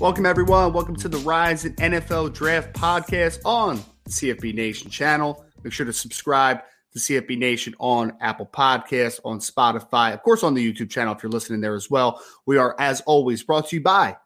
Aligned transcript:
Welcome, 0.00 0.24
everyone. 0.24 0.72
Welcome 0.72 0.96
to 0.96 1.10
the 1.10 1.18
Rise 1.18 1.66
in 1.66 1.74
NFL 1.74 2.32
Draft 2.32 2.72
podcast 2.72 3.40
on 3.44 3.84
the 4.04 4.10
CFB 4.10 4.54
Nation 4.54 4.88
channel. 4.88 5.44
Make 5.62 5.74
sure 5.74 5.84
to 5.84 5.92
subscribe 5.92 6.62
to 6.94 6.98
CFB 6.98 7.36
Nation 7.36 7.74
on 7.78 8.16
Apple 8.22 8.48
Podcasts, 8.50 9.20
on 9.26 9.40
Spotify, 9.40 10.14
of 10.14 10.22
course, 10.22 10.42
on 10.42 10.54
the 10.54 10.72
YouTube 10.72 10.88
channel 10.88 11.14
if 11.14 11.22
you're 11.22 11.30
listening 11.30 11.60
there 11.60 11.74
as 11.74 11.90
well. 11.90 12.22
We 12.46 12.56
are, 12.56 12.74
as 12.78 13.02
always, 13.02 13.42
brought 13.42 13.68
to 13.68 13.76
you 13.76 13.82
by 13.82 14.16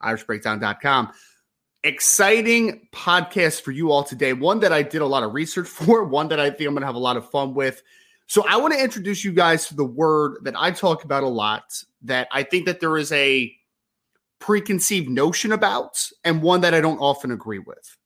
IrishBreakdown.com. 0.00 1.12
Exciting 1.82 2.86
podcast 2.94 3.62
for 3.62 3.72
you 3.72 3.90
all 3.90 4.04
today. 4.04 4.32
One 4.32 4.60
that 4.60 4.72
I 4.72 4.84
did 4.84 5.02
a 5.02 5.06
lot 5.06 5.24
of 5.24 5.34
research 5.34 5.66
for, 5.68 6.04
one 6.04 6.28
that 6.28 6.38
I 6.38 6.50
think 6.50 6.68
I'm 6.68 6.74
going 6.74 6.82
to 6.82 6.86
have 6.86 6.94
a 6.94 7.00
lot 7.00 7.16
of 7.16 7.28
fun 7.32 7.52
with. 7.52 7.82
So 8.28 8.46
I 8.48 8.58
want 8.58 8.74
to 8.74 8.80
introduce 8.80 9.24
you 9.24 9.32
guys 9.32 9.66
to 9.66 9.74
the 9.74 9.84
word 9.84 10.38
that 10.42 10.54
I 10.56 10.70
talk 10.70 11.02
about 11.02 11.24
a 11.24 11.28
lot 11.28 11.82
that 12.02 12.28
I 12.30 12.44
think 12.44 12.66
that 12.66 12.78
there 12.78 12.96
is 12.96 13.10
a 13.10 13.55
preconceived 14.40 15.08
notion 15.08 15.52
about 15.52 15.98
and 16.24 16.42
one 16.42 16.60
that 16.60 16.74
I 16.74 16.80
don't 16.80 16.98
often 16.98 17.32
agree 17.32 17.58
with. 17.58 17.96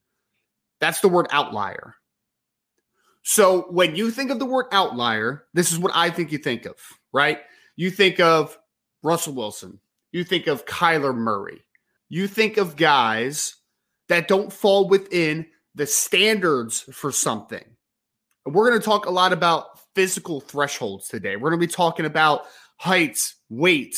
That's 0.80 1.00
the 1.00 1.08
word 1.08 1.26
outlier. 1.30 1.94
So 3.22 3.62
when 3.70 3.96
you 3.96 4.10
think 4.10 4.30
of 4.30 4.38
the 4.38 4.46
word 4.46 4.66
outlier, 4.72 5.44
this 5.52 5.72
is 5.72 5.78
what 5.78 5.92
I 5.94 6.10
think 6.10 6.32
you 6.32 6.38
think 6.38 6.64
of, 6.66 6.76
right? 7.12 7.40
You 7.76 7.90
think 7.90 8.19
of 8.19 8.56
Russell 9.02 9.34
Wilson, 9.34 9.78
you 10.12 10.24
think 10.24 10.46
of 10.46 10.64
Kyler 10.64 11.14
Murray, 11.14 11.62
you 12.08 12.26
think 12.26 12.56
of 12.56 12.76
guys 12.76 13.56
that 14.08 14.26
don't 14.26 14.52
fall 14.52 14.88
within 14.88 15.46
the 15.74 15.86
standards 15.86 16.80
for 16.92 17.12
something. 17.12 17.64
And 18.44 18.54
we're 18.54 18.69
going 18.69 18.80
to 18.80 18.84
talk 18.84 19.06
a 19.06 19.10
lot 19.10 19.32
about 19.32 19.66
physical 19.94 20.40
thresholds 20.40 21.08
today. 21.08 21.36
We're 21.36 21.50
going 21.50 21.60
to 21.60 21.66
be 21.66 21.72
talking 21.72 22.06
about 22.06 22.46
heights, 22.78 23.36
weight, 23.48 23.94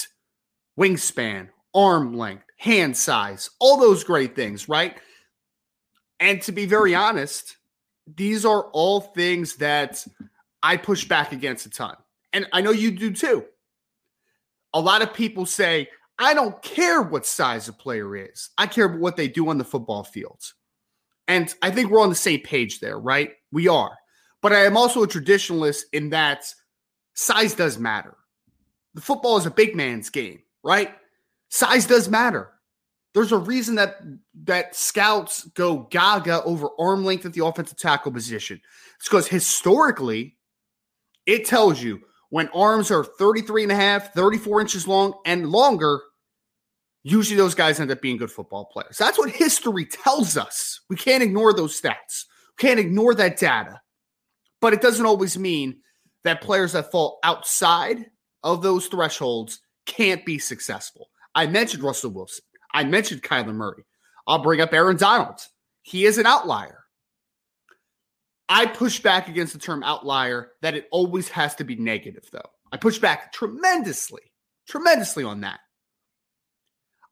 wingspan, 0.79 1.49
arm 1.75 2.17
length, 2.17 2.45
hand 2.57 2.97
size, 2.97 3.51
all 3.59 3.79
those 3.79 4.05
great 4.05 4.35
things, 4.37 4.69
right? 4.69 4.97
And 6.21 6.41
to 6.43 6.53
be 6.53 6.67
very 6.67 6.95
honest, 6.95 7.57
these 8.17 8.45
are 8.45 8.65
all 8.73 9.01
things 9.01 9.57
that 9.57 10.05
I 10.63 10.77
push 10.77 11.07
back 11.07 11.33
against 11.33 11.67
a 11.67 11.71
ton. 11.71 11.97
And 12.33 12.47
I 12.53 12.61
know 12.61 12.71
you 12.71 12.91
do 12.91 13.13
too. 13.13 13.45
A 14.75 14.81
lot 14.81 15.03
of 15.03 15.13
people 15.13 15.45
say, 15.47 15.89
I 16.19 16.35
don't 16.35 16.61
care 16.63 17.03
what 17.03 17.27
size 17.27 17.69
a 17.69 17.73
player 17.73 18.17
is. 18.17 18.51
I 18.57 18.67
care 18.67 18.89
what 18.89 19.17
they 19.17 19.29
do 19.29 19.49
on 19.49 19.59
the 19.59 19.65
football 19.65 20.05
field. 20.05 20.41
And 21.29 21.53
I 21.63 21.71
think 21.71 21.91
we're 21.91 22.03
on 22.03 22.09
the 22.09 22.15
same 22.15 22.41
page 22.41 22.81
there, 22.81 22.99
right? 22.99 23.33
We 23.51 23.69
are. 23.69 23.97
But 24.41 24.53
I 24.53 24.65
am 24.65 24.77
also 24.77 25.03
a 25.03 25.09
traditionalist 25.09 25.83
in 25.93 26.11
that 26.11 26.45
size 27.15 27.55
does 27.55 27.79
matter. 27.79 28.17
The 28.95 29.01
football 29.01 29.37
is 29.37 29.47
a 29.47 29.51
big 29.51 29.75
man's 29.75 30.11
game, 30.11 30.43
right? 30.63 30.95
Size 31.53 31.85
does 31.85 32.09
matter. 32.09 32.49
There's 33.13 33.31
a 33.31 33.37
reason 33.37 33.75
that 33.75 33.97
that 34.45 34.75
scouts 34.75 35.45
go 35.49 35.87
gaga 35.91 36.43
over 36.45 36.71
arm 36.81 37.05
length 37.05 37.27
at 37.27 37.35
the 37.35 37.45
offensive 37.45 37.77
tackle 37.77 38.11
position. 38.11 38.59
It's 38.97 39.07
because 39.07 39.29
historically, 39.29 40.39
it 41.27 41.45
tells 41.45 41.83
you 41.83 42.01
when 42.31 42.49
arms 42.55 42.91
are 42.91 43.05
33 43.05 43.65
and 43.65 43.73
a 43.73 43.75
half, 43.75 44.15
34 44.15 44.63
inches 44.63 44.89
long, 44.89 45.13
and 45.27 45.51
longer, 45.51 46.01
usually 47.03 47.37
those 47.37 47.55
guys 47.55 47.81
end 47.81 47.91
up 47.91 48.01
being 48.01 48.17
good 48.17 48.31
football 48.31 48.65
players. 48.73 48.97
That's 48.97 49.19
what 49.19 49.29
history 49.29 49.85
tells 49.85 50.39
us. 50.39 50.81
We 50.89 50.97
can't 50.97 51.23
ignore 51.23 51.53
those 51.53 51.79
stats. 51.79 52.25
We 52.59 52.67
can't 52.67 52.81
ignore 52.81 53.15
that 53.17 53.37
data. 53.37 53.79
But 54.63 54.73
it 54.73 54.81
doesn't 54.81 55.05
always 55.05 55.37
mean 55.37 55.81
that 56.25 56.41
players 56.41 56.73
that 56.73 56.91
fall 56.91 57.19
outside 57.23 58.07
of 58.43 58.63
those 58.63 58.87
thresholds 58.87 59.61
can't 59.85 60.25
be 60.25 60.39
successful. 60.39 61.09
I 61.35 61.47
mentioned 61.47 61.83
Russell 61.83 62.11
Wilson. 62.11 62.45
I 62.73 62.85
mentioned 62.85 63.23
Kyler 63.23 63.55
Murray. 63.55 63.85
I'll 64.27 64.43
bring 64.43 64.61
up 64.61 64.73
Aaron 64.73 64.97
Donald. 64.97 65.41
He 65.83 66.05
is 66.05 66.19
an 66.19 66.27
outlier. 66.27 66.79
I 68.49 68.67
push 68.67 69.01
back 69.01 69.29
against 69.29 69.53
the 69.53 69.59
term 69.59 69.83
outlier 69.83 70.53
that 70.61 70.75
it 70.75 70.89
always 70.91 71.29
has 71.31 71.55
to 71.57 71.65
be 71.65 71.77
negative, 71.77 72.29
though. 72.33 72.51
I 72.71 72.77
push 72.77 72.99
back 72.99 73.33
tremendously, 73.33 74.23
tremendously 74.69 75.25
on 75.25 75.41
that. 75.41 75.61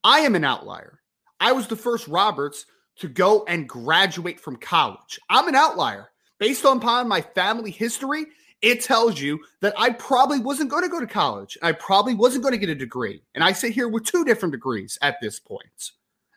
I 0.05 0.21
am 0.21 0.35
an 0.35 0.45
outlier. 0.45 1.01
I 1.39 1.53
was 1.53 1.67
the 1.67 1.77
first 1.77 2.09
Roberts 2.09 2.67
to 2.99 3.09
go 3.09 3.45
and 3.47 3.69
graduate 3.69 4.41
from 4.41 4.57
college. 4.57 5.19
I'm 5.29 5.49
an 5.49 5.55
outlier. 5.55 6.11
Based 6.39 6.65
upon 6.65 7.09
my 7.09 7.21
family 7.21 7.71
history 7.71 8.27
it 8.63 8.83
tells 8.83 9.21
you 9.21 9.41
that 9.61 9.75
I 9.79 9.91
probably 9.91 10.39
wasn't 10.39 10.71
going 10.71 10.83
to 10.83 10.89
go 10.89 11.01
to 11.01 11.07
college. 11.07 11.57
I 11.63 11.73
probably 11.73 12.15
wasn't 12.15 12.43
going 12.43 12.53
to 12.53 12.59
get 12.59 12.69
a 12.69 12.75
degree. 12.75 13.23
And 13.35 13.43
I 13.43 13.53
sit 13.53 13.73
here 13.73 13.89
with 13.89 14.05
two 14.05 14.25
different 14.25 14.53
degrees 14.53 14.99
at 15.01 15.17
this 15.21 15.41
point. 15.41 15.93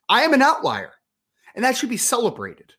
I 0.07 0.22
am 0.22 0.34
an 0.34 0.41
outlier, 0.41 0.94
and 1.56 1.63
that 1.63 1.75
should 1.75 1.89
be 1.89 1.97
celebrated. 1.97 2.73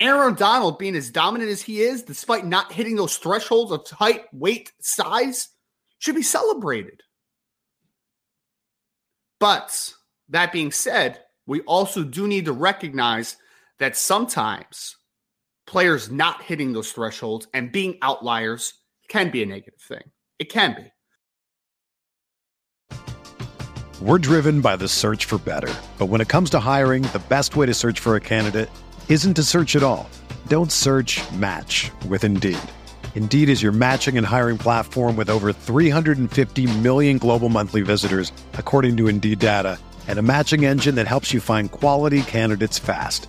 Aaron 0.00 0.34
Donald 0.34 0.78
being 0.78 0.96
as 0.96 1.10
dominant 1.10 1.50
as 1.50 1.62
he 1.62 1.80
is, 1.80 2.02
despite 2.02 2.44
not 2.44 2.72
hitting 2.72 2.96
those 2.96 3.16
thresholds 3.16 3.70
of 3.70 3.88
height, 3.90 4.24
weight, 4.32 4.72
size, 4.80 5.48
should 5.98 6.16
be 6.16 6.22
celebrated. 6.22 7.02
But 9.38 9.92
that 10.28 10.52
being 10.52 10.72
said, 10.72 11.20
we 11.46 11.60
also 11.62 12.04
do 12.04 12.26
need 12.26 12.46
to 12.46 12.52
recognize 12.52 13.36
that 13.78 13.96
sometimes 13.96 14.96
players 15.66 16.10
not 16.10 16.42
hitting 16.42 16.72
those 16.72 16.92
thresholds 16.92 17.46
and 17.54 17.72
being 17.72 17.98
outliers 18.02 18.74
can 19.08 19.30
be 19.30 19.42
a 19.42 19.46
negative 19.46 19.80
thing. 19.80 20.10
It 20.38 20.48
can 20.50 20.74
be. 20.74 20.92
We're 24.00 24.18
driven 24.18 24.60
by 24.60 24.76
the 24.76 24.88
search 24.88 25.26
for 25.26 25.38
better. 25.38 25.72
But 25.96 26.06
when 26.06 26.20
it 26.20 26.28
comes 26.28 26.50
to 26.50 26.58
hiring, 26.58 27.04
the 27.04 27.22
best 27.28 27.54
way 27.54 27.66
to 27.66 27.74
search 27.74 28.00
for 28.00 28.16
a 28.16 28.20
candidate 28.20 28.68
isn't 29.08 29.34
to 29.34 29.44
search 29.44 29.76
at 29.76 29.84
all. 29.84 30.10
Don't 30.48 30.72
search 30.72 31.20
match 31.32 31.92
with 32.08 32.24
Indeed. 32.24 32.58
Indeed 33.14 33.48
is 33.48 33.62
your 33.62 33.70
matching 33.70 34.18
and 34.18 34.26
hiring 34.26 34.58
platform 34.58 35.14
with 35.14 35.30
over 35.30 35.52
350 35.52 36.78
million 36.80 37.18
global 37.18 37.48
monthly 37.48 37.82
visitors, 37.82 38.32
according 38.54 38.96
to 38.96 39.06
Indeed 39.06 39.38
data, 39.38 39.78
and 40.08 40.18
a 40.18 40.22
matching 40.22 40.64
engine 40.64 40.96
that 40.96 41.06
helps 41.06 41.32
you 41.32 41.40
find 41.40 41.70
quality 41.70 42.22
candidates 42.22 42.80
fast. 42.80 43.28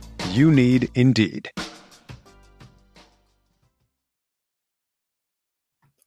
You 0.29 0.51
need 0.51 0.89
Indeed. 0.95 1.51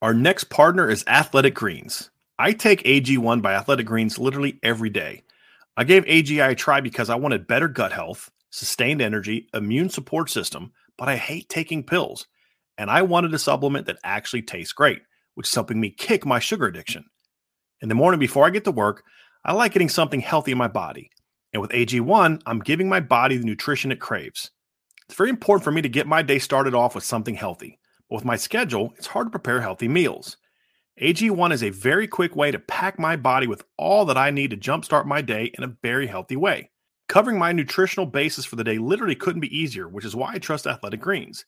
Our 0.00 0.14
next 0.14 0.44
partner 0.44 0.88
is 0.90 1.04
Athletic 1.06 1.54
Greens. 1.54 2.10
I 2.38 2.52
take 2.52 2.82
AG1 2.84 3.42
by 3.42 3.54
Athletic 3.54 3.86
Greens 3.86 4.18
literally 4.18 4.58
every 4.62 4.90
day. 4.90 5.22
I 5.76 5.84
gave 5.84 6.04
AG1 6.04 6.50
a 6.50 6.54
try 6.54 6.80
because 6.80 7.10
I 7.10 7.14
wanted 7.14 7.46
better 7.46 7.68
gut 7.68 7.92
health, 7.92 8.30
sustained 8.50 9.00
energy, 9.00 9.48
immune 9.54 9.88
support 9.88 10.30
system, 10.30 10.72
but 10.98 11.08
I 11.08 11.16
hate 11.16 11.48
taking 11.48 11.82
pills. 11.82 12.26
And 12.76 12.90
I 12.90 13.02
wanted 13.02 13.32
a 13.34 13.38
supplement 13.38 13.86
that 13.86 13.98
actually 14.04 14.42
tastes 14.42 14.72
great, 14.72 15.02
which 15.34 15.48
is 15.48 15.54
helping 15.54 15.80
me 15.80 15.90
kick 15.90 16.26
my 16.26 16.38
sugar 16.38 16.66
addiction. 16.66 17.04
In 17.80 17.88
the 17.88 17.94
morning 17.94 18.20
before 18.20 18.46
I 18.46 18.50
get 18.50 18.64
to 18.64 18.72
work, 18.72 19.04
I 19.44 19.52
like 19.52 19.72
getting 19.72 19.88
something 19.88 20.20
healthy 20.20 20.52
in 20.52 20.58
my 20.58 20.68
body. 20.68 21.10
And 21.54 21.62
with 21.62 21.70
AG1, 21.70 22.42
I'm 22.44 22.58
giving 22.58 22.88
my 22.88 22.98
body 22.98 23.36
the 23.36 23.46
nutrition 23.46 23.92
it 23.92 24.00
craves. 24.00 24.50
It's 25.06 25.16
very 25.16 25.30
important 25.30 25.62
for 25.62 25.70
me 25.70 25.82
to 25.82 25.88
get 25.88 26.08
my 26.08 26.20
day 26.20 26.40
started 26.40 26.74
off 26.74 26.96
with 26.96 27.04
something 27.04 27.36
healthy. 27.36 27.78
But 28.10 28.16
with 28.16 28.24
my 28.24 28.34
schedule, 28.34 28.92
it's 28.96 29.06
hard 29.06 29.28
to 29.28 29.30
prepare 29.30 29.60
healthy 29.60 29.86
meals. 29.86 30.36
AG1 31.00 31.52
is 31.52 31.62
a 31.62 31.70
very 31.70 32.08
quick 32.08 32.34
way 32.34 32.50
to 32.50 32.58
pack 32.58 32.98
my 32.98 33.14
body 33.14 33.46
with 33.46 33.64
all 33.76 34.04
that 34.06 34.18
I 34.18 34.30
need 34.30 34.50
to 34.50 34.56
jumpstart 34.56 35.06
my 35.06 35.22
day 35.22 35.52
in 35.56 35.62
a 35.62 35.76
very 35.82 36.08
healthy 36.08 36.36
way. 36.36 36.70
Covering 37.08 37.38
my 37.38 37.52
nutritional 37.52 38.06
basis 38.06 38.44
for 38.44 38.56
the 38.56 38.64
day 38.64 38.78
literally 38.78 39.14
couldn't 39.14 39.40
be 39.40 39.56
easier, 39.56 39.88
which 39.88 40.04
is 40.04 40.16
why 40.16 40.32
I 40.32 40.38
trust 40.38 40.66
Athletic 40.66 41.00
Greens. 41.00 41.44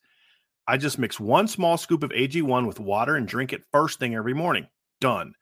I 0.67 0.77
just 0.77 0.99
mix 0.99 1.19
one 1.19 1.47
small 1.47 1.77
scoop 1.77 2.03
of 2.03 2.11
AG1 2.11 2.65
with 2.65 2.79
water 2.79 3.15
and 3.15 3.27
drink 3.27 3.51
it 3.51 3.63
first 3.71 3.99
thing 3.99 4.15
every 4.15 4.33
morning. 4.33 4.67
Done. 5.01 5.33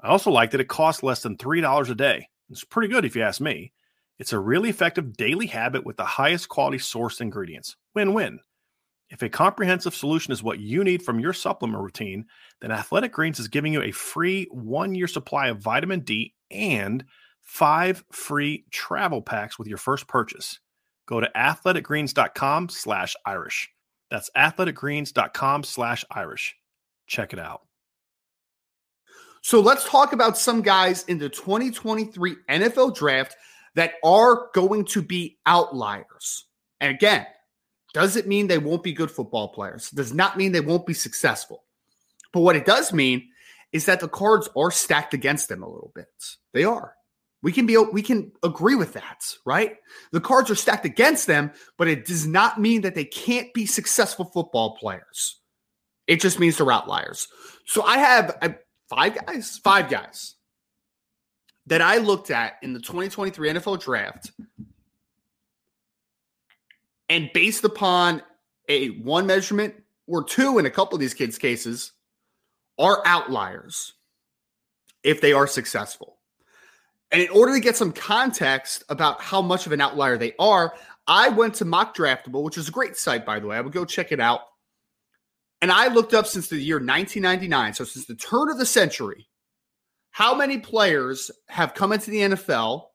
I 0.00 0.08
also 0.08 0.30
like 0.30 0.52
that 0.52 0.60
it 0.60 0.68
costs 0.68 1.02
less 1.02 1.22
than 1.22 1.36
$3 1.36 1.90
a 1.90 1.94
day. 1.94 2.28
It's 2.50 2.64
pretty 2.64 2.88
good 2.88 3.04
if 3.04 3.14
you 3.14 3.22
ask 3.22 3.40
me. 3.40 3.72
It's 4.18 4.32
a 4.32 4.38
really 4.38 4.68
effective 4.68 5.16
daily 5.16 5.46
habit 5.46 5.84
with 5.84 5.96
the 5.96 6.04
highest 6.04 6.48
quality 6.48 6.78
sourced 6.78 7.20
ingredients. 7.20 7.76
Win 7.94 8.14
win. 8.14 8.40
If 9.10 9.22
a 9.22 9.28
comprehensive 9.28 9.94
solution 9.94 10.32
is 10.32 10.42
what 10.42 10.60
you 10.60 10.84
need 10.84 11.02
from 11.02 11.20
your 11.20 11.32
supplement 11.32 11.82
routine, 11.82 12.26
then 12.60 12.70
Athletic 12.70 13.12
Greens 13.12 13.38
is 13.38 13.48
giving 13.48 13.72
you 13.72 13.82
a 13.82 13.90
free 13.90 14.46
one 14.50 14.94
year 14.94 15.06
supply 15.06 15.48
of 15.48 15.60
vitamin 15.60 16.00
D 16.00 16.34
and 16.50 17.04
five 17.40 18.04
free 18.12 18.64
travel 18.70 19.22
packs 19.22 19.58
with 19.58 19.68
your 19.68 19.78
first 19.78 20.06
purchase. 20.08 20.60
Go 21.06 21.20
to 21.20 21.30
athleticgreens.com 21.34 22.68
slash 22.68 23.16
Irish. 23.24 23.70
That's 24.10 24.30
athleticgreens.com 24.36 25.64
slash 25.64 26.04
Irish. 26.10 26.54
Check 27.06 27.32
it 27.32 27.38
out. 27.38 27.62
So 29.40 29.60
let's 29.60 29.88
talk 29.88 30.12
about 30.12 30.36
some 30.36 30.60
guys 30.60 31.04
in 31.04 31.16
the 31.16 31.30
2023 31.30 32.36
NFL 32.50 32.94
draft 32.94 33.36
that 33.78 33.94
are 34.02 34.48
going 34.54 34.84
to 34.84 35.00
be 35.00 35.38
outliers. 35.46 36.46
And 36.80 36.92
again, 36.92 37.24
does 37.94 38.16
it 38.16 38.26
mean 38.26 38.48
they 38.48 38.58
won't 38.58 38.82
be 38.82 38.92
good 38.92 39.08
football 39.08 39.50
players? 39.50 39.88
Does 39.90 40.12
not 40.12 40.36
mean 40.36 40.50
they 40.50 40.60
won't 40.60 40.84
be 40.84 40.94
successful. 40.94 41.62
But 42.32 42.40
what 42.40 42.56
it 42.56 42.66
does 42.66 42.92
mean 42.92 43.28
is 43.70 43.86
that 43.86 44.00
the 44.00 44.08
cards 44.08 44.48
are 44.56 44.72
stacked 44.72 45.14
against 45.14 45.48
them 45.48 45.62
a 45.62 45.68
little 45.68 45.92
bit. 45.94 46.08
They 46.52 46.64
are. 46.64 46.94
We 47.40 47.52
can 47.52 47.66
be 47.66 47.76
we 47.76 48.02
can 48.02 48.32
agree 48.42 48.74
with 48.74 48.94
that, 48.94 49.32
right? 49.46 49.76
The 50.10 50.20
cards 50.20 50.50
are 50.50 50.56
stacked 50.56 50.84
against 50.84 51.28
them, 51.28 51.52
but 51.76 51.86
it 51.86 52.04
does 52.04 52.26
not 52.26 52.60
mean 52.60 52.80
that 52.80 52.96
they 52.96 53.04
can't 53.04 53.54
be 53.54 53.64
successful 53.64 54.24
football 54.24 54.74
players. 54.74 55.38
It 56.08 56.20
just 56.20 56.40
means 56.40 56.56
they're 56.56 56.72
outliers. 56.72 57.28
So 57.64 57.84
I 57.84 57.98
have 57.98 58.56
five 58.88 59.24
guys, 59.24 59.60
five 59.62 59.88
guys 59.88 60.34
that 61.68 61.80
I 61.80 61.98
looked 61.98 62.30
at 62.30 62.54
in 62.62 62.72
the 62.72 62.80
2023 62.80 63.50
NFL 63.50 63.80
draft 63.80 64.32
and 67.08 67.30
based 67.32 67.64
upon 67.64 68.22
a 68.68 68.88
one 68.88 69.26
measurement 69.26 69.74
or 70.06 70.24
two 70.24 70.58
in 70.58 70.66
a 70.66 70.70
couple 70.70 70.94
of 70.94 71.00
these 71.00 71.14
kids' 71.14 71.38
cases, 71.38 71.92
are 72.78 73.02
outliers 73.04 73.94
if 75.02 75.20
they 75.20 75.32
are 75.32 75.46
successful. 75.46 76.18
And 77.10 77.22
in 77.22 77.28
order 77.30 77.54
to 77.54 77.60
get 77.60 77.76
some 77.76 77.92
context 77.92 78.84
about 78.88 79.20
how 79.20 79.42
much 79.42 79.66
of 79.66 79.72
an 79.72 79.80
outlier 79.80 80.18
they 80.18 80.34
are, 80.38 80.74
I 81.06 81.30
went 81.30 81.54
to 81.54 81.64
Mock 81.64 81.96
Draftable, 81.96 82.42
which 82.42 82.58
is 82.58 82.68
a 82.68 82.72
great 82.72 82.96
site, 82.96 83.24
by 83.24 83.40
the 83.40 83.46
way. 83.46 83.56
I 83.56 83.60
would 83.60 83.72
go 83.72 83.84
check 83.84 84.12
it 84.12 84.20
out. 84.20 84.40
And 85.60 85.72
I 85.72 85.88
looked 85.88 86.14
up 86.14 86.26
since 86.26 86.48
the 86.48 86.56
year 86.56 86.76
1999, 86.76 87.74
so 87.74 87.84
since 87.84 88.06
the 88.06 88.14
turn 88.14 88.50
of 88.50 88.58
the 88.58 88.66
century, 88.66 89.26
how 90.18 90.34
many 90.34 90.58
players 90.58 91.30
have 91.48 91.74
come 91.74 91.92
into 91.92 92.10
the 92.10 92.18
NFL 92.18 92.86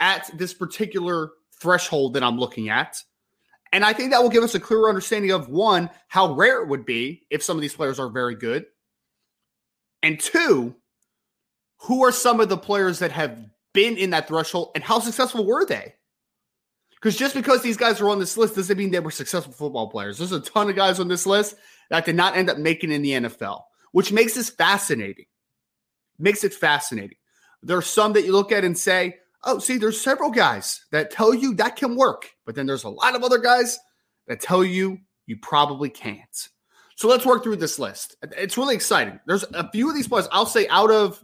at 0.00 0.28
this 0.34 0.52
particular 0.52 1.30
threshold 1.60 2.14
that 2.14 2.24
I'm 2.24 2.36
looking 2.36 2.68
at 2.68 3.00
and 3.74 3.84
I 3.84 3.92
think 3.92 4.10
that 4.10 4.22
will 4.22 4.30
give 4.30 4.44
us 4.44 4.54
a 4.54 4.60
clearer 4.60 4.88
understanding 4.88 5.32
of 5.32 5.48
one, 5.48 5.90
how 6.06 6.34
rare 6.34 6.62
it 6.62 6.68
would 6.68 6.84
be 6.86 7.26
if 7.28 7.42
some 7.42 7.56
of 7.56 7.60
these 7.60 7.74
players 7.74 7.98
are 7.98 8.08
very 8.08 8.36
good. 8.36 8.66
And 10.00 10.18
two, 10.20 10.76
who 11.78 12.04
are 12.04 12.12
some 12.12 12.38
of 12.38 12.48
the 12.48 12.56
players 12.56 13.00
that 13.00 13.10
have 13.10 13.36
been 13.72 13.96
in 13.96 14.10
that 14.10 14.28
threshold 14.28 14.70
and 14.76 14.84
how 14.84 15.00
successful 15.00 15.44
were 15.44 15.66
they? 15.66 15.92
Because 16.92 17.16
just 17.16 17.34
because 17.34 17.62
these 17.62 17.76
guys 17.76 18.00
are 18.00 18.08
on 18.10 18.20
this 18.20 18.36
list 18.36 18.54
doesn't 18.54 18.78
mean 18.78 18.92
they 18.92 19.00
were 19.00 19.10
successful 19.10 19.52
football 19.52 19.90
players. 19.90 20.18
There's 20.18 20.30
a 20.30 20.38
ton 20.38 20.70
of 20.70 20.76
guys 20.76 21.00
on 21.00 21.08
this 21.08 21.26
list 21.26 21.56
that 21.90 22.04
did 22.04 22.14
not 22.14 22.36
end 22.36 22.50
up 22.50 22.58
making 22.58 22.92
in 22.92 23.02
the 23.02 23.10
NFL, 23.10 23.62
which 23.90 24.12
makes 24.12 24.34
this 24.34 24.50
fascinating. 24.50 25.26
Makes 26.18 26.44
it 26.44 26.54
fascinating. 26.54 27.18
There 27.62 27.76
are 27.76 27.82
some 27.82 28.12
that 28.12 28.24
you 28.24 28.32
look 28.32 28.52
at 28.52 28.64
and 28.64 28.76
say, 28.76 29.16
oh, 29.42 29.58
see, 29.58 29.78
there's 29.78 30.00
several 30.00 30.30
guys 30.30 30.84
that 30.92 31.10
tell 31.10 31.34
you 31.34 31.54
that 31.54 31.76
can 31.76 31.96
work, 31.96 32.30
but 32.44 32.54
then 32.54 32.66
there's 32.66 32.84
a 32.84 32.88
lot 32.88 33.14
of 33.14 33.22
other 33.22 33.38
guys 33.38 33.78
that 34.26 34.40
tell 34.40 34.64
you 34.64 34.98
you 35.26 35.36
probably 35.36 35.90
can't. 35.90 36.48
So 36.96 37.08
let's 37.08 37.26
work 37.26 37.42
through 37.42 37.56
this 37.56 37.78
list. 37.78 38.16
It's 38.36 38.56
really 38.56 38.74
exciting. 38.74 39.18
There's 39.26 39.44
a 39.54 39.70
few 39.70 39.88
of 39.88 39.94
these 39.94 40.08
players. 40.08 40.28
I'll 40.30 40.46
say 40.46 40.68
out 40.68 40.90
of 40.90 41.22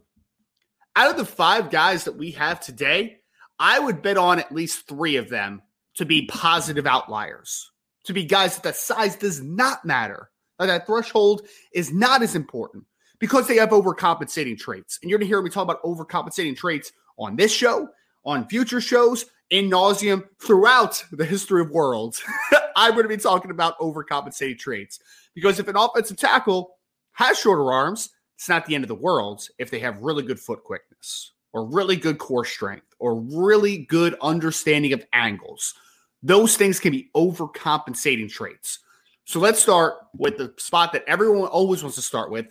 out 0.96 1.10
of 1.10 1.16
the 1.16 1.24
five 1.24 1.70
guys 1.70 2.04
that 2.04 2.16
we 2.16 2.32
have 2.32 2.60
today, 2.60 3.18
I 3.58 3.78
would 3.78 4.02
bet 4.02 4.16
on 4.16 4.40
at 4.40 4.52
least 4.52 4.88
three 4.88 5.16
of 5.16 5.28
them 5.28 5.62
to 5.94 6.04
be 6.04 6.26
positive 6.26 6.86
outliers, 6.86 7.70
to 8.04 8.12
be 8.12 8.24
guys 8.24 8.56
that 8.56 8.62
the 8.62 8.72
size 8.72 9.16
does 9.16 9.40
not 9.40 9.84
matter. 9.84 10.30
That 10.58 10.86
threshold 10.86 11.46
is 11.72 11.92
not 11.92 12.22
as 12.22 12.34
important 12.34 12.84
because 13.20 13.46
they 13.46 13.56
have 13.56 13.68
overcompensating 13.68 14.58
traits. 14.58 14.98
And 15.00 15.10
you're 15.10 15.18
going 15.18 15.28
to 15.28 15.32
hear 15.32 15.40
me 15.42 15.50
talk 15.50 15.62
about 15.62 15.82
overcompensating 15.84 16.56
traits 16.56 16.90
on 17.18 17.36
this 17.36 17.52
show 17.52 17.88
on 18.24 18.48
future 18.48 18.80
shows 18.80 19.26
in 19.50 19.70
nauseum 19.70 20.24
throughout 20.40 21.04
the 21.12 21.24
history 21.24 21.60
of 21.60 21.70
worlds. 21.70 22.22
I'm 22.76 22.92
going 22.92 23.04
to 23.04 23.08
be 23.08 23.16
talking 23.16 23.50
about 23.50 23.78
overcompensating 23.78 24.58
traits 24.58 24.98
because 25.34 25.58
if 25.58 25.68
an 25.68 25.76
offensive 25.76 26.16
tackle 26.16 26.76
has 27.12 27.38
shorter 27.38 27.70
arms, 27.70 28.10
it's 28.36 28.48
not 28.48 28.64
the 28.64 28.74
end 28.74 28.84
of 28.84 28.88
the 28.88 28.94
world 28.94 29.46
if 29.58 29.70
they 29.70 29.80
have 29.80 30.00
really 30.00 30.22
good 30.22 30.40
foot 30.40 30.64
quickness 30.64 31.32
or 31.52 31.66
really 31.66 31.96
good 31.96 32.18
core 32.18 32.44
strength 32.44 32.94
or 32.98 33.20
really 33.20 33.78
good 33.78 34.16
understanding 34.22 34.92
of 34.92 35.04
angles. 35.12 35.74
Those 36.22 36.56
things 36.56 36.80
can 36.80 36.92
be 36.92 37.10
overcompensating 37.14 38.30
traits. 38.30 38.78
So 39.24 39.40
let's 39.40 39.60
start 39.60 39.94
with 40.16 40.38
the 40.38 40.54
spot 40.56 40.92
that 40.92 41.04
everyone 41.06 41.48
always 41.48 41.82
wants 41.82 41.96
to 41.96 42.02
start 42.02 42.30
with. 42.30 42.46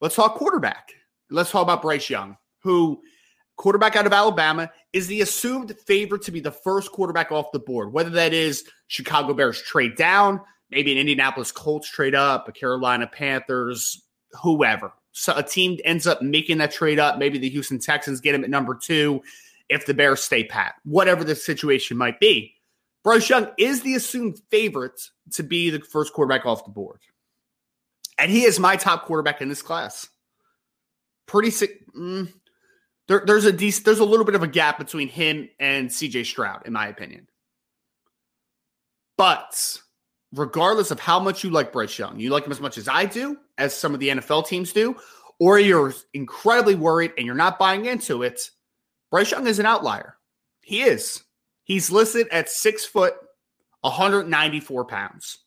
Let's 0.00 0.14
talk 0.14 0.36
quarterback. 0.36 0.92
Let's 1.30 1.50
talk 1.50 1.62
about 1.62 1.82
Bryce 1.82 2.08
Young, 2.08 2.36
who 2.62 3.02
quarterback 3.56 3.96
out 3.96 4.06
of 4.06 4.12
Alabama, 4.12 4.70
is 4.92 5.08
the 5.08 5.20
assumed 5.20 5.74
favorite 5.86 6.22
to 6.22 6.30
be 6.30 6.40
the 6.40 6.52
first 6.52 6.92
quarterback 6.92 7.32
off 7.32 7.52
the 7.52 7.58
board, 7.58 7.92
whether 7.92 8.10
that 8.10 8.32
is 8.32 8.64
Chicago 8.86 9.34
Bears 9.34 9.60
trade 9.60 9.96
down, 9.96 10.40
maybe 10.70 10.92
an 10.92 10.98
Indianapolis 10.98 11.50
Colts 11.50 11.90
trade 11.90 12.14
up, 12.14 12.48
a 12.48 12.52
Carolina 12.52 13.06
Panthers, 13.06 14.04
whoever. 14.40 14.92
So 15.12 15.34
a 15.36 15.42
team 15.42 15.78
ends 15.84 16.06
up 16.06 16.22
making 16.22 16.58
that 16.58 16.70
trade 16.70 17.00
up. 17.00 17.18
Maybe 17.18 17.38
the 17.38 17.50
Houston 17.50 17.80
Texans 17.80 18.20
get 18.20 18.34
him 18.34 18.44
at 18.44 18.50
number 18.50 18.78
two 18.80 19.20
if 19.68 19.84
the 19.84 19.94
Bears 19.94 20.22
stay 20.22 20.44
pat, 20.44 20.76
whatever 20.84 21.24
the 21.24 21.34
situation 21.34 21.96
might 21.96 22.20
be. 22.20 22.54
Bryce 23.02 23.28
Young 23.28 23.48
is 23.58 23.82
the 23.82 23.94
assumed 23.94 24.40
favorite 24.50 25.00
to 25.32 25.42
be 25.42 25.70
the 25.70 25.80
first 25.80 26.12
quarterback 26.12 26.46
off 26.46 26.64
the 26.64 26.70
board. 26.70 27.00
And 28.18 28.30
he 28.30 28.44
is 28.44 28.58
my 28.58 28.76
top 28.76 29.04
quarterback 29.04 29.40
in 29.40 29.48
this 29.48 29.62
class. 29.62 30.08
Pretty 31.26 31.50
sick. 31.50 31.86
Mm, 31.94 32.32
there, 33.06 33.22
there's 33.24 33.44
a 33.44 33.52
decent, 33.52 33.84
there's 33.84 34.00
a 34.00 34.04
little 34.04 34.26
bit 34.26 34.34
of 34.34 34.42
a 34.42 34.48
gap 34.48 34.78
between 34.78 35.08
him 35.08 35.48
and 35.58 35.88
CJ 35.88 36.26
Stroud, 36.26 36.66
in 36.66 36.72
my 36.72 36.88
opinion. 36.88 37.28
But 39.16 39.80
regardless 40.32 40.90
of 40.90 41.00
how 41.00 41.18
much 41.18 41.42
you 41.42 41.50
like 41.50 41.72
Bryce 41.72 41.98
Young, 41.98 42.20
you 42.20 42.30
like 42.30 42.44
him 42.44 42.52
as 42.52 42.60
much 42.60 42.78
as 42.78 42.88
I 42.88 43.06
do, 43.06 43.38
as 43.56 43.74
some 43.74 43.94
of 43.94 44.00
the 44.00 44.08
NFL 44.08 44.46
teams 44.46 44.72
do, 44.72 44.96
or 45.40 45.58
you're 45.58 45.94
incredibly 46.14 46.74
worried 46.74 47.12
and 47.16 47.26
you're 47.26 47.34
not 47.34 47.58
buying 47.58 47.86
into 47.86 48.22
it, 48.22 48.50
Bryce 49.10 49.30
Young 49.30 49.46
is 49.46 49.58
an 49.58 49.66
outlier. 49.66 50.16
He 50.60 50.82
is. 50.82 51.22
He's 51.64 51.90
listed 51.90 52.28
at 52.30 52.50
six 52.50 52.84
foot, 52.84 53.14
194 53.80 54.84
pounds. 54.84 55.38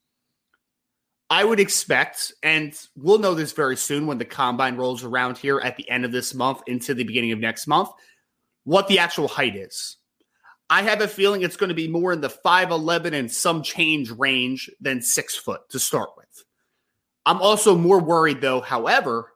I 1.32 1.46
would 1.46 1.62
expect, 1.62 2.34
and 2.44 2.78
we'll 2.98 3.18
know 3.18 3.34
this 3.34 3.54
very 3.54 3.78
soon 3.78 4.06
when 4.06 4.18
the 4.18 4.26
combine 4.26 4.76
rolls 4.76 5.06
around 5.06 5.38
here 5.38 5.62
at 5.62 5.78
the 5.78 5.90
end 5.90 6.04
of 6.04 6.12
this 6.12 6.34
month 6.34 6.62
into 6.68 6.94
the 6.94 7.06
beginning 7.06 7.32
of 7.32 7.40
next 7.40 7.68
month, 7.68 7.88
what 8.66 8.90
the 8.90 9.00
actual 9.00 9.30
height 9.30 9.56
is. 9.56 9.96
I 10.70 10.82
have 10.82 11.00
a 11.00 11.08
feeling 11.08 11.42
it's 11.42 11.56
going 11.56 11.70
to 11.70 11.74
be 11.74 11.88
more 11.88 12.12
in 12.12 12.20
the 12.20 12.30
5'11 12.30 13.14
and 13.14 13.32
some 13.32 13.64
change 13.64 14.12
range 14.12 14.70
than 14.82 15.02
six 15.02 15.34
foot 15.38 15.62
to 15.70 15.80
start 15.80 16.10
with. 16.18 16.44
I'm 17.26 17.42
also 17.42 17.78
more 17.78 18.00
worried, 18.00 18.42
though, 18.42 18.60
however, 18.60 19.32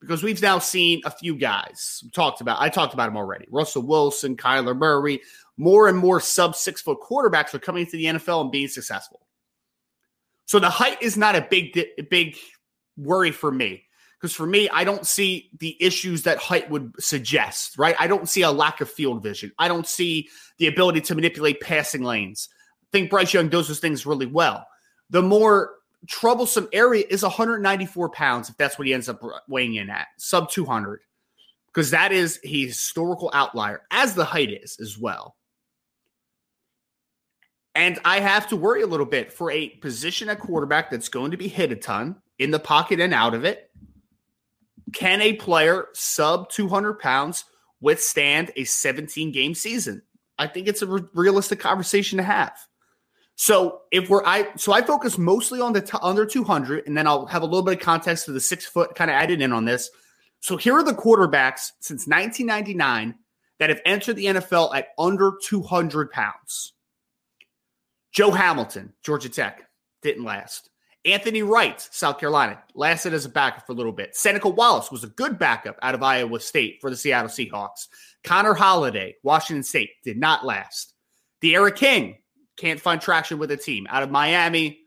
because 0.00 0.24
we've 0.24 0.42
now 0.42 0.58
seen 0.58 1.00
a 1.04 1.10
few 1.12 1.36
guys 1.36 2.02
talked 2.12 2.40
about. 2.40 2.60
I 2.60 2.70
talked 2.70 2.92
about 2.92 3.06
them 3.06 3.16
already. 3.16 3.46
Russell 3.52 3.82
Wilson, 3.82 4.36
Kyler 4.36 4.76
Murray, 4.76 5.20
more 5.56 5.86
and 5.86 5.96
more 5.96 6.18
sub 6.18 6.56
six 6.56 6.82
foot 6.82 6.98
quarterbacks 7.00 7.54
are 7.54 7.60
coming 7.60 7.84
into 7.84 7.96
the 7.96 8.06
NFL 8.06 8.40
and 8.40 8.50
being 8.50 8.66
successful. 8.66 9.25
So 10.46 10.58
the 10.58 10.70
height 10.70 11.02
is 11.02 11.16
not 11.16 11.36
a 11.36 11.46
big, 11.48 11.78
big 12.08 12.36
worry 12.96 13.30
for 13.30 13.52
me. 13.52 13.84
Because 14.18 14.34
for 14.34 14.46
me, 14.46 14.68
I 14.70 14.84
don't 14.84 15.06
see 15.06 15.50
the 15.58 15.76
issues 15.78 16.22
that 16.22 16.38
height 16.38 16.70
would 16.70 16.94
suggest, 16.98 17.76
right? 17.76 17.94
I 17.98 18.06
don't 18.06 18.28
see 18.28 18.42
a 18.42 18.50
lack 18.50 18.80
of 18.80 18.90
field 18.90 19.22
vision. 19.22 19.52
I 19.58 19.68
don't 19.68 19.86
see 19.86 20.28
the 20.56 20.68
ability 20.68 21.02
to 21.02 21.14
manipulate 21.14 21.60
passing 21.60 22.02
lanes. 22.02 22.48
I 22.82 22.86
think 22.92 23.10
Bryce 23.10 23.34
Young 23.34 23.50
does 23.50 23.68
those 23.68 23.78
things 23.78 24.06
really 24.06 24.26
well. 24.26 24.66
The 25.10 25.20
more 25.20 25.74
troublesome 26.08 26.68
area 26.72 27.04
is 27.10 27.22
194 27.22 28.08
pounds, 28.10 28.48
if 28.48 28.56
that's 28.56 28.78
what 28.78 28.86
he 28.86 28.94
ends 28.94 29.08
up 29.08 29.20
weighing 29.48 29.74
in 29.74 29.90
at, 29.90 30.06
sub 30.16 30.50
200, 30.50 31.00
because 31.66 31.90
that 31.90 32.10
is 32.10 32.40
a 32.42 32.48
historical 32.66 33.30
outlier, 33.34 33.82
as 33.90 34.14
the 34.14 34.24
height 34.24 34.50
is 34.50 34.78
as 34.80 34.96
well. 34.96 35.35
And 37.76 37.98
I 38.06 38.20
have 38.20 38.48
to 38.48 38.56
worry 38.56 38.80
a 38.80 38.86
little 38.86 39.04
bit 39.04 39.30
for 39.30 39.50
a 39.50 39.68
position 39.68 40.30
at 40.30 40.40
quarterback 40.40 40.90
that's 40.90 41.10
going 41.10 41.32
to 41.32 41.36
be 41.36 41.46
hit 41.46 41.72
a 41.72 41.76
ton 41.76 42.16
in 42.38 42.50
the 42.50 42.58
pocket 42.58 43.00
and 43.00 43.12
out 43.12 43.34
of 43.34 43.44
it. 43.44 43.70
Can 44.94 45.20
a 45.20 45.34
player 45.34 45.88
sub 45.92 46.48
200 46.48 46.94
pounds 46.94 47.44
withstand 47.82 48.50
a 48.56 48.64
17 48.64 49.30
game 49.30 49.54
season? 49.54 50.00
I 50.38 50.46
think 50.46 50.68
it's 50.68 50.80
a 50.80 50.86
re- 50.86 51.02
realistic 51.12 51.60
conversation 51.60 52.16
to 52.16 52.22
have. 52.22 52.56
So 53.34 53.82
if 53.90 54.08
we're 54.08 54.24
I 54.24 54.48
so 54.56 54.72
I 54.72 54.80
focus 54.80 55.18
mostly 55.18 55.60
on 55.60 55.74
the 55.74 55.82
t- 55.82 55.98
under 56.00 56.24
200, 56.24 56.86
and 56.86 56.96
then 56.96 57.06
I'll 57.06 57.26
have 57.26 57.42
a 57.42 57.46
little 57.46 57.62
bit 57.62 57.74
of 57.74 57.80
context 57.80 58.24
to 58.24 58.32
the 58.32 58.40
six 58.40 58.64
foot 58.64 58.94
kind 58.94 59.10
of 59.10 59.14
added 59.14 59.42
in 59.42 59.52
on 59.52 59.66
this. 59.66 59.90
So 60.40 60.56
here 60.56 60.72
are 60.74 60.82
the 60.82 60.94
quarterbacks 60.94 61.72
since 61.80 62.06
1999 62.06 63.16
that 63.58 63.68
have 63.68 63.82
entered 63.84 64.16
the 64.16 64.26
NFL 64.26 64.74
at 64.74 64.88
under 64.98 65.32
200 65.42 66.10
pounds. 66.10 66.72
Joe 68.16 68.30
Hamilton, 68.30 68.94
Georgia 69.04 69.28
Tech, 69.28 69.68
didn't 70.00 70.24
last. 70.24 70.70
Anthony 71.04 71.42
Wright, 71.42 71.86
South 71.92 72.18
Carolina, 72.18 72.62
lasted 72.74 73.12
as 73.12 73.26
a 73.26 73.28
backup 73.28 73.66
for 73.66 73.72
a 73.72 73.74
little 73.74 73.92
bit. 73.92 74.16
Seneca 74.16 74.48
Wallace 74.48 74.90
was 74.90 75.04
a 75.04 75.08
good 75.08 75.38
backup 75.38 75.76
out 75.82 75.94
of 75.94 76.02
Iowa 76.02 76.40
State 76.40 76.78
for 76.80 76.88
the 76.88 76.96
Seattle 76.96 77.28
Seahawks. 77.28 77.88
Connor 78.24 78.54
Halliday, 78.54 79.16
Washington 79.22 79.62
State, 79.62 79.90
did 80.02 80.16
not 80.16 80.46
last. 80.46 80.94
D'Eriq 81.42 81.76
King, 81.76 82.16
can't 82.56 82.80
find 82.80 83.02
traction 83.02 83.38
with 83.38 83.50
a 83.50 83.56
team. 83.56 83.86
Out 83.90 84.02
of 84.02 84.10
Miami, 84.10 84.80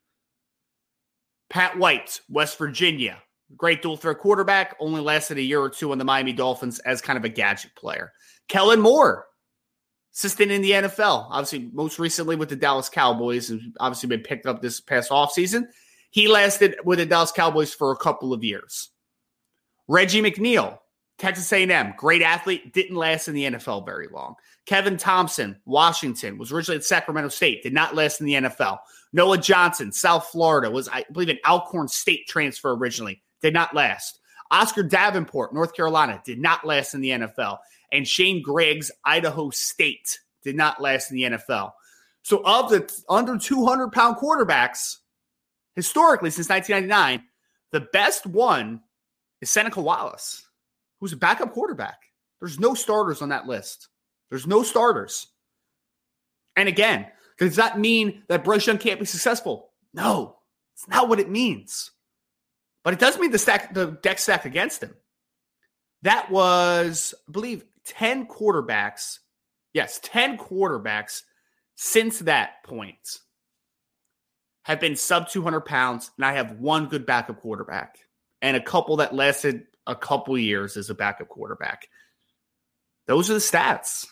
Pat 1.52 1.78
White, 1.78 2.22
West 2.30 2.58
Virginia. 2.58 3.22
Great 3.56 3.84
dual 3.84 3.96
threat 3.96 4.18
quarterback, 4.18 4.76
only 4.80 5.02
lasted 5.02 5.38
a 5.38 5.44
year 5.44 5.62
or 5.62 5.70
two 5.70 5.92
on 5.92 6.00
the 6.00 6.04
Miami 6.04 6.34
Dolphins 6.34 6.80
as 6.80 7.00
kind 7.00 7.18
of 7.18 7.26
a 7.26 7.30
gadget 7.30 7.76
player. 7.76 8.12
Kellen 8.48 8.82
Moore, 8.82 9.28
assistant 10.14 10.52
in 10.52 10.62
the 10.62 10.72
NFL, 10.72 11.28
obviously 11.30 11.70
most 11.74 12.00
recently 12.00 12.36
with 12.36 12.50
the 12.50 12.56
Dallas 12.56 12.90
Cowboys, 12.90 13.50
and 13.50 13.76
obviously 13.80 14.08
been 14.10 14.22
picked 14.22 14.46
up 14.46 14.62
this 14.62 14.80
past 14.80 15.12
offseason. 15.12 15.68
He 16.12 16.28
lasted 16.28 16.78
with 16.84 17.00
the 17.00 17.06
Dallas 17.06 17.32
Cowboys 17.32 17.74
for 17.74 17.92
a 17.92 17.98
couple 17.98 18.34
of 18.34 18.44
years. 18.44 18.90
Reggie 19.88 20.22
McNeal, 20.22 20.80
Texas 21.18 21.52
A&M, 21.52 21.94
great 21.98 22.22
athlete, 22.22 22.74
didn't 22.74 22.96
last 22.96 23.28
in 23.28 23.36
the 23.36 23.44
NFL 23.44 23.86
very 23.86 24.08
long. 24.08 24.36
Kevin 24.66 24.98
Thompson, 24.98 25.60
Washington, 25.66 26.38
was 26.38 26.52
originally 26.52 26.78
at 26.78 26.84
Sacramento 26.84 27.30
State, 27.30 27.64
did 27.64 27.74
not 27.74 27.96
last 27.96 28.22
in 28.22 28.28
the 28.28 28.34
NFL. 28.34 28.78
Noah 29.14 29.38
Johnson, 29.38 29.92
South 29.92 30.28
Florida, 30.28 30.70
was, 30.70 30.88
I 30.88 31.06
believe, 31.12 31.30
an 31.30 31.40
Alcorn 31.48 31.88
State 31.88 32.28
transfer 32.28 32.74
originally, 32.74 33.22
did 33.42 33.54
not 33.54 33.74
last. 33.74 34.20
Oscar 34.52 34.84
Davenport, 34.84 35.54
North 35.54 35.74
Carolina, 35.74 36.22
did 36.26 36.40
not 36.40 36.66
last 36.66 36.94
in 36.94 37.02
the 37.02 37.10
NFL. 37.10 37.58
And 37.92 38.08
Shane 38.08 38.42
Griggs, 38.42 38.92
Idaho 39.04 39.50
State, 39.50 40.20
did 40.44 40.56
not 40.56 40.82
last 40.82 41.12
in 41.12 41.18
the 41.18 41.24
NFL. 41.38 41.72
So, 42.22 42.42
of 42.46 42.70
the 42.70 42.92
under 43.10 43.38
200 43.38 43.92
pound 43.92 44.18
quarterbacks, 44.18 44.98
historically 45.76 46.30
since 46.30 46.50
1999, 46.50 47.26
the 47.72 47.88
best 47.92 48.26
one 48.26 48.82
is 49.42 49.50
Seneca 49.50 49.82
Wallace, 49.82 50.46
who's 51.00 51.14
a 51.14 51.18
backup 51.18 51.54
quarterback. 51.54 52.00
There's 52.40 52.60
no 52.60 52.74
starters 52.74 53.22
on 53.22 53.30
that 53.30 53.48
list. 53.48 53.88
There's 54.30 54.48
no 54.48 54.64
starters. 54.64 55.28
And 56.56 56.70
again, 56.70 57.08
does 57.38 57.56
that 57.56 57.80
mean 57.80 58.24
that 58.28 58.44
Bryce 58.44 58.68
Young 58.68 58.78
can't 58.78 59.00
be 59.00 59.06
successful? 59.06 59.72
No, 59.94 60.38
it's 60.76 60.88
not 60.88 61.10
what 61.10 61.20
it 61.20 61.30
means. 61.30 61.92
But 62.84 62.94
it 62.94 63.00
does 63.00 63.18
mean 63.18 63.32
the 63.32 63.38
stack, 63.38 63.74
the 63.74 63.98
deck 64.02 64.20
stacked 64.20 64.46
against 64.46 64.84
him. 64.84 64.96
That 66.02 66.30
was, 66.32 67.14
I 67.28 67.32
believe, 67.32 67.66
10 67.90 68.28
quarterbacks. 68.28 69.20
Yes, 69.74 70.00
10 70.04 70.38
quarterbacks 70.38 71.24
since 71.76 72.20
that 72.20 72.64
point 72.64 73.20
have 74.64 74.80
been 74.80 74.96
sub 74.96 75.30
200 75.30 75.62
pounds, 75.62 76.12
and 76.18 76.26
I 76.26 76.34
have 76.34 76.60
one 76.60 76.88
good 76.88 77.06
backup 77.06 77.42
quarterback 77.42 77.98
and 78.42 78.56
a 78.56 78.62
couple 78.62 78.98
that 78.98 79.14
lasted 79.14 79.64
a 79.88 79.96
couple 79.96 80.38
years 80.38 80.78
as 80.78 80.90
a 80.90 80.96
backup 80.96 81.28
quarterback. 81.28 81.88
Those 83.08 83.30
are 83.30 83.34
the 83.34 83.40
stats. 83.40 84.06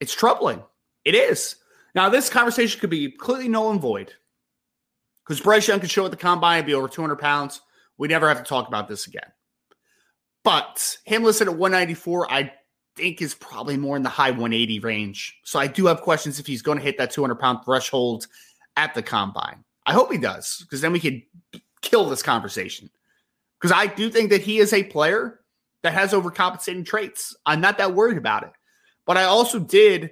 It's 0.00 0.14
troubling. 0.14 0.62
It 1.04 1.14
is. 1.14 1.56
Now, 1.94 2.08
this 2.08 2.30
conversation 2.30 2.80
could 2.80 2.90
be 2.90 3.10
completely 3.10 3.48
null 3.48 3.70
and 3.70 3.80
void 3.80 4.12
because 5.24 5.40
Bryce 5.40 5.68
Young 5.68 5.80
could 5.80 5.90
show 5.90 6.04
at 6.04 6.10
the 6.10 6.16
combine 6.16 6.58
and 6.58 6.66
be 6.66 6.74
over 6.74 6.88
200 6.88 7.16
pounds. 7.16 7.60
We 7.98 8.08
never 8.08 8.28
have 8.28 8.38
to 8.38 8.44
talk 8.44 8.68
about 8.68 8.88
this 8.88 9.06
again. 9.06 9.30
But 10.44 10.96
him 11.04 11.22
listed 11.22 11.48
at 11.48 11.56
194, 11.56 12.32
I 12.32 12.52
think 12.96 13.22
is 13.22 13.34
probably 13.34 13.76
more 13.76 13.96
in 13.96 14.02
the 14.02 14.08
high 14.08 14.30
180 14.30 14.80
range. 14.80 15.38
So 15.44 15.58
I 15.58 15.66
do 15.66 15.86
have 15.86 16.00
questions 16.00 16.38
if 16.38 16.46
he's 16.46 16.62
going 16.62 16.78
to 16.78 16.84
hit 16.84 16.98
that 16.98 17.10
200 17.10 17.36
pound 17.36 17.64
threshold 17.64 18.26
at 18.76 18.94
the 18.94 19.02
combine. 19.02 19.64
I 19.86 19.92
hope 19.92 20.12
he 20.12 20.18
does 20.18 20.58
because 20.60 20.80
then 20.80 20.92
we 20.92 21.00
could 21.00 21.22
kill 21.80 22.08
this 22.08 22.22
conversation. 22.22 22.90
Because 23.60 23.76
I 23.76 23.86
do 23.86 24.10
think 24.10 24.30
that 24.30 24.42
he 24.42 24.58
is 24.58 24.72
a 24.72 24.84
player 24.84 25.40
that 25.82 25.92
has 25.92 26.12
overcompensating 26.12 26.86
traits. 26.86 27.36
I'm 27.46 27.60
not 27.60 27.78
that 27.78 27.94
worried 27.94 28.18
about 28.18 28.44
it. 28.44 28.52
But 29.06 29.16
I 29.16 29.24
also 29.24 29.58
did 29.58 30.10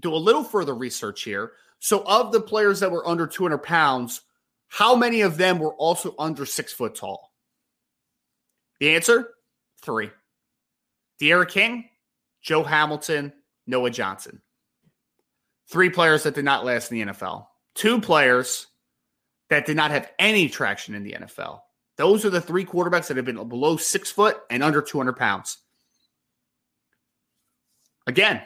do 0.00 0.14
a 0.14 0.16
little 0.16 0.44
further 0.44 0.74
research 0.74 1.22
here. 1.22 1.52
So, 1.78 2.02
of 2.06 2.32
the 2.32 2.40
players 2.40 2.80
that 2.80 2.90
were 2.90 3.06
under 3.06 3.26
200 3.26 3.58
pounds, 3.58 4.22
how 4.68 4.94
many 4.94 5.22
of 5.22 5.36
them 5.36 5.58
were 5.58 5.74
also 5.74 6.14
under 6.18 6.46
six 6.46 6.72
foot 6.72 6.94
tall? 6.94 7.32
The 8.80 8.94
answer 8.94 9.34
three 9.82 10.10
D'Eriq 11.18 11.48
King, 11.48 11.88
Joe 12.46 12.62
Hamilton, 12.62 13.32
Noah 13.66 13.90
Johnson. 13.90 14.40
Three 15.68 15.90
players 15.90 16.22
that 16.22 16.36
did 16.36 16.44
not 16.44 16.64
last 16.64 16.92
in 16.92 16.98
the 16.98 17.12
NFL. 17.12 17.48
Two 17.74 18.00
players 18.00 18.68
that 19.50 19.66
did 19.66 19.76
not 19.76 19.90
have 19.90 20.08
any 20.20 20.48
traction 20.48 20.94
in 20.94 21.02
the 21.02 21.16
NFL. 21.20 21.60
Those 21.96 22.24
are 22.24 22.30
the 22.30 22.40
three 22.40 22.64
quarterbacks 22.64 23.08
that 23.08 23.16
have 23.16 23.26
been 23.26 23.48
below 23.48 23.76
six 23.76 24.12
foot 24.12 24.38
and 24.48 24.62
under 24.62 24.80
200 24.80 25.14
pounds. 25.14 25.58
Again, 28.06 28.40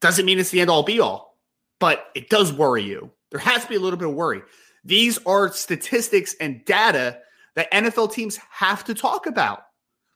doesn't 0.00 0.24
mean 0.24 0.38
it's 0.38 0.50
the 0.50 0.60
end 0.60 0.70
all 0.70 0.84
be 0.84 1.00
all, 1.00 1.36
but 1.80 2.10
it 2.14 2.30
does 2.30 2.52
worry 2.52 2.84
you. 2.84 3.10
There 3.32 3.40
has 3.40 3.64
to 3.64 3.68
be 3.68 3.74
a 3.74 3.80
little 3.80 3.98
bit 3.98 4.08
of 4.08 4.14
worry. 4.14 4.42
These 4.84 5.18
are 5.26 5.52
statistics 5.52 6.36
and 6.40 6.64
data 6.64 7.18
that 7.56 7.72
NFL 7.72 8.12
teams 8.12 8.38
have 8.50 8.84
to 8.84 8.94
talk 8.94 9.26
about. 9.26 9.64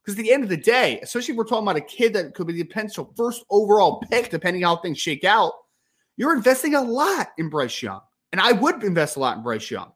Because 0.07 0.21
at 0.21 0.23
the 0.23 0.33
end 0.33 0.45
of 0.45 0.49
the 0.49 0.57
day, 0.57 1.01
especially 1.03 1.33
if 1.33 1.39
we're 1.39 1.45
talking 1.45 1.65
about 1.65 1.75
a 1.75 1.81
kid 1.81 2.13
that 2.13 2.33
could 2.33 2.47
be 2.47 2.53
the 2.53 2.63
potential 2.63 3.13
first 3.17 3.45
overall 3.51 4.01
pick, 4.09 4.31
depending 4.31 4.63
how 4.63 4.77
things 4.77 4.99
shake 4.99 5.25
out, 5.25 5.53
you're 6.17 6.37
investing 6.37 6.77
a 6.77 6.81
lot 6.81 7.31
in 7.39 7.51
Bryce 7.51 7.83
Young. 7.83 8.01
And 8.31 8.41
I 8.41 8.53
would 8.53 8.85
invest 8.85 9.17
a 9.17 9.21
lot 9.21 9.37
in 9.37 9.43
Bryce 9.43 9.69
Young. 9.69 9.91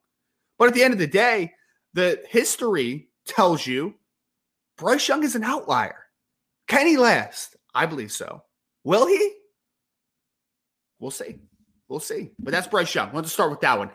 But 0.59 0.67
at 0.67 0.75
the 0.75 0.83
end 0.83 0.95
of 0.95 0.99
the 0.99 1.07
day, 1.07 1.53
the 1.95 2.21
history 2.29 3.09
tells 3.25 3.65
you 3.65 3.95
Bryce 4.77 5.07
Young 5.07 5.23
is 5.23 5.37
an 5.37 5.45
outlier. 5.45 6.07
Can 6.67 6.89
he 6.89 6.97
last? 6.97 7.57
I 7.73 7.87
believe 7.87 8.11
so. 8.11 8.43
Will 8.83 9.07
he? 9.07 9.35
We'll 10.99 11.13
see. 11.13 11.37
We'll 11.89 12.01
see. 12.01 12.33
But 12.41 12.51
that's 12.51 12.67
Bryce 12.67 12.93
Young. 12.93 13.11
Let's 13.13 13.33
start 13.33 13.51
with 13.51 13.61
that 13.61 13.79
one. 13.79 13.91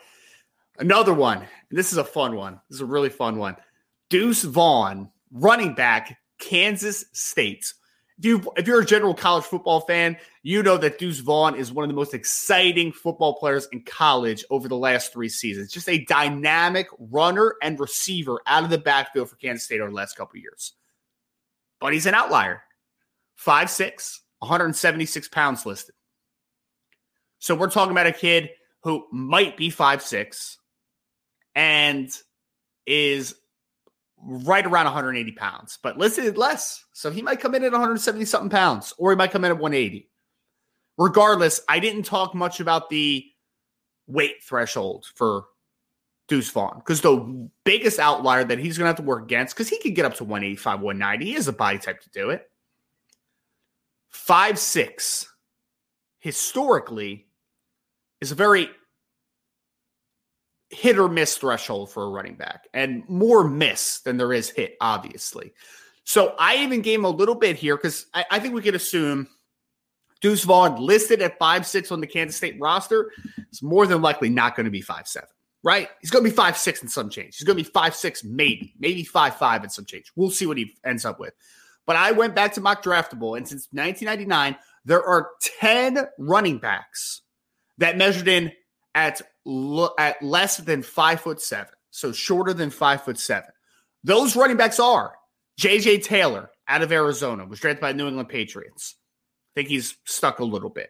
Another 0.79 1.13
one. 1.13 1.45
This 1.72 1.91
is 1.91 1.98
a 1.98 2.05
fun 2.05 2.38
one. 2.38 2.62
This 2.69 2.77
is 2.77 2.81
a 2.81 2.86
really 2.86 3.10
fun 3.10 3.38
one. 3.38 3.57
Deuce 4.10 4.43
Vaughn, 4.43 5.10
running 5.36 5.75
back, 5.75 6.18
Kansas 6.39 7.06
State. 7.13 7.74
If, 8.18 8.25
you, 8.25 8.51
if 8.56 8.65
you're 8.65 8.82
a 8.82 8.86
general 8.86 9.13
college 9.13 9.44
football 9.44 9.82
fan, 9.82 10.15
you 10.42 10.63
know 10.63 10.77
that 10.77 10.98
Deuce 10.98 11.20
Vaughn 11.20 11.56
is 11.56 11.72
one 11.74 11.84
of 11.84 11.89
the 11.89 11.96
most 11.96 12.13
exciting 12.13 12.94
football 12.94 13.36
players 13.36 13.68
in 13.74 13.84
college 13.84 14.46
over 14.50 14.70
the 14.70 14.77
last 14.77 15.12
three 15.12 15.27
seasons. 15.27 15.72
Just 15.72 15.89
a 15.89 16.06
dynamic 16.06 16.88
runner 16.98 17.56
and 17.62 17.77
receiver 17.77 18.39
out 18.48 18.63
of 18.63 18.70
the 18.70 18.77
backfield 18.77 19.30
for 19.30 19.36
Kansas 19.36 19.65
State 19.65 19.82
over 19.82 19.89
the 19.89 19.96
last 19.96 20.15
couple 20.15 20.39
years. 20.39 20.74
But 21.82 21.92
he's 21.92 22.06
an 22.06 22.13
outlier. 22.13 22.63
5'6, 23.46 24.20
176 24.39 25.27
pounds 25.27 25.65
listed. 25.65 25.94
So 27.39 27.54
we're 27.54 27.70
talking 27.70 27.92
about 27.92 28.08
a 28.08 28.13
kid 28.13 28.50
who 28.84 29.06
might 29.12 29.58
be 29.58 29.70
five 29.70 30.01
six 30.01 30.58
and 31.54 32.10
is 32.86 33.36
right 34.25 34.65
around 34.65 34.86
180 34.86 35.32
pounds, 35.34 35.77
but 35.82 35.98
listed 35.98 36.38
less. 36.38 36.84
So 36.94 37.12
he 37.12 37.22
might 37.22 37.39
come 37.39 37.53
in 37.55 37.63
at 37.63 37.72
170 37.72 38.25
something 38.25 38.50
pounds, 38.50 38.94
or 38.98 39.12
he 39.12 39.15
might 39.15 39.32
come 39.32 39.46
in 39.46 39.51
at 39.51 39.60
180. 39.60 40.10
Regardless, 40.98 41.62
I 41.70 41.79
didn't 41.79 42.03
talk 42.03 42.34
much 42.34 42.60
about 42.60 42.89
the 42.89 43.25
weight 44.08 44.44
threshold 44.44 45.08
for 45.15 45.46
Deuce 46.27 46.50
Vaughn 46.50 46.79
because 46.79 47.01
the 47.01 47.50
biggest 47.63 48.00
outlier 48.00 48.44
that 48.44 48.58
he's 48.58 48.77
going 48.77 48.86
to 48.86 48.89
have 48.89 48.96
to 48.96 49.03
work 49.03 49.24
against, 49.24 49.55
because 49.55 49.70
he 49.70 49.79
could 49.79 49.96
get 49.96 50.05
up 50.05 50.15
to 50.15 50.24
185, 50.24 50.82
190. 50.82 51.25
He 51.25 51.34
has 51.34 51.48
a 51.48 51.53
body 51.53 51.77
type 51.77 52.01
to 52.01 52.10
do 52.10 52.32
it. 52.32 52.50
Five 54.10 54.58
six, 54.58 55.32
historically, 56.20 57.27
is 58.22 58.32
a 58.32 58.36
very 58.36 58.70
hit 60.75 60.98
or 60.98 61.08
miss 61.08 61.38
threshold 61.38 61.89
for 61.89 62.03
a 62.03 62.10
running 62.10 62.36
back 62.36 62.67
and 62.74 63.08
more 63.08 63.48
miss 63.48 64.01
than 64.01 64.17
there 64.17 64.34
is 64.34 64.50
hit, 64.50 64.75
obviously. 64.82 65.53
So 66.03 66.36
I 66.38 66.58
even 66.58 66.82
gave 66.82 67.00
him 67.00 67.05
a 67.05 67.10
little 67.10 67.36
bit 67.36 67.55
here 67.55 67.77
because 67.77 68.05
I, 68.13 68.25
I, 68.29 68.39
think 68.39 68.53
we 68.53 68.62
could 68.62 68.75
assume 68.75 69.27
Deuce 70.22 70.44
Vaughn 70.44 70.79
listed 70.79 71.22
at 71.22 71.39
five 71.39 71.65
six 71.65 71.91
on 71.91 72.01
the 72.01 72.08
Kansas 72.08 72.36
State 72.36 72.58
roster 72.60 73.12
is 73.51 73.63
more 73.63 73.88
than 73.88 74.01
likely 74.01 74.29
not 74.29 74.55
going 74.55 74.65
to 74.65 74.72
be 74.72 74.82
five 74.82 75.08
seven, 75.08 75.29
right? 75.63 75.89
He's 76.01 76.12
going 76.12 76.24
to 76.24 76.29
be 76.29 76.36
five 76.36 76.58
six 76.58 76.84
in 76.84 76.89
some 76.89 77.10
change. 77.10 77.38
He's 77.38 77.46
going 77.46 77.58
to 77.58 77.63
be 77.63 77.70
five 77.70 77.96
six, 77.96 78.24
maybe, 78.24 78.75
maybe 78.77 79.03
five 79.03 79.36
five 79.36 79.63
in 79.63 79.70
some 79.70 79.86
change. 79.86 80.12
We'll 80.15 80.29
see 80.29 80.46
what 80.46 80.58
he 80.58 80.75
ends 80.86 81.05
up 81.05 81.20
with. 81.20 81.34
But 81.88 81.96
I 81.96 82.12
went 82.12 82.36
back 82.36 82.53
to 82.53 82.62
mock 82.62 82.84
draftable, 82.84 83.38
and 83.38 83.48
since 83.48 83.67
1999, 83.72 84.58
there 84.86 85.03
are 85.03 85.29
10 85.60 86.08
running 86.17 86.58
backs 86.58 87.22
that 87.77 87.98
measured 87.98 88.27
in 88.27 88.51
at 88.96 89.22
at 90.00 90.24
less 90.24 90.58
than 90.58 90.82
five 90.82 91.22
foot 91.22 91.42
seven, 91.42 91.74
so 91.92 92.12
shorter 92.12 92.54
than 92.54 92.72
five 92.72 93.04
foot 93.04 93.20
seven. 93.20 93.52
Those 94.04 94.36
running 94.36 94.58
backs 94.58 94.80
are 94.80 95.14
J.J. 95.58 96.00
Taylor 96.00 96.50
out 96.68 96.82
of 96.82 96.92
Arizona, 96.92 97.46
was 97.46 97.60
drafted 97.60 97.82
by 97.82 97.92
the 97.92 97.98
New 97.98 98.08
England 98.08 98.30
Patriots. 98.30 98.96
I 99.54 99.60
think 99.60 99.70
he's 99.70 99.98
stuck 100.06 100.40
a 100.40 100.46
little 100.46 100.70
bit. 100.70 100.90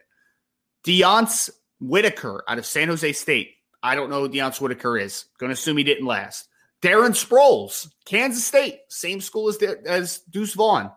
Deonce 0.86 1.50
Whitaker 1.80 2.44
out 2.48 2.58
of 2.58 2.66
San 2.66 2.88
Jose 2.88 3.12
State. 3.14 3.52
I 3.84 3.96
don't 3.96 4.10
know 4.10 4.22
who 4.22 4.30
Deonce 4.30 4.62
Whitaker 4.62 4.98
is. 4.98 5.26
Going 5.40 5.50
to 5.50 5.54
assume 5.54 5.78
he 5.78 5.84
didn't 5.84 6.06
last. 6.06 6.48
Darren 6.82 7.12
Sproles, 7.12 7.90
Kansas 8.06 8.46
State, 8.46 8.80
same 8.90 9.22
school 9.22 9.50
as, 9.50 9.58
as 9.86 10.20
Deuce 10.30 10.54
Vaughn 10.54 10.92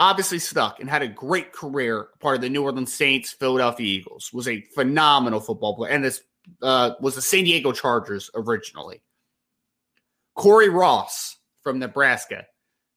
obviously 0.00 0.38
stuck 0.38 0.80
and 0.80 0.88
had 0.88 1.02
a 1.02 1.08
great 1.08 1.52
career, 1.52 2.08
part 2.18 2.34
of 2.34 2.40
the 2.40 2.48
New 2.48 2.62
Orleans 2.62 2.92
Saints, 2.92 3.32
Philadelphia 3.32 3.86
Eagles, 3.86 4.32
was 4.32 4.48
a 4.48 4.62
phenomenal 4.74 5.38
football 5.38 5.76
player, 5.76 5.92
and 5.92 6.02
this 6.02 6.22
uh, 6.62 6.92
was 7.00 7.14
the 7.14 7.22
San 7.22 7.44
Diego 7.44 7.70
Chargers 7.70 8.30
originally. 8.34 9.02
Corey 10.34 10.70
Ross 10.70 11.36
from 11.62 11.78
Nebraska 11.78 12.46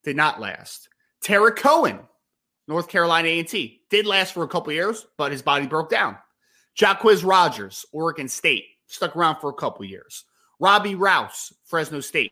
did 0.03 0.15
not 0.15 0.39
last. 0.39 0.87
Tarik 1.21 1.57
Cohen, 1.57 1.99
North 2.67 2.87
Carolina 2.87 3.27
A&T, 3.27 3.81
did 3.89 4.07
last 4.07 4.33
for 4.33 4.43
a 4.43 4.47
couple 4.47 4.71
years, 4.71 5.05
but 5.17 5.31
his 5.31 5.41
body 5.41 5.67
broke 5.67 5.89
down. 5.89 6.17
Jacquizz 6.79 7.25
Rodgers, 7.25 7.85
Oregon 7.91 8.29
State, 8.29 8.65
stuck 8.87 9.15
around 9.15 9.39
for 9.39 9.49
a 9.49 9.53
couple 9.53 9.83
years. 9.85 10.23
Robbie 10.59 10.95
Rouse, 10.95 11.51
Fresno 11.65 11.99
State, 11.99 12.31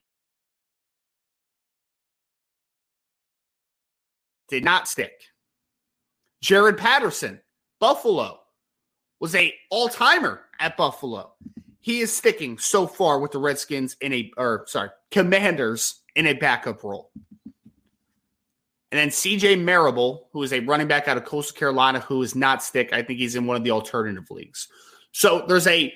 did 4.52 4.64
not 4.64 4.88
stick. 4.88 5.14
Jaret 6.44 6.78
Patterson, 6.78 7.40
Buffalo, 7.80 8.40
was 9.20 9.34
a 9.34 9.54
all-timer 9.70 10.42
at 10.60 10.78
Buffalo. 10.78 11.32
He 11.80 12.02
is 12.02 12.16
sticking 12.16 12.60
so 12.60 12.86
far 12.86 13.20
with 13.20 13.32
the 13.32 13.40
Redskins 13.40 13.96
in 14.02 14.14
a 14.14 14.32
or 14.38 14.66
sorry, 14.68 14.90
Commanders 15.10 16.02
in 16.16 16.28
a 16.28 16.34
backup 16.34 16.84
role. 16.84 17.12
And 18.92 19.00
then 19.00 19.10
CJ 19.10 19.64
Marable, 19.64 20.28
who 20.34 20.44
is 20.44 20.52
a 20.52 20.60
running 20.60 20.88
back 20.88 21.08
out 21.08 21.16
of 21.16 21.24
Coastal 21.24 21.58
Carolina, 21.58 22.02
who 22.02 22.22
is 22.22 22.36
not 22.36 22.62
stick. 22.62 22.92
I 22.92 23.02
think 23.02 23.20
he's 23.20 23.36
in 23.36 23.48
one 23.48 23.56
of 23.56 23.64
the 23.64 23.72
alternative 23.72 24.30
leagues. 24.30 24.68
So 25.14 25.46
there's 25.48 25.68
a 25.68 25.94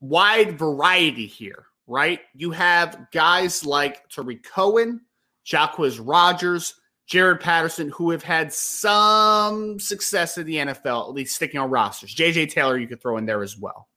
wide 0.00 0.58
variety 0.58 1.26
here, 1.26 1.66
right? 1.86 2.20
You 2.34 2.50
have 2.52 3.08
guys 3.12 3.66
like 3.66 4.08
Tarik 4.08 4.42
Cohen, 4.42 5.02
Jacquizz 5.44 6.00
Rodgers, 6.02 6.79
Jaret 7.10 7.40
Patterson, 7.40 7.88
who 7.88 8.10
have 8.12 8.22
had 8.22 8.52
some 8.52 9.80
success 9.80 10.38
in 10.38 10.46
the 10.46 10.56
NFL, 10.56 11.08
at 11.08 11.14
least 11.14 11.34
sticking 11.34 11.58
on 11.58 11.68
rosters. 11.68 12.14
JJ 12.14 12.52
Taylor, 12.52 12.78
you 12.78 12.86
could 12.86 13.02
throw 13.02 13.16
in 13.16 13.26
there 13.26 13.42
as 13.42 13.58
well. 13.58 13.88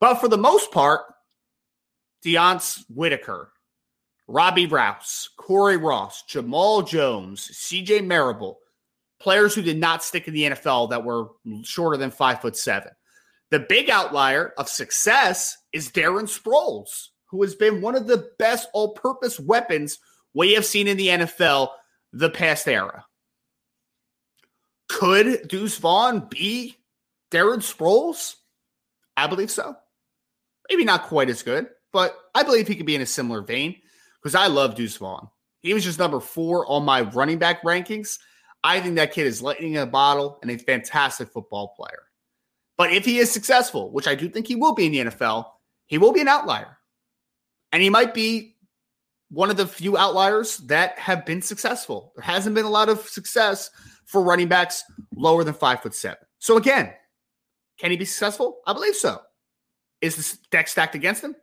But 0.00 0.16
for 0.16 0.28
the 0.28 0.38
most 0.38 0.70
part, 0.70 1.02
Deonce 2.24 2.84
Whitaker, 2.88 3.52
Robbie 4.28 4.66
Rouse, 4.66 5.30
Corey 5.36 5.76
Ross, 5.76 6.22
Jamal 6.22 6.82
Jones, 6.82 7.48
CJ 7.52 8.06
Marable, 8.06 8.60
players 9.18 9.52
who 9.52 9.62
did 9.62 9.78
not 9.78 10.04
stick 10.04 10.28
in 10.28 10.34
the 10.34 10.44
NFL 10.44 10.90
that 10.90 11.04
were 11.04 11.30
shorter 11.64 11.96
than 11.96 12.12
five 12.12 12.40
foot 12.40 12.56
seven. 12.56 12.92
The 13.50 13.60
big 13.60 13.90
outlier 13.90 14.54
of 14.58 14.68
success 14.68 15.56
is 15.72 15.90
Darren 15.90 16.28
Sproles, 16.28 17.08
who 17.26 17.42
has 17.42 17.56
been 17.56 17.80
one 17.80 17.96
of 17.96 18.06
the 18.06 18.30
best 18.38 18.68
all 18.72 18.92
purpose 18.92 19.40
weapons 19.40 19.98
we 20.34 20.54
have 20.54 20.66
seen 20.66 20.88
in 20.88 20.96
the 20.96 21.08
NFL 21.08 21.70
the 22.12 22.30
past 22.30 22.68
era. 22.68 23.06
Could 24.88 25.48
Deuce 25.48 25.78
Vaughn 25.78 26.28
be 26.28 26.76
Darren 27.30 27.58
Sproles? 27.58 28.36
I 29.16 29.26
believe 29.26 29.50
so. 29.50 29.76
Maybe 30.68 30.84
not 30.84 31.04
quite 31.04 31.30
as 31.30 31.42
good, 31.42 31.68
but 31.92 32.16
I 32.34 32.42
believe 32.42 32.68
he 32.68 32.74
could 32.74 32.86
be 32.86 32.94
in 32.94 33.00
a 33.00 33.06
similar 33.06 33.42
vein 33.42 33.76
because 34.22 34.34
I 34.34 34.46
love 34.46 34.74
Deuce 34.74 34.96
Vaughn. 34.96 35.28
He 35.60 35.74
was 35.74 35.84
just 35.84 35.98
number 35.98 36.20
four 36.20 36.70
on 36.70 36.84
my 36.84 37.02
running 37.02 37.38
back 37.38 37.62
rankings. 37.62 38.18
I 38.62 38.80
think 38.80 38.96
that 38.96 39.12
kid 39.12 39.26
is 39.26 39.42
lightning 39.42 39.74
in 39.74 39.82
a 39.82 39.86
bottle 39.86 40.38
and 40.42 40.50
a 40.50 40.58
fantastic 40.58 41.30
football 41.30 41.74
player. 41.76 42.02
But 42.76 42.92
if 42.92 43.04
he 43.04 43.18
is 43.18 43.30
successful, 43.30 43.90
which 43.92 44.08
I 44.08 44.14
do 44.14 44.28
think 44.28 44.46
he 44.46 44.56
will 44.56 44.74
be 44.74 44.86
in 44.86 44.92
the 44.92 45.12
NFL, 45.12 45.46
he 45.86 45.98
will 45.98 46.12
be 46.12 46.20
an 46.20 46.28
outlier. 46.28 46.78
And 47.72 47.82
he 47.82 47.90
might 47.90 48.14
be 48.14 48.53
one 49.34 49.50
of 49.50 49.56
the 49.56 49.66
few 49.66 49.96
outliers 49.96 50.58
that 50.58 50.96
have 50.98 51.26
been 51.26 51.42
successful. 51.42 52.12
There 52.14 52.24
hasn't 52.24 52.54
been 52.54 52.64
a 52.64 52.70
lot 52.70 52.88
of 52.88 53.00
success 53.08 53.68
for 54.06 54.22
running 54.22 54.48
backs 54.48 54.84
lower 55.16 55.42
than 55.42 55.54
five 55.54 55.82
foot 55.82 55.94
seven. 55.94 56.18
So 56.38 56.56
again, 56.56 56.92
can 57.78 57.90
he 57.90 57.96
be 57.96 58.04
successful? 58.04 58.60
I 58.66 58.72
believe 58.72 58.94
so. 58.94 59.20
Is 60.00 60.16
the 60.16 60.38
deck 60.50 60.68
stacked 60.68 60.94
against 60.94 61.24
him? 61.24 61.34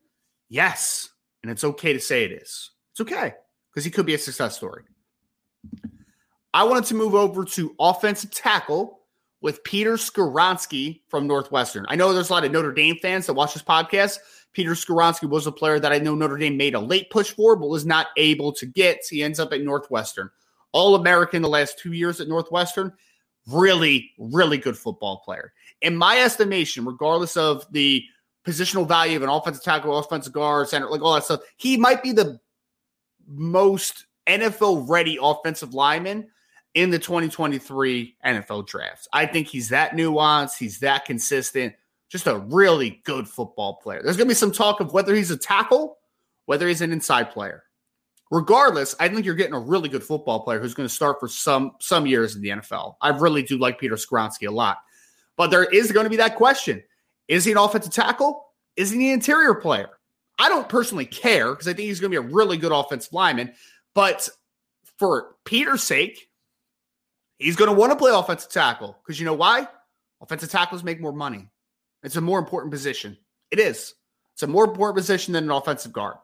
Yes. 0.47 1.09
And 1.43 1.51
it's 1.51 1.63
okay 1.63 1.91
to 1.91 1.99
say 1.99 2.23
it 2.23 2.31
is. 2.31 2.71
It's 2.91 3.01
okay 3.01 3.33
because 3.71 3.83
he 3.83 3.91
could 3.91 4.05
be 4.05 4.13
a 4.13 4.17
success 4.17 4.55
story. 4.55 4.83
I 6.53 6.63
wanted 6.63 6.85
to 6.85 6.95
move 6.95 7.15
over 7.15 7.43
to 7.43 7.75
offensive 7.79 8.31
tackle 8.31 9.00
with 9.41 9.63
Peter 9.63 9.93
Skoronski 9.93 11.01
from 11.09 11.27
Northwestern. 11.27 11.85
I 11.89 11.95
know 11.95 12.13
there's 12.13 12.29
a 12.29 12.33
lot 12.33 12.45
of 12.45 12.51
Notre 12.51 12.71
Dame 12.71 12.97
fans 13.01 13.25
that 13.25 13.33
watch 13.33 13.53
this 13.53 13.63
podcast. 13.63 14.19
Peter 14.53 14.71
Skoronski 14.71 15.27
was 15.29 15.47
a 15.47 15.51
player 15.51 15.79
that 15.79 15.91
I 15.91 15.97
know 15.97 16.13
Notre 16.13 16.37
Dame 16.37 16.57
made 16.57 16.75
a 16.75 16.79
late 16.79 17.09
push 17.09 17.31
for, 17.31 17.55
but 17.55 17.69
was 17.69 17.85
not 17.85 18.07
able 18.17 18.51
to 18.53 18.65
get. 18.65 18.99
He 19.09 19.23
ends 19.23 19.39
up 19.39 19.51
at 19.53 19.61
Northwestern. 19.61 20.29
All 20.73 20.95
American 20.95 21.41
the 21.41 21.49
last 21.49 21.79
two 21.79 21.93
years 21.93 22.21
at 22.21 22.27
Northwestern. 22.27 22.93
Really, 23.47 24.11
really 24.19 24.57
good 24.57 24.77
football 24.77 25.21
player. 25.25 25.53
In 25.81 25.95
my 25.97 26.19
estimation, 26.19 26.85
regardless 26.85 27.35
of 27.35 27.65
the 27.71 28.03
positional 28.45 28.87
value 28.87 29.17
of 29.17 29.23
an 29.23 29.29
offensive 29.29 29.63
tackle, 29.63 29.97
offensive 29.97 30.33
guard, 30.33 30.69
center, 30.69 30.89
like 30.89 31.01
all 31.01 31.15
that 31.15 31.23
stuff, 31.23 31.41
he 31.57 31.77
might 31.77 32.03
be 32.03 32.11
the 32.11 32.39
most 33.25 34.05
NFL 34.27 34.87
ready 34.87 35.17
offensive 35.21 35.73
lineman 35.73 36.27
in 36.73 36.89
the 36.89 36.99
2023 36.99 38.15
NFL 38.25 38.67
drafts. 38.67 39.07
I 39.11 39.25
think 39.25 39.47
he's 39.47 39.69
that 39.69 39.91
nuanced, 39.91 40.57
he's 40.57 40.79
that 40.79 41.05
consistent 41.05 41.73
just 42.09 42.27
a 42.27 42.37
really 42.37 43.01
good 43.05 43.25
football 43.25 43.75
player. 43.75 44.01
There's 44.03 44.17
going 44.17 44.27
to 44.27 44.31
be 44.31 44.35
some 44.35 44.51
talk 44.51 44.81
of 44.81 44.91
whether 44.91 45.15
he's 45.15 45.31
a 45.31 45.37
tackle, 45.37 45.97
whether 46.45 46.67
he's 46.67 46.81
an 46.81 46.91
inside 46.91 47.31
player. 47.31 47.63
regardless, 48.31 48.95
I 48.99 49.09
think 49.09 49.25
you're 49.25 49.35
getting 49.35 49.53
a 49.53 49.59
really 49.59 49.89
good 49.89 50.03
football 50.03 50.39
player 50.39 50.59
who's 50.59 50.73
going 50.73 50.87
to 50.87 50.93
start 50.93 51.19
for 51.19 51.27
some 51.27 51.73
some 51.79 52.07
years 52.07 52.35
in 52.35 52.41
the 52.41 52.49
NFL. 52.49 52.95
I 53.01 53.09
really 53.09 53.43
do 53.43 53.57
like 53.57 53.79
Peter 53.79 53.95
Skoronski 53.95 54.47
a 54.47 54.51
lot. 54.51 54.77
But 55.37 55.51
there 55.51 55.65
is 55.65 55.91
going 55.91 56.05
to 56.05 56.09
be 56.09 56.17
that 56.17 56.35
question. 56.35 56.81
Is 57.27 57.45
he 57.45 57.51
an 57.51 57.57
offensive 57.57 57.93
tackle? 57.93 58.45
Is 58.75 58.89
he 58.89 59.09
an 59.09 59.13
interior 59.13 59.53
player? 59.53 59.89
I 60.39 60.49
don't 60.49 60.67
personally 60.67 61.05
care 61.05 61.51
because 61.51 61.67
I 61.67 61.73
think 61.73 61.87
he's 61.87 61.99
going 61.99 62.11
to 62.11 62.21
be 62.21 62.27
a 62.27 62.33
really 62.33 62.57
good 62.57 62.71
offensive 62.71 63.13
lineman. 63.13 63.53
But 63.93 64.27
for 64.97 65.35
Peter's 65.45 65.83
sake, 65.83 66.29
he's 67.41 67.55
going 67.55 67.69
to 67.69 67.77
want 67.77 67.91
to 67.91 67.97
play 67.97 68.11
offensive 68.13 68.51
tackle 68.51 68.97
because 69.03 69.19
you 69.19 69.25
know 69.25 69.33
why? 69.33 69.67
Offensive 70.21 70.51
tackles 70.51 70.83
make 70.83 71.01
more 71.01 71.11
money. 71.11 71.47
It's 72.03 72.15
a 72.15 72.21
more 72.21 72.39
important 72.39 72.71
position. 72.71 73.17
It 73.49 73.59
is. 73.59 73.93
It's 74.33 74.43
a 74.43 74.47
more 74.47 74.65
important 74.65 74.97
position 74.97 75.33
than 75.33 75.45
an 75.45 75.51
offensive 75.51 75.91
guard. 75.91 76.15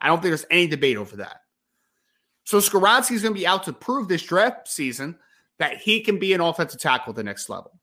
I 0.00 0.08
don't 0.08 0.18
think 0.18 0.30
there's 0.30 0.46
any 0.50 0.66
debate 0.66 0.96
over 0.96 1.16
that. 1.16 1.42
So 2.44 2.58
Skoronski 2.58 3.12
is 3.12 3.22
going 3.22 3.34
to 3.34 3.40
be 3.40 3.46
out 3.46 3.64
to 3.64 3.72
prove 3.72 4.08
this 4.08 4.22
draft 4.22 4.68
season 4.68 5.16
that 5.58 5.78
he 5.78 6.00
can 6.00 6.18
be 6.18 6.32
an 6.32 6.40
offensive 6.40 6.80
tackle 6.80 7.10
at 7.10 7.16
the 7.16 7.22
next 7.22 7.48
level. 7.48 7.78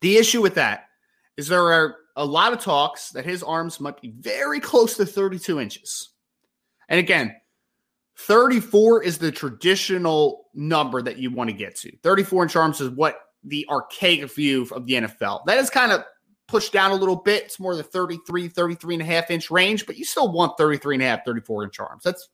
The 0.00 0.16
issue 0.16 0.42
with 0.42 0.54
that 0.54 0.88
is 1.36 1.48
there 1.48 1.72
are 1.72 1.96
a 2.16 2.24
lot 2.24 2.52
of 2.52 2.60
talks 2.60 3.10
that 3.10 3.24
his 3.24 3.42
arms 3.42 3.80
might 3.80 4.00
be 4.00 4.14
very 4.18 4.60
close 4.60 4.96
to 4.96 5.06
32 5.06 5.60
inches. 5.60 6.10
And 6.88 7.00
again, 7.00 7.34
34 8.16 9.02
is 9.02 9.18
the 9.18 9.32
traditional 9.32 10.46
number 10.54 11.02
that 11.02 11.18
you 11.18 11.30
want 11.30 11.50
to 11.50 11.56
get 11.56 11.76
to. 11.76 11.96
34 12.02 12.44
inch 12.44 12.56
arms 12.56 12.80
is 12.80 12.90
what 12.90 13.20
the 13.42 13.66
archaic 13.68 14.32
view 14.32 14.62
of 14.72 14.86
the 14.86 14.94
NFL. 14.94 15.44
That 15.46 15.58
is 15.58 15.70
kind 15.70 15.92
of 15.92 16.04
pushed 16.46 16.72
down 16.72 16.92
a 16.92 16.94
little 16.94 17.16
bit. 17.16 17.44
It's 17.44 17.60
more 17.60 17.74
the 17.74 17.82
33, 17.82 18.48
33 18.48 18.94
and 18.94 19.02
a 19.02 19.06
half 19.06 19.30
inch 19.30 19.50
range, 19.50 19.86
but 19.86 19.96
you 19.96 20.04
still 20.04 20.30
want 20.32 20.56
33 20.58 20.96
and 20.96 21.02
a 21.02 21.06
half, 21.06 21.24
34 21.24 21.64
inch 21.64 21.80
arms. 21.80 22.02
That's 22.04 22.28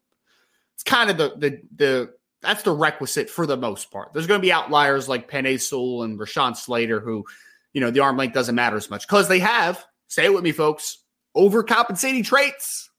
it's 0.74 0.82
kind 0.82 1.10
of 1.10 1.18
the 1.18 1.34
the 1.36 1.60
the 1.76 2.10
that's 2.42 2.62
the 2.62 2.72
requisite 2.72 3.28
for 3.28 3.46
the 3.46 3.56
most 3.56 3.90
part. 3.90 4.12
There's 4.12 4.26
going 4.26 4.40
to 4.40 4.46
be 4.46 4.52
outliers 4.52 5.08
like 5.08 5.30
Sewell 5.30 6.02
and 6.04 6.18
Rashawn 6.18 6.56
Slater, 6.56 7.00
who, 7.00 7.24
you 7.72 7.80
know, 7.80 7.90
the 7.90 8.00
arm 8.00 8.16
length 8.16 8.32
doesn't 8.32 8.54
matter 8.54 8.76
as 8.76 8.88
much 8.88 9.06
because 9.06 9.28
they 9.28 9.40
have, 9.40 9.84
say 10.08 10.24
it 10.24 10.32
with 10.32 10.42
me, 10.42 10.52
folks, 10.52 11.04
overcompensating 11.36 12.24
traits. 12.24 12.89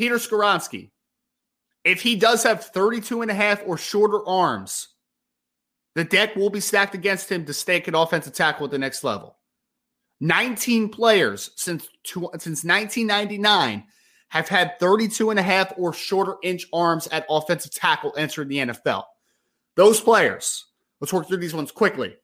Peter 0.00 0.16
Skoronski, 0.16 0.88
if 1.84 2.00
he 2.00 2.16
does 2.16 2.42
have 2.44 2.64
32 2.64 3.20
and 3.20 3.30
a 3.30 3.34
half 3.34 3.60
or 3.66 3.76
shorter 3.76 4.26
arms, 4.26 4.88
the 5.94 6.04
deck 6.04 6.34
will 6.34 6.48
be 6.48 6.58
stacked 6.58 6.94
against 6.94 7.30
him 7.30 7.44
to 7.44 7.52
stake 7.52 7.86
an 7.86 7.94
offensive 7.94 8.32
tackle 8.32 8.64
at 8.64 8.70
the 8.70 8.78
next 8.78 9.04
level. 9.04 9.36
19 10.20 10.88
players 10.88 11.50
since, 11.56 11.86
since 12.02 12.64
1999 12.64 13.84
have 14.30 14.48
had 14.48 14.78
32 14.80 15.28
and 15.28 15.38
a 15.38 15.42
half 15.42 15.70
or 15.76 15.92
shorter 15.92 16.36
inch 16.42 16.66
arms 16.72 17.06
at 17.08 17.26
offensive 17.28 17.74
tackle 17.74 18.14
entering 18.16 18.48
the 18.48 18.56
NFL. 18.56 19.04
Those 19.76 20.00
players, 20.00 20.64
let's 21.02 21.12
work 21.12 21.28
through 21.28 21.36
these 21.36 21.52
ones 21.52 21.72
quickly. 21.72 22.16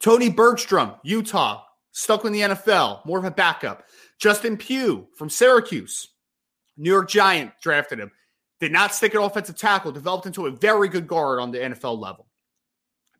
Tony 0.00 0.30
Bergstrom, 0.30 0.94
Utah, 1.04 1.62
stuck 1.92 2.24
in 2.24 2.32
the 2.32 2.40
NFL, 2.40 3.06
more 3.06 3.18
of 3.20 3.24
a 3.24 3.30
backup. 3.30 3.84
Justin 4.18 4.56
Pugh 4.56 5.06
from 5.14 5.30
Syracuse, 5.30 6.08
New 6.76 6.90
York 6.90 7.08
Giant 7.08 7.52
drafted 7.62 8.00
him. 8.00 8.10
Did 8.60 8.72
not 8.72 8.94
stick 8.94 9.14
at 9.14 9.22
offensive 9.22 9.56
tackle, 9.56 9.92
developed 9.92 10.26
into 10.26 10.46
a 10.46 10.50
very 10.50 10.88
good 10.88 11.06
guard 11.06 11.40
on 11.40 11.50
the 11.50 11.58
NFL 11.58 11.98
level. 11.98 12.26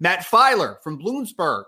Matt 0.01 0.21
Feiler 0.21 0.83
from 0.83 0.99
Bloomsburg 0.99 1.65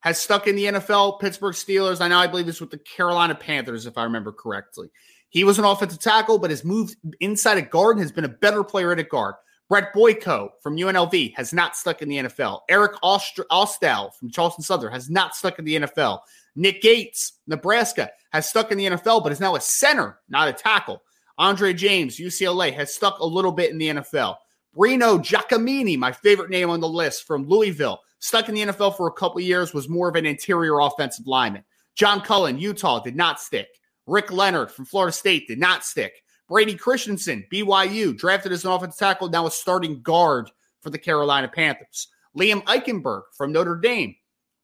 has 0.00 0.20
stuck 0.20 0.46
in 0.46 0.56
the 0.56 0.64
NFL, 0.64 1.20
Pittsburgh 1.20 1.54
Steelers. 1.54 2.00
I 2.00 2.08
know 2.08 2.18
I 2.18 2.26
believe 2.26 2.46
this 2.46 2.60
with 2.60 2.70
the 2.70 2.78
Carolina 2.78 3.34
Panthers, 3.34 3.86
if 3.86 3.98
I 3.98 4.04
remember 4.04 4.32
correctly. 4.32 4.90
He 5.30 5.44
was 5.44 5.58
an 5.58 5.64
offensive 5.64 6.00
tackle, 6.00 6.38
but 6.38 6.50
has 6.50 6.64
moved 6.64 6.96
inside 7.20 7.58
a 7.58 7.62
guard 7.62 7.96
and 7.96 8.02
has 8.02 8.12
been 8.12 8.24
a 8.24 8.28
better 8.28 8.64
player 8.64 8.92
at 8.92 8.98
a 8.98 9.04
guard. 9.04 9.34
Brett 9.68 9.92
Boyko 9.94 10.48
from 10.62 10.76
UNLV 10.76 11.34
has 11.34 11.52
not 11.52 11.76
stuck 11.76 12.00
in 12.00 12.08
the 12.08 12.16
NFL. 12.16 12.60
Eric 12.70 12.92
Ost- 13.02 13.40
Ostel 13.50 14.14
from 14.14 14.30
Charleston 14.30 14.64
Southern 14.64 14.92
has 14.92 15.10
not 15.10 15.36
stuck 15.36 15.58
in 15.58 15.66
the 15.66 15.76
NFL. 15.76 16.20
Nick 16.58 16.82
Gates, 16.82 17.34
Nebraska, 17.46 18.10
has 18.32 18.48
stuck 18.48 18.72
in 18.72 18.78
the 18.78 18.86
NFL, 18.86 19.22
but 19.22 19.30
is 19.30 19.38
now 19.38 19.54
a 19.54 19.60
center, 19.60 20.18
not 20.28 20.48
a 20.48 20.52
tackle. 20.52 21.00
Andre 21.38 21.72
James, 21.72 22.18
UCLA, 22.18 22.72
has 22.74 22.92
stuck 22.92 23.20
a 23.20 23.24
little 23.24 23.52
bit 23.52 23.70
in 23.70 23.78
the 23.78 23.88
NFL. 23.88 24.36
Breno 24.76 25.22
Giacomini, 25.22 25.96
my 25.96 26.10
favorite 26.10 26.50
name 26.50 26.68
on 26.68 26.80
the 26.80 26.88
list 26.88 27.28
from 27.28 27.46
Louisville, 27.46 28.00
stuck 28.18 28.48
in 28.48 28.56
the 28.56 28.62
NFL 28.62 28.96
for 28.96 29.06
a 29.06 29.12
couple 29.12 29.40
years, 29.40 29.72
was 29.72 29.88
more 29.88 30.08
of 30.08 30.16
an 30.16 30.26
interior 30.26 30.80
offensive 30.80 31.28
lineman. 31.28 31.62
John 31.94 32.20
Cullen, 32.20 32.58
Utah, 32.58 33.00
did 33.00 33.14
not 33.14 33.40
stick. 33.40 33.68
Rick 34.08 34.32
Leonard 34.32 34.72
from 34.72 34.84
Florida 34.84 35.12
State 35.12 35.46
did 35.46 35.60
not 35.60 35.84
stick. 35.84 36.12
Brady 36.48 36.74
Christensen, 36.74 37.44
BYU, 37.52 38.16
drafted 38.16 38.50
as 38.50 38.64
an 38.64 38.72
offensive 38.72 38.98
tackle, 38.98 39.28
now 39.28 39.46
a 39.46 39.50
starting 39.50 40.02
guard 40.02 40.50
for 40.80 40.90
the 40.90 40.98
Carolina 40.98 41.46
Panthers. 41.46 42.08
Liam 42.36 42.64
Eichenberg 42.64 43.22
from 43.36 43.52
Notre 43.52 43.76
Dame, 43.76 44.16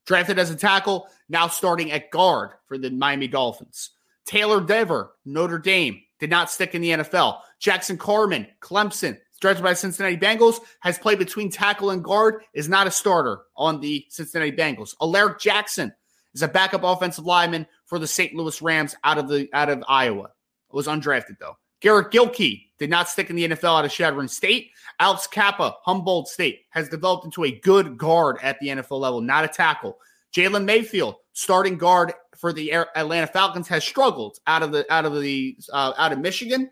drafted 0.06 0.38
as 0.38 0.50
a 0.50 0.56
tackle, 0.56 1.08
now 1.28 1.48
starting 1.48 1.92
at 1.92 2.10
guard 2.10 2.50
for 2.66 2.78
the 2.78 2.90
Miami 2.90 3.28
Dolphins. 3.28 3.90
Taylor 4.26 4.60
Dever, 4.60 5.12
Notre 5.24 5.58
Dame, 5.58 6.00
did 6.18 6.30
not 6.30 6.50
stick 6.50 6.74
in 6.74 6.82
the 6.82 6.90
NFL. 6.90 7.40
Jackson 7.58 7.98
Carman, 7.98 8.46
Clemson, 8.60 9.18
drafted 9.40 9.64
by 9.64 9.74
Cincinnati 9.74 10.16
Bengals, 10.16 10.60
has 10.80 10.98
played 10.98 11.18
between 11.18 11.50
tackle 11.50 11.90
and 11.90 12.02
guard, 12.02 12.42
is 12.54 12.68
not 12.68 12.86
a 12.86 12.90
starter 12.90 13.40
on 13.56 13.80
the 13.80 14.06
Cincinnati 14.08 14.52
Bengals. 14.52 14.94
Alaric 15.00 15.38
Jackson 15.38 15.92
is 16.34 16.42
a 16.42 16.48
backup 16.48 16.82
offensive 16.82 17.26
lineman 17.26 17.66
for 17.86 17.98
the 17.98 18.06
St. 18.06 18.34
Louis 18.34 18.60
Rams 18.62 18.96
out 19.04 19.18
of 19.18 19.28
the 19.28 19.48
out 19.52 19.68
of 19.68 19.84
Iowa. 19.88 20.30
Was 20.70 20.88
undrafted 20.88 21.38
though. 21.38 21.56
Garrett 21.84 22.10
Gilkey 22.10 22.68
did 22.78 22.88
not 22.88 23.10
stick 23.10 23.28
in 23.28 23.36
the 23.36 23.46
NFL 23.46 23.78
out 23.78 23.84
of 23.84 23.90
Chadron 23.90 24.26
State. 24.26 24.70
Alex 25.00 25.26
Cappa, 25.26 25.74
Humboldt 25.82 26.28
State, 26.28 26.62
has 26.70 26.88
developed 26.88 27.26
into 27.26 27.44
a 27.44 27.60
good 27.60 27.98
guard 27.98 28.38
at 28.42 28.58
the 28.58 28.68
NFL 28.68 29.00
level, 29.00 29.20
not 29.20 29.44
a 29.44 29.48
tackle. 29.48 29.98
Jalen 30.34 30.64
Mayfield, 30.64 31.16
starting 31.34 31.76
guard 31.76 32.14
for 32.34 32.54
the 32.54 32.72
Atlanta 32.72 33.26
Falcons, 33.26 33.68
has 33.68 33.84
struggled 33.84 34.38
out 34.46 34.62
of 34.62 34.72
the 34.72 34.90
out 34.90 35.04
of 35.04 35.20
the 35.20 35.58
uh, 35.74 35.92
out 35.98 36.10
of 36.10 36.20
Michigan, 36.20 36.70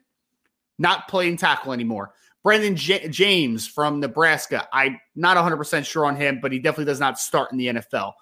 not 0.79 1.09
playing 1.09 1.37
tackle 1.37 1.75
anymore. 1.75 2.15
Brandon 2.43 2.75
J- 2.75 3.07
James 3.09 3.69
from 3.69 4.01
Nebraska, 4.01 4.67
I'm 4.73 4.99
not 5.15 5.37
100 5.37 5.59
percent 5.59 5.85
sure 5.85 6.07
on 6.07 6.17
him, 6.17 6.39
but 6.41 6.53
he 6.53 6.59
definitely 6.59 6.87
does 6.87 7.01
not 7.01 7.21
start 7.21 7.53
in 7.53 7.59
the 7.59 7.67
NFL. 7.67 8.15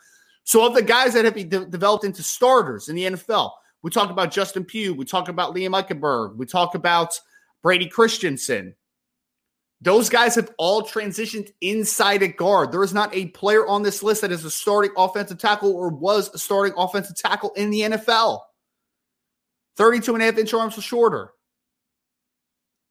So 0.42 0.66
of 0.66 0.74
the 0.74 0.82
guys 0.82 1.14
that 1.14 1.24
have 1.24 1.34
been 1.34 1.48
de- 1.48 1.66
developed 1.66 2.04
into 2.04 2.24
starters 2.24 2.88
in 2.88 2.96
the 2.96 3.04
NFL, 3.04 3.52
we 3.82 3.90
talk 3.90 4.10
about 4.10 4.30
Justin 4.30 4.64
Pugh, 4.64 4.94
we 4.94 5.04
talk 5.04 5.28
about 5.28 5.54
Liam 5.54 5.80
Eichenberg, 5.80 6.36
we 6.36 6.46
talk 6.46 6.74
about 6.74 7.18
Brady 7.62 7.86
Christensen. 7.86 8.74
Those 9.82 10.10
guys 10.10 10.34
have 10.34 10.52
all 10.58 10.82
transitioned 10.82 11.50
inside 11.62 12.22
a 12.22 12.28
guard. 12.28 12.70
There 12.70 12.82
is 12.82 12.92
not 12.92 13.14
a 13.14 13.28
player 13.28 13.66
on 13.66 13.82
this 13.82 14.02
list 14.02 14.20
that 14.20 14.30
is 14.30 14.44
a 14.44 14.50
starting 14.50 14.90
offensive 14.96 15.38
tackle 15.38 15.74
or 15.74 15.88
was 15.88 16.32
a 16.34 16.38
starting 16.38 16.74
offensive 16.76 17.16
tackle 17.16 17.52
in 17.54 17.70
the 17.70 17.80
NFL. 17.80 18.40
32 19.76 20.12
and 20.12 20.22
a 20.22 20.26
half 20.26 20.36
inch 20.36 20.52
arms 20.52 20.76
or 20.76 20.82
shorter. 20.82 21.32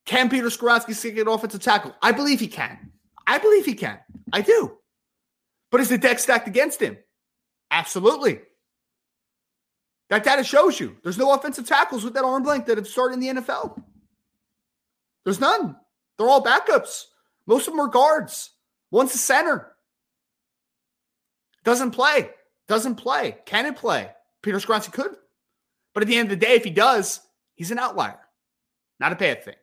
Can 0.08 0.30
Peter 0.30 0.48
Skoronski 0.48 0.96
stick 0.96 1.18
an 1.20 1.28
offensive 1.28 1.62
tackle? 1.62 1.94
I 2.02 2.12
believe 2.12 2.40
he 2.40 2.48
can. 2.48 2.92
I 3.28 3.38
believe 3.38 3.66
he 3.66 3.76
can. 3.76 4.00
I 4.34 4.42
do. 4.42 4.76
But 5.70 5.82
is 5.82 5.90
the 5.90 6.00
deck 6.00 6.18
stacked 6.18 6.48
against 6.48 6.82
him? 6.82 6.98
Absolutely. 7.70 8.40
That 10.10 10.24
data 10.24 10.44
shows 10.44 10.80
you 10.80 10.98
there's 11.04 11.18
no 11.18 11.34
offensive 11.34 11.68
tackles 11.68 12.04
with 12.04 12.14
that 12.16 12.24
arm 12.24 12.44
length 12.44 12.68
that 12.68 12.78
have 12.78 12.88
started 12.88 13.16
in 13.16 13.20
the 13.20 13.42
NFL. 13.42 13.82
There's 15.24 15.40
none. 15.40 15.76
They're 16.18 16.30
all 16.30 16.44
backups. 16.44 17.06
Most 17.46 17.68
of 17.68 17.74
them 17.74 17.82
are 17.82 17.88
guards. 17.88 18.52
One's 18.92 19.14
a 19.14 19.18
center. 19.18 19.72
Doesn't 21.64 21.92
play. 21.92 22.32
Doesn't 22.68 22.96
play. 22.96 23.38
Can 23.46 23.66
it 23.66 23.76
play? 23.76 24.10
Peter 24.42 24.58
Skoronski 24.58 24.92
could. 24.92 25.16
But 25.94 26.04
at 26.04 26.08
the 26.08 26.18
end 26.18 26.32
of 26.32 26.40
the 26.40 26.46
day, 26.46 26.54
if 26.54 26.64
he 26.64 26.70
does, 26.70 27.20
he's 27.56 27.72
an 27.72 27.80
outlier. 27.80 28.20
Not 29.00 29.12
a 29.12 29.16
bad 29.16 29.44
thing. 29.44 29.56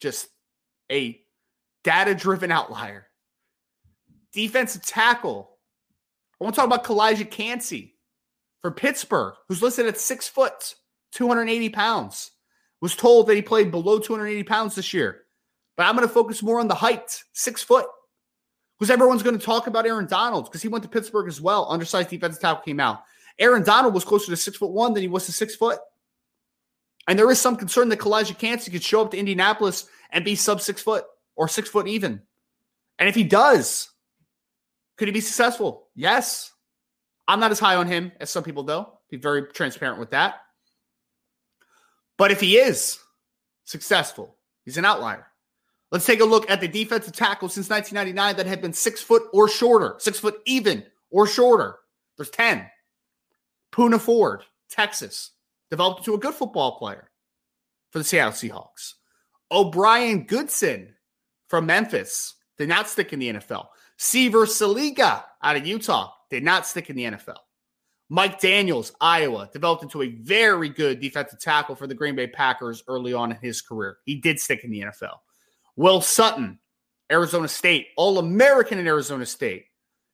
Just 0.00 0.28
a 0.90 1.20
data 1.82 2.14
driven 2.14 2.50
outlier. 2.52 3.06
Defensive 4.32 4.82
tackle. 4.82 5.50
I 6.40 6.44
want 6.44 6.54
to 6.54 6.60
talk 6.60 6.66
about 6.66 6.84
Calijah 6.84 7.30
Kancey 7.30 7.96
for 8.62 8.70
Pittsburgh, 8.70 9.34
who's 9.48 9.62
listed 9.62 9.86
at 9.86 9.98
six 9.98 10.28
foot, 10.28 10.74
280 11.12 11.68
pounds. 11.70 12.32
Was 12.80 12.96
told 12.96 13.26
that 13.26 13.34
he 13.34 13.42
played 13.42 13.70
below 13.70 13.98
280 13.98 14.42
pounds 14.44 14.74
this 14.74 14.94
year. 14.94 15.22
But 15.76 15.86
I'm 15.86 15.96
going 15.96 16.08
to 16.08 16.12
focus 16.12 16.42
more 16.42 16.60
on 16.60 16.68
the 16.68 16.74
height, 16.74 17.22
six 17.32 17.62
foot. 17.62 17.86
Because 18.78 18.90
everyone's 18.90 19.22
going 19.22 19.38
to 19.38 19.44
talk 19.44 19.66
about 19.66 19.86
Aaron 19.86 20.06
Donald 20.06 20.46
because 20.46 20.62
he 20.62 20.68
went 20.68 20.84
to 20.84 20.88
Pittsburgh 20.90 21.28
as 21.28 21.42
well. 21.42 21.66
Undersized 21.68 22.08
defensive 22.08 22.40
tackle 22.40 22.62
came 22.62 22.80
out. 22.80 23.02
Aaron 23.38 23.62
Donald 23.62 23.92
was 23.92 24.04
closer 24.04 24.30
to 24.30 24.36
six 24.36 24.56
foot 24.56 24.70
one 24.70 24.94
than 24.94 25.02
he 25.02 25.08
was 25.08 25.26
to 25.26 25.32
six 25.32 25.54
foot. 25.54 25.78
And 27.06 27.18
there 27.18 27.30
is 27.30 27.40
some 27.40 27.56
concern 27.56 27.90
that 27.90 27.98
Calijah 27.98 28.38
Kancey 28.38 28.70
could 28.70 28.82
show 28.82 29.02
up 29.02 29.10
to 29.10 29.18
Indianapolis 29.18 29.86
and 30.10 30.24
be 30.24 30.34
sub 30.34 30.60
six 30.60 30.80
foot 30.80 31.04
or 31.36 31.48
six 31.48 31.68
foot 31.68 31.86
even. 31.86 32.22
And 32.98 33.08
if 33.08 33.14
he 33.14 33.24
does, 33.24 33.90
could 34.96 35.08
he 35.08 35.12
be 35.12 35.20
successful? 35.20 35.88
Yes. 35.94 36.52
I'm 37.30 37.38
not 37.38 37.52
as 37.52 37.60
high 37.60 37.76
on 37.76 37.86
him 37.86 38.10
as 38.18 38.28
some 38.28 38.42
people, 38.42 38.64
though. 38.64 38.98
Be 39.08 39.16
very 39.16 39.44
transparent 39.44 40.00
with 40.00 40.10
that. 40.10 40.40
But 42.18 42.32
if 42.32 42.40
he 42.40 42.56
is, 42.56 42.98
successful. 43.62 44.36
He's 44.64 44.78
an 44.78 44.84
outlier. 44.84 45.28
Let's 45.92 46.06
take 46.06 46.18
a 46.18 46.24
look 46.24 46.50
at 46.50 46.60
the 46.60 46.66
defensive 46.66 47.14
tackle 47.14 47.48
since 47.48 47.70
1999 47.70 48.36
that 48.36 48.50
have 48.50 48.60
been 48.60 48.72
six 48.72 49.00
foot 49.00 49.22
or 49.32 49.48
shorter, 49.48 49.94
six 49.98 50.18
foot 50.18 50.40
even 50.44 50.84
or 51.08 51.28
shorter. 51.28 51.76
There's 52.16 52.30
10. 52.30 52.66
Poona 53.70 54.00
Ford, 54.00 54.42
Texas, 54.68 55.30
developed 55.70 56.00
into 56.00 56.14
a 56.14 56.18
good 56.18 56.34
football 56.34 56.78
player 56.78 57.12
for 57.90 57.98
the 57.98 58.04
Seattle 58.04 58.32
Seahawks. 58.32 58.94
O'Brien 59.52 60.24
Goodson 60.24 60.96
from 61.46 61.66
Memphis 61.66 62.34
did 62.58 62.68
not 62.68 62.88
stick 62.88 63.12
in 63.12 63.20
the 63.20 63.34
NFL. 63.34 63.68
Sealver 64.00 64.46
Siliga 64.46 65.22
out 65.40 65.56
of 65.56 65.64
Utah 65.64 66.10
did 66.30 66.42
not 66.42 66.66
stick 66.66 66.90
in 66.90 66.96
the 66.96 67.04
NFL. 67.04 67.36
Mike 68.08 68.40
Daniels, 68.40 68.92
Iowa, 69.00 69.48
developed 69.52 69.84
into 69.84 70.02
a 70.02 70.08
very 70.08 70.68
good 70.68 70.98
defensive 70.98 71.40
tackle 71.40 71.76
for 71.76 71.86
the 71.86 71.94
Green 71.94 72.16
Bay 72.16 72.26
Packers 72.26 72.82
early 72.88 73.12
on 73.12 73.30
in 73.30 73.38
his 73.40 73.62
career. 73.62 73.98
He 74.04 74.16
did 74.16 74.40
stick 74.40 74.64
in 74.64 74.70
the 74.70 74.80
NFL. 74.80 75.18
Will 75.76 76.00
Sutton, 76.00 76.58
Arizona 77.10 77.46
State, 77.46 77.88
All 77.96 78.18
American 78.18 78.78
in 78.78 78.86
Arizona 78.86 79.24
State, 79.26 79.66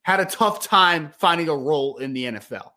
had 0.03 0.19
a 0.19 0.25
tough 0.25 0.61
time 0.61 1.11
finding 1.17 1.49
a 1.49 1.55
role 1.55 1.97
in 1.97 2.13
the 2.13 2.25
NFL. 2.25 2.69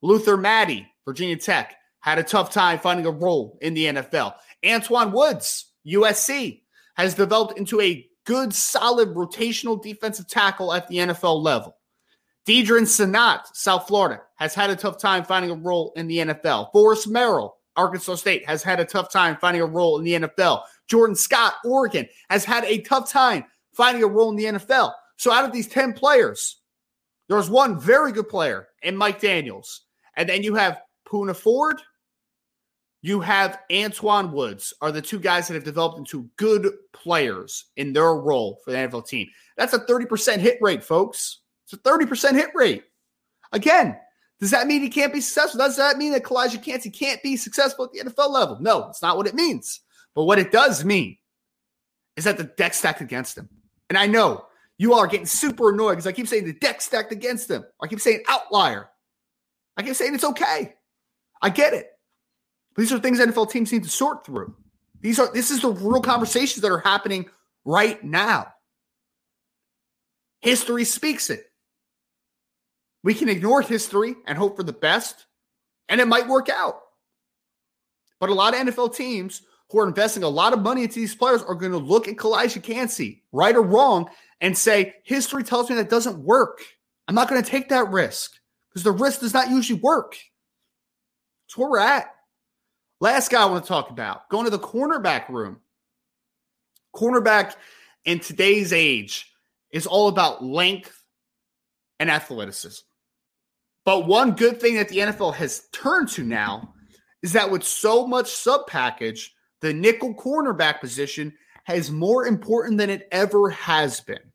Luther 0.00 0.36
Maddy, 0.36 0.90
Virginia 1.04 1.36
Tech, 1.36 1.76
had 2.00 2.18
a 2.18 2.24
tough 2.24 2.50
time 2.50 2.78
finding 2.78 3.06
a 3.06 3.10
role 3.10 3.58
in 3.60 3.74
the 3.74 3.86
NFL. 3.86 4.34
Antwaun 4.64 5.12
Woods, 5.12 5.66
USC, 5.86 6.62
has 6.94 7.14
developed 7.14 7.58
into 7.58 7.80
a 7.80 8.08
good, 8.24 8.54
solid 8.54 9.14
rotational 9.14 9.80
defensive 9.80 10.28
tackle 10.28 10.72
at 10.72 10.88
the 10.88 10.96
NFL 10.96 11.42
level. 11.42 11.76
Deadrin 12.46 12.86
Senat, 12.86 13.46
South 13.54 13.86
Florida, 13.86 14.20
has 14.36 14.54
had 14.54 14.70
a 14.70 14.76
tough 14.76 14.98
time 14.98 15.24
finding 15.24 15.50
a 15.50 15.54
role 15.54 15.92
in 15.96 16.08
the 16.08 16.18
NFL. 16.18 16.72
Forrest 16.72 17.08
Merrill, 17.08 17.56
Arkansas 17.76 18.16
State, 18.16 18.44
has 18.46 18.62
had 18.62 18.80
a 18.80 18.84
tough 18.84 19.12
time 19.12 19.36
finding 19.40 19.62
a 19.62 19.66
role 19.66 19.98
in 19.98 20.04
the 20.04 20.14
NFL. 20.14 20.62
Jordan 20.88 21.14
Scott, 21.14 21.54
Oregon, 21.64 22.06
has 22.30 22.44
had 22.44 22.64
a 22.64 22.78
tough 22.78 23.10
time 23.10 23.44
finding 23.72 24.02
a 24.02 24.06
role 24.06 24.30
in 24.30 24.36
the 24.36 24.44
NFL. 24.44 24.92
So 25.16 25.32
out 25.32 25.44
of 25.44 25.52
these 25.52 25.68
10 25.68 25.92
players, 25.92 26.58
there's 27.28 27.48
one 27.48 27.78
very 27.78 28.12
good 28.12 28.28
player 28.28 28.68
in 28.82 28.96
Mike 28.96 29.20
Daniels. 29.20 29.82
And 30.16 30.28
then 30.28 30.42
you 30.42 30.54
have 30.54 30.80
Poona 31.06 31.34
Ford, 31.34 31.80
you 33.02 33.20
have 33.20 33.60
Antwaun 33.70 34.32
Woods, 34.32 34.74
are 34.80 34.92
the 34.92 35.02
two 35.02 35.18
guys 35.18 35.48
that 35.48 35.54
have 35.54 35.64
developed 35.64 35.98
into 35.98 36.28
good 36.36 36.72
players 36.92 37.66
in 37.76 37.92
their 37.92 38.14
role 38.14 38.58
for 38.64 38.72
the 38.72 38.78
NFL 38.78 39.06
team. 39.06 39.28
That's 39.56 39.74
a 39.74 39.80
30% 39.80 40.38
hit 40.38 40.58
rate, 40.60 40.82
folks. 40.82 41.41
It's 41.72 41.80
a 41.86 41.90
30% 41.90 42.34
hit 42.34 42.50
rate. 42.54 42.84
Again, 43.52 43.96
does 44.40 44.50
that 44.50 44.66
mean 44.66 44.82
he 44.82 44.88
can't 44.88 45.12
be 45.12 45.20
successful? 45.20 45.58
Does 45.58 45.76
that 45.76 45.98
mean 45.98 46.12
that 46.12 46.24
Calijah 46.24 46.62
Kancey 46.62 46.90
can't 46.90 47.22
be 47.22 47.36
successful 47.36 47.84
at 47.84 47.92
the 47.92 48.00
NFL 48.00 48.30
level? 48.30 48.58
No, 48.60 48.88
it's 48.88 49.02
not 49.02 49.16
what 49.16 49.26
it 49.26 49.34
means. 49.34 49.80
But 50.14 50.24
what 50.24 50.38
it 50.38 50.52
does 50.52 50.84
mean 50.84 51.16
is 52.16 52.24
that 52.24 52.36
the 52.36 52.44
deck 52.44 52.74
stacked 52.74 53.00
against 53.00 53.38
him. 53.38 53.48
And 53.88 53.96
I 53.96 54.06
know 54.06 54.46
you 54.78 54.92
all 54.92 55.00
are 55.00 55.06
getting 55.06 55.26
super 55.26 55.70
annoyed 55.70 55.92
because 55.92 56.06
I 56.06 56.12
keep 56.12 56.28
saying 56.28 56.44
the 56.44 56.54
deck 56.54 56.80
stacked 56.80 57.12
against 57.12 57.50
him. 57.50 57.64
I 57.80 57.86
keep 57.86 58.00
saying 58.00 58.24
outlier. 58.28 58.88
I 59.76 59.82
keep 59.82 59.94
saying 59.94 60.14
it's 60.14 60.24
okay. 60.24 60.74
I 61.40 61.50
get 61.50 61.72
it. 61.72 61.86
But 62.74 62.82
these 62.82 62.92
are 62.92 62.98
things 62.98 63.20
NFL 63.20 63.50
teams 63.50 63.72
need 63.72 63.84
to 63.84 63.90
sort 63.90 64.26
through. 64.26 64.54
These 65.00 65.18
are 65.18 65.32
this 65.32 65.50
is 65.50 65.62
the 65.62 65.70
real 65.70 66.02
conversations 66.02 66.62
that 66.62 66.70
are 66.72 66.78
happening 66.78 67.28
right 67.64 68.02
now. 68.02 68.48
History 70.40 70.84
speaks 70.84 71.30
it. 71.30 71.51
We 73.02 73.14
can 73.14 73.28
ignore 73.28 73.62
history 73.62 74.14
and 74.26 74.38
hope 74.38 74.56
for 74.56 74.62
the 74.62 74.72
best, 74.72 75.26
and 75.88 76.00
it 76.00 76.08
might 76.08 76.28
work 76.28 76.48
out. 76.48 76.80
But 78.20 78.30
a 78.30 78.34
lot 78.34 78.54
of 78.54 78.60
NFL 78.60 78.94
teams 78.94 79.42
who 79.70 79.80
are 79.80 79.88
investing 79.88 80.22
a 80.22 80.28
lot 80.28 80.52
of 80.52 80.60
money 80.60 80.84
into 80.84 81.00
these 81.00 81.14
players 81.14 81.42
are 81.42 81.54
going 81.54 81.72
to 81.72 81.78
look 81.78 82.06
at 82.06 82.16
Calijah 82.16 82.62
Kancey, 82.62 83.24
right 83.32 83.56
or 83.56 83.62
wrong, 83.62 84.08
and 84.40 84.56
say, 84.56 84.94
history 85.02 85.42
tells 85.42 85.70
me 85.70 85.76
that 85.76 85.90
doesn't 85.90 86.18
work. 86.18 86.60
I'm 87.08 87.14
not 87.14 87.28
going 87.28 87.42
to 87.42 87.50
take 87.50 87.70
that 87.70 87.90
risk 87.90 88.32
because 88.68 88.84
the 88.84 88.92
risk 88.92 89.20
does 89.20 89.34
not 89.34 89.50
usually 89.50 89.80
work. 89.80 90.16
That's 91.46 91.56
where 91.56 91.70
we're 91.70 91.78
at. 91.80 92.14
Last 93.00 93.30
guy 93.30 93.42
I 93.42 93.46
want 93.46 93.64
to 93.64 93.68
talk 93.68 93.90
about 93.90 94.28
going 94.28 94.44
to 94.44 94.50
the 94.50 94.58
cornerback 94.58 95.28
room. 95.28 95.58
Cornerback 96.94 97.54
in 98.04 98.20
today's 98.20 98.72
age 98.72 99.32
is 99.70 99.86
all 99.86 100.08
about 100.08 100.44
length 100.44 101.02
and 101.98 102.10
athleticism. 102.10 102.84
But 103.84 104.06
one 104.06 104.32
good 104.32 104.60
thing 104.60 104.76
that 104.76 104.88
the 104.88 104.98
NFL 104.98 105.34
has 105.34 105.66
turned 105.72 106.08
to 106.10 106.22
now 106.22 106.74
is 107.22 107.32
that 107.32 107.50
with 107.50 107.64
so 107.64 108.06
much 108.06 108.30
sub 108.30 108.66
package, 108.66 109.34
the 109.60 109.72
nickel 109.72 110.14
cornerback 110.14 110.80
position 110.80 111.32
has 111.64 111.90
more 111.90 112.26
important 112.26 112.78
than 112.78 112.90
it 112.90 113.08
ever 113.12 113.50
has 113.50 114.00
been. 114.00 114.32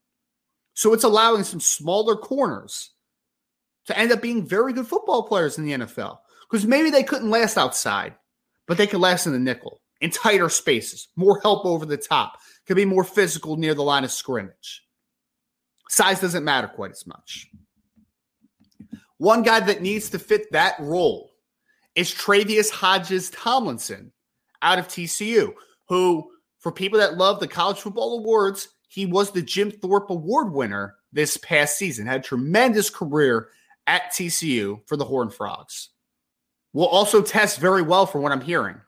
So 0.73 0.93
it's 0.93 1.03
allowing 1.03 1.43
some 1.43 1.59
smaller 1.59 2.15
corners 2.15 2.91
to 3.87 3.97
end 3.97 4.11
up 4.11 4.21
being 4.21 4.45
very 4.45 4.73
good 4.73 4.87
football 4.87 5.23
players 5.23 5.57
in 5.57 5.65
the 5.65 5.73
NFL 5.73 6.19
because 6.49 6.65
maybe 6.65 6.89
they 6.89 7.03
couldn't 7.03 7.29
last 7.29 7.57
outside, 7.57 8.15
but 8.67 8.77
they 8.77 8.87
could 8.87 8.99
last 8.99 9.25
in 9.25 9.33
the 9.33 9.39
nickel 9.39 9.81
in 10.01 10.11
tighter 10.11 10.49
spaces, 10.49 11.07
more 11.15 11.39
help 11.41 11.65
over 11.65 11.85
the 11.85 11.97
top, 11.97 12.39
could 12.65 12.75
be 12.75 12.85
more 12.85 13.03
physical 13.03 13.57
near 13.57 13.73
the 13.73 13.83
line 13.83 14.03
of 14.03 14.11
scrimmage. 14.11 14.83
Size 15.89 16.21
doesn't 16.21 16.43
matter 16.43 16.67
quite 16.67 16.91
as 16.91 17.07
much. 17.07 17.49
One 19.17 19.41
guy 19.41 19.59
that 19.59 19.81
needs 19.81 20.09
to 20.11 20.19
fit 20.19 20.51
that 20.51 20.75
role 20.79 21.31
is 21.95 22.13
Tre'Vius 22.13 22.69
Hodges 22.69 23.31
Tomlinson 23.31 24.11
out 24.61 24.79
of 24.79 24.87
TCU, 24.87 25.53
who, 25.87 26.29
for 26.59 26.71
people 26.71 26.99
that 26.99 27.17
love 27.17 27.39
the 27.39 27.47
college 27.47 27.79
football 27.79 28.19
awards, 28.19 28.69
he 28.87 29.05
was 29.05 29.31
the 29.31 29.41
Jim 29.41 29.71
Thorpe 29.71 30.09
Award 30.09 30.51
winner 30.51 30.95
this 31.11 31.37
past 31.37 31.77
season, 31.77 32.05
had 32.05 32.19
a 32.21 32.23
tremendous 32.23 32.89
career 32.89 33.49
at 33.87 34.11
TCU 34.11 34.81
for 34.85 34.97
the 34.97 35.05
Horned 35.05 35.33
Frogs. 35.33 35.89
Will 36.73 36.87
also 36.87 37.21
test 37.21 37.59
very 37.59 37.81
well 37.81 38.05
from 38.05 38.21
what 38.21 38.31
I'm 38.31 38.41
hearing. 38.41 38.79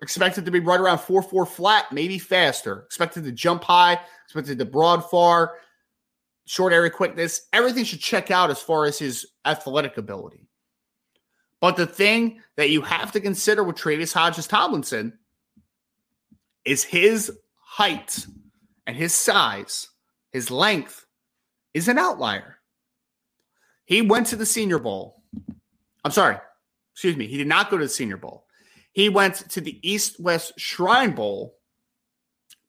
expected 0.00 0.46
to 0.46 0.50
be 0.50 0.60
right 0.60 0.80
around 0.80 0.98
4 0.98 1.22
4 1.22 1.44
flat, 1.44 1.92
maybe 1.92 2.18
faster. 2.18 2.80
Expected 2.80 3.24
to 3.24 3.32
jump 3.32 3.64
high, 3.64 4.00
expected 4.24 4.58
to 4.58 4.64
broad 4.64 5.00
far, 5.10 5.54
short 6.52 6.74
area 6.74 6.90
quickness. 6.90 7.48
Everything 7.54 7.82
should 7.82 8.00
check 8.00 8.30
out 8.30 8.50
as 8.50 8.60
far 8.60 8.84
as 8.84 8.98
his 8.98 9.26
athletic 9.46 9.96
ability. 9.96 10.50
But 11.62 11.76
the 11.76 11.86
thing 11.86 12.42
that 12.56 12.68
you 12.68 12.82
have 12.82 13.10
to 13.12 13.20
consider 13.20 13.64
with 13.64 13.76
Travis 13.76 14.12
Hodges 14.12 14.46
Tomlinson 14.46 15.18
is 16.66 16.84
his 16.84 17.32
height 17.56 18.26
and 18.86 18.94
his 18.94 19.14
size, 19.14 19.88
his 20.30 20.50
length 20.50 21.06
is 21.72 21.88
an 21.88 21.96
outlier. 21.96 22.58
He 23.86 24.02
went 24.02 24.26
to 24.26 24.36
the 24.36 24.44
Senior 24.44 24.78
Bowl. 24.78 25.22
I'm 26.04 26.10
sorry, 26.10 26.36
excuse 26.92 27.16
me. 27.16 27.28
He 27.28 27.38
did 27.38 27.46
not 27.46 27.70
go 27.70 27.78
to 27.78 27.84
the 27.84 27.88
Senior 27.88 28.18
Bowl. 28.18 28.44
He 28.92 29.08
went 29.08 29.36
to 29.52 29.62
the 29.62 29.80
East 29.88 30.20
West 30.20 30.52
Shrine 30.58 31.12
Bowl, 31.12 31.56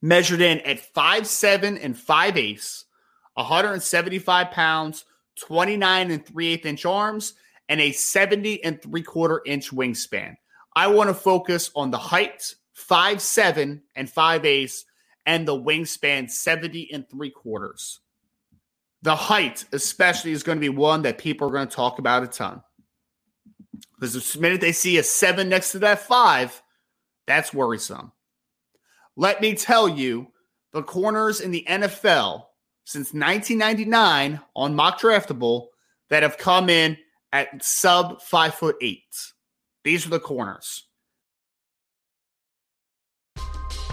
measured 0.02 0.40
in 0.40 0.62
at 0.62 0.80
five 0.80 1.28
seven 1.28 1.78
and 1.78 1.98
5 1.98 2.38
eighths, 2.38 2.86
175 3.36 4.52
pounds, 4.52 5.06
29 5.40 6.12
and 6.12 6.26
3 6.26 6.48
eighth 6.48 6.66
inch 6.66 6.86
arms, 6.86 7.34
and 7.70 7.82
a 7.82 7.92
70 7.92 8.64
and 8.64 8.82
three 8.82 9.04
quarter 9.04 9.42
inch 9.46 9.72
wingspan. 9.72 10.36
I 10.76 10.88
want 10.88 11.10
to 11.10 11.14
focus 11.14 11.72
on 11.76 11.92
the 11.92 11.98
height, 11.98 12.56
five 12.74 13.22
seven 13.22 13.84
and 13.96 14.10
five 14.10 14.46
eighths, 14.46 14.86
and 15.26 15.48
the 15.48 15.56
wingspan, 15.56 16.30
70 16.30 16.92
and 16.92 17.10
three 17.10 17.30
quarters. 17.30 18.00
The 19.02 19.16
height, 19.16 19.66
especially, 19.72 20.32
is 20.32 20.44
going 20.44 20.58
to 20.58 20.62
be 20.62 20.70
one 20.70 21.02
that 21.04 21.18
people 21.18 21.48
are 21.48 21.52
going 21.52 21.68
to 21.68 21.76
talk 21.76 22.00
about 22.00 22.24
a 22.24 22.28
ton. 22.28 22.62
Because 23.96 24.34
the 24.34 24.40
minute 24.40 24.62
they 24.62 24.72
see 24.72 24.98
a 24.98 25.04
seven 25.04 25.50
next 25.50 25.72
to 25.74 25.80
that 25.80 26.00
five, 26.00 26.62
that's 27.28 27.54
worrisome. 27.54 28.12
Let 29.16 29.42
me 29.42 29.56
tell 29.56 29.88
you, 29.88 30.28
the 30.72 30.84
corners 30.84 31.40
in 31.40 31.52
the 31.52 31.66
NFL 31.68 32.46
since 32.86 33.14
1999 33.14 34.40
on 34.56 34.76
mock 34.76 35.00
draftable 35.00 35.68
that 36.10 36.24
have 36.24 36.38
come 36.38 36.70
in 36.70 36.98
at 37.32 37.64
sub 37.64 38.22
five 38.22 38.54
foot 38.54 38.76
eight. 38.82 39.02
These 39.84 40.06
are 40.06 40.10
the 40.10 40.20
corners. 40.20 40.84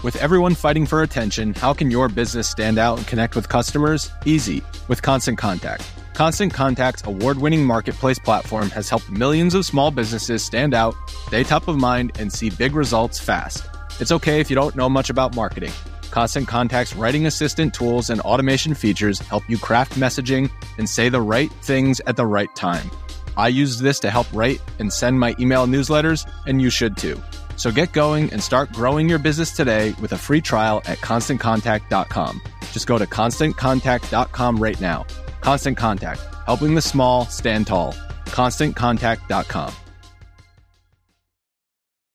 With 0.03 0.15
everyone 0.15 0.55
fighting 0.55 0.87
for 0.87 1.03
attention, 1.03 1.53
how 1.53 1.73
can 1.73 1.91
your 1.91 2.09
business 2.09 2.49
stand 2.49 2.79
out 2.79 2.97
and 2.97 3.05
connect 3.05 3.35
with 3.35 3.47
customers? 3.47 4.09
Easy, 4.25 4.63
with 4.87 5.03
Constant 5.03 5.37
Contact. 5.37 5.87
Constant 6.15 6.51
Contact's 6.53 7.05
award 7.05 7.37
winning 7.37 7.63
marketplace 7.63 8.17
platform 8.17 8.69
has 8.71 8.89
helped 8.89 9.11
millions 9.11 9.53
of 9.53 9.63
small 9.63 9.91
businesses 9.91 10.43
stand 10.43 10.73
out, 10.73 10.95
stay 11.27 11.43
top 11.43 11.67
of 11.67 11.77
mind, 11.77 12.11
and 12.17 12.33
see 12.33 12.49
big 12.49 12.75
results 12.75 13.19
fast. 13.19 13.63
It's 13.99 14.11
okay 14.11 14.39
if 14.39 14.49
you 14.49 14.55
don't 14.55 14.75
know 14.75 14.89
much 14.89 15.11
about 15.11 15.35
marketing. 15.35 15.71
Constant 16.11 16.47
Contact's 16.47 16.95
writing 16.95 17.25
assistant 17.25 17.73
tools 17.73 18.09
and 18.09 18.21
automation 18.21 18.73
features 18.73 19.19
help 19.19 19.43
you 19.49 19.57
craft 19.57 19.93
messaging 19.93 20.51
and 20.77 20.87
say 20.87 21.09
the 21.09 21.21
right 21.21 21.51
things 21.63 22.01
at 22.05 22.17
the 22.17 22.25
right 22.25 22.53
time. 22.55 22.91
I 23.37 23.47
use 23.47 23.79
this 23.79 23.99
to 24.01 24.11
help 24.11 24.27
write 24.33 24.61
and 24.79 24.91
send 24.91 25.19
my 25.19 25.33
email 25.39 25.65
newsletters, 25.65 26.29
and 26.45 26.61
you 26.61 26.69
should 26.69 26.97
too. 26.97 27.19
So 27.55 27.71
get 27.71 27.93
going 27.93 28.31
and 28.31 28.43
start 28.43 28.73
growing 28.73 29.07
your 29.07 29.19
business 29.19 29.51
today 29.51 29.95
with 30.01 30.11
a 30.11 30.17
free 30.17 30.41
trial 30.41 30.81
at 30.85 30.97
constantcontact.com. 30.97 32.41
Just 32.71 32.87
go 32.87 32.97
to 32.97 33.05
constantcontact.com 33.05 34.57
right 34.57 34.81
now. 34.81 35.05
Constant 35.41 35.77
Contact, 35.77 36.21
helping 36.45 36.75
the 36.75 36.81
small 36.81 37.25
stand 37.25 37.67
tall. 37.67 37.93
ConstantContact.com. 38.25 39.73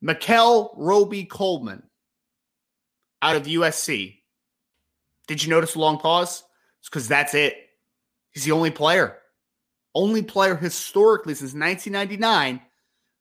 Nickell 0.00 0.74
Robey-Coleman 0.76 1.82
out 3.22 3.36
of 3.36 3.44
USC. 3.44 4.18
Did 5.26 5.42
you 5.42 5.50
notice 5.50 5.72
the 5.72 5.80
long 5.80 5.98
pause? 5.98 6.44
It's 6.80 6.88
because 6.88 7.08
that's 7.08 7.34
it. 7.34 7.56
He's 8.30 8.44
the 8.44 8.52
only 8.52 8.70
player, 8.70 9.18
only 9.94 10.22
player 10.22 10.54
historically 10.54 11.34
since 11.34 11.54
1999 11.54 12.60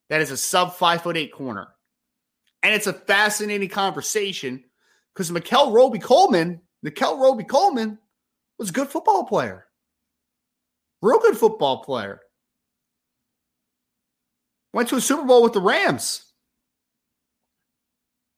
that 0.10 0.22
is 0.22 0.32
a 0.32 0.38
sub 0.38 0.76
five 0.76 1.02
foot 1.02 1.18
eight 1.18 1.32
corner. 1.32 1.68
And 2.62 2.74
it's 2.74 2.88
a 2.88 2.94
fascinating 2.94 3.70
conversation 3.70 4.64
because 5.14 5.32
Nickell 5.32 5.72
Robey-Coleman, 5.72 6.62
Mikel 6.84 7.18
Roby 7.18 7.44
Coleman 7.44 7.98
was 8.60 8.70
a 8.70 8.74
good 8.74 8.90
football 8.90 9.24
player. 9.24 9.66
Real 11.02 11.20
good 11.20 11.38
football 11.38 11.84
player. 11.84 12.22
Went 14.74 14.90
to 14.90 14.96
a 14.96 15.02
Super 15.02 15.24
Bowl 15.24 15.42
with 15.42 15.54
the 15.54 15.62
Rams 15.62 16.25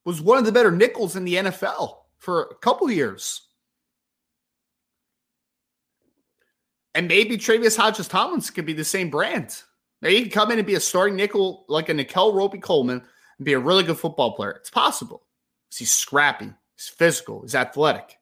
was 0.07 0.21
one 0.21 0.37
of 0.37 0.45
the 0.45 0.53
better 0.53 0.71
nickels 0.71 1.17
in 1.17 1.25
the 1.25 1.35
NFL 1.35 1.97
for 2.17 2.43
a 2.43 2.55
couple 2.55 2.89
years. 2.89 3.41
And 6.95 7.09
maybe 7.09 7.37
Tre'Vius 7.37 7.75
Hodges-Tomlinson 7.75 8.55
could 8.55 8.65
be 8.65 8.71
the 8.71 8.85
same 8.85 9.09
brand. 9.09 9.61
Maybe 10.01 10.15
he 10.15 10.23
could 10.23 10.31
come 10.31 10.51
in 10.51 10.59
and 10.59 10.65
be 10.65 10.75
a 10.75 10.79
starting 10.79 11.17
nickel 11.17 11.65
like 11.67 11.89
a 11.89 11.93
Nickell 11.93 12.33
Robey-Coleman 12.33 13.01
and 13.37 13.45
be 13.45 13.51
a 13.51 13.59
really 13.59 13.83
good 13.83 13.99
football 13.99 14.33
player. 14.33 14.51
It's 14.51 14.69
possible. 14.69 15.23
He's 15.75 15.91
scrappy, 15.91 16.53
he's 16.77 16.87
physical, 16.87 17.41
he's 17.41 17.53
athletic. 17.53 18.17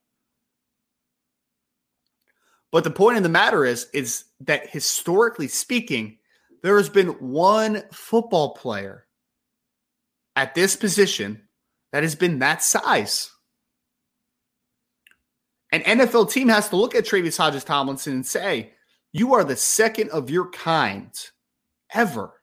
But 2.72 2.84
the 2.84 2.90
point 2.90 3.18
of 3.18 3.24
the 3.24 3.30
matter 3.30 3.64
is, 3.64 3.90
is 3.94 4.24
that 4.40 4.72
historically 4.72 5.48
speaking, 5.48 6.18
there 6.64 6.78
has 6.78 6.90
been 6.90 7.10
one 7.10 7.84
football 7.92 8.56
player 8.56 9.06
at 10.36 10.56
this 10.56 10.76
position 10.76 11.44
that 11.96 12.04
has 12.04 12.14
been 12.14 12.40
that 12.40 12.62
size. 12.62 13.32
An 15.72 15.80
NFL 15.80 16.30
team 16.30 16.50
has 16.50 16.68
to 16.68 16.76
look 16.76 16.94
at 16.94 17.06
Tre'Vius 17.06 17.38
Hodges-Tomlinson 17.38 18.12
and 18.12 18.26
say, 18.26 18.74
You 19.14 19.34
are 19.34 19.46
the 19.46 19.56
second 19.56 20.10
of 20.10 20.30
your 20.30 20.50
kind 20.52 21.10
ever. 21.94 22.34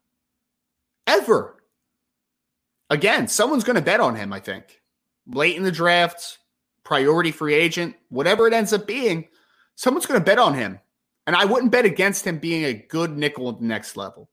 Ever. 1.07 1.63
Again, 2.89 3.29
someone's 3.29 3.63
going 3.63 3.77
to 3.77 3.83
bet 3.83 4.01
on 4.01 4.17
him, 4.17 4.33
I 4.33 4.41
think. 4.41 4.81
Late 5.27 5.59
in 5.59 5.65
the 5.65 5.71
draft, 5.71 6.39
priority 6.83 7.31
free 7.31 7.53
agent, 7.53 7.95
whatever 8.09 8.49
it 8.49 8.55
ends 8.55 8.73
up 8.73 8.87
being, 8.87 9.29
someone's 9.75 10.07
going 10.07 10.19
to 10.19 10.25
bet 10.25 10.39
on 10.39 10.55
him. 10.55 10.81
And 11.27 11.37
I 11.37 11.45
wouldn't 11.45 11.73
bet 11.73 11.85
against 11.85 12.27
him 12.27 12.39
being 12.39 12.65
a 12.65 12.73
good 12.89 13.19
nickel 13.19 13.51
at 13.51 13.59
the 13.59 13.67
next 13.67 13.99
level. 13.99 14.31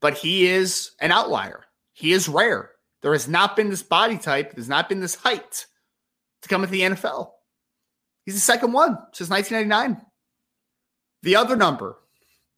But 0.00 0.14
he 0.14 0.46
is 0.46 0.92
an 1.00 1.10
outlier. 1.10 1.64
He 1.94 2.12
is 2.12 2.28
rare. 2.28 2.70
There 3.04 3.12
has 3.12 3.28
not 3.28 3.54
been 3.54 3.68
this 3.68 3.82
body 3.82 4.16
type, 4.16 4.54
there's 4.54 4.66
not 4.66 4.88
been 4.88 5.00
this 5.00 5.14
height 5.14 5.66
to 6.40 6.48
come 6.48 6.64
into 6.64 6.72
the 6.72 6.80
NFL. 6.80 7.32
He's 8.24 8.32
the 8.34 8.40
second 8.40 8.72
one 8.72 8.96
since 9.12 9.28
1999. 9.28 10.00
The 11.22 11.36
other 11.36 11.54
number 11.54 11.98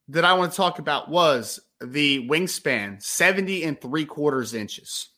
that 0.07 0.25
I 0.25 0.35
want 0.35 0.53
to 0.53 0.57
talk 0.57 0.79
about 0.79 1.11
was 1.11 1.59
the 1.81 2.29
wingspan 2.29 3.03
70 3.03 3.65
and 3.65 3.81
three 3.81 4.05
quarters 4.05 4.55
inches. 4.55 5.09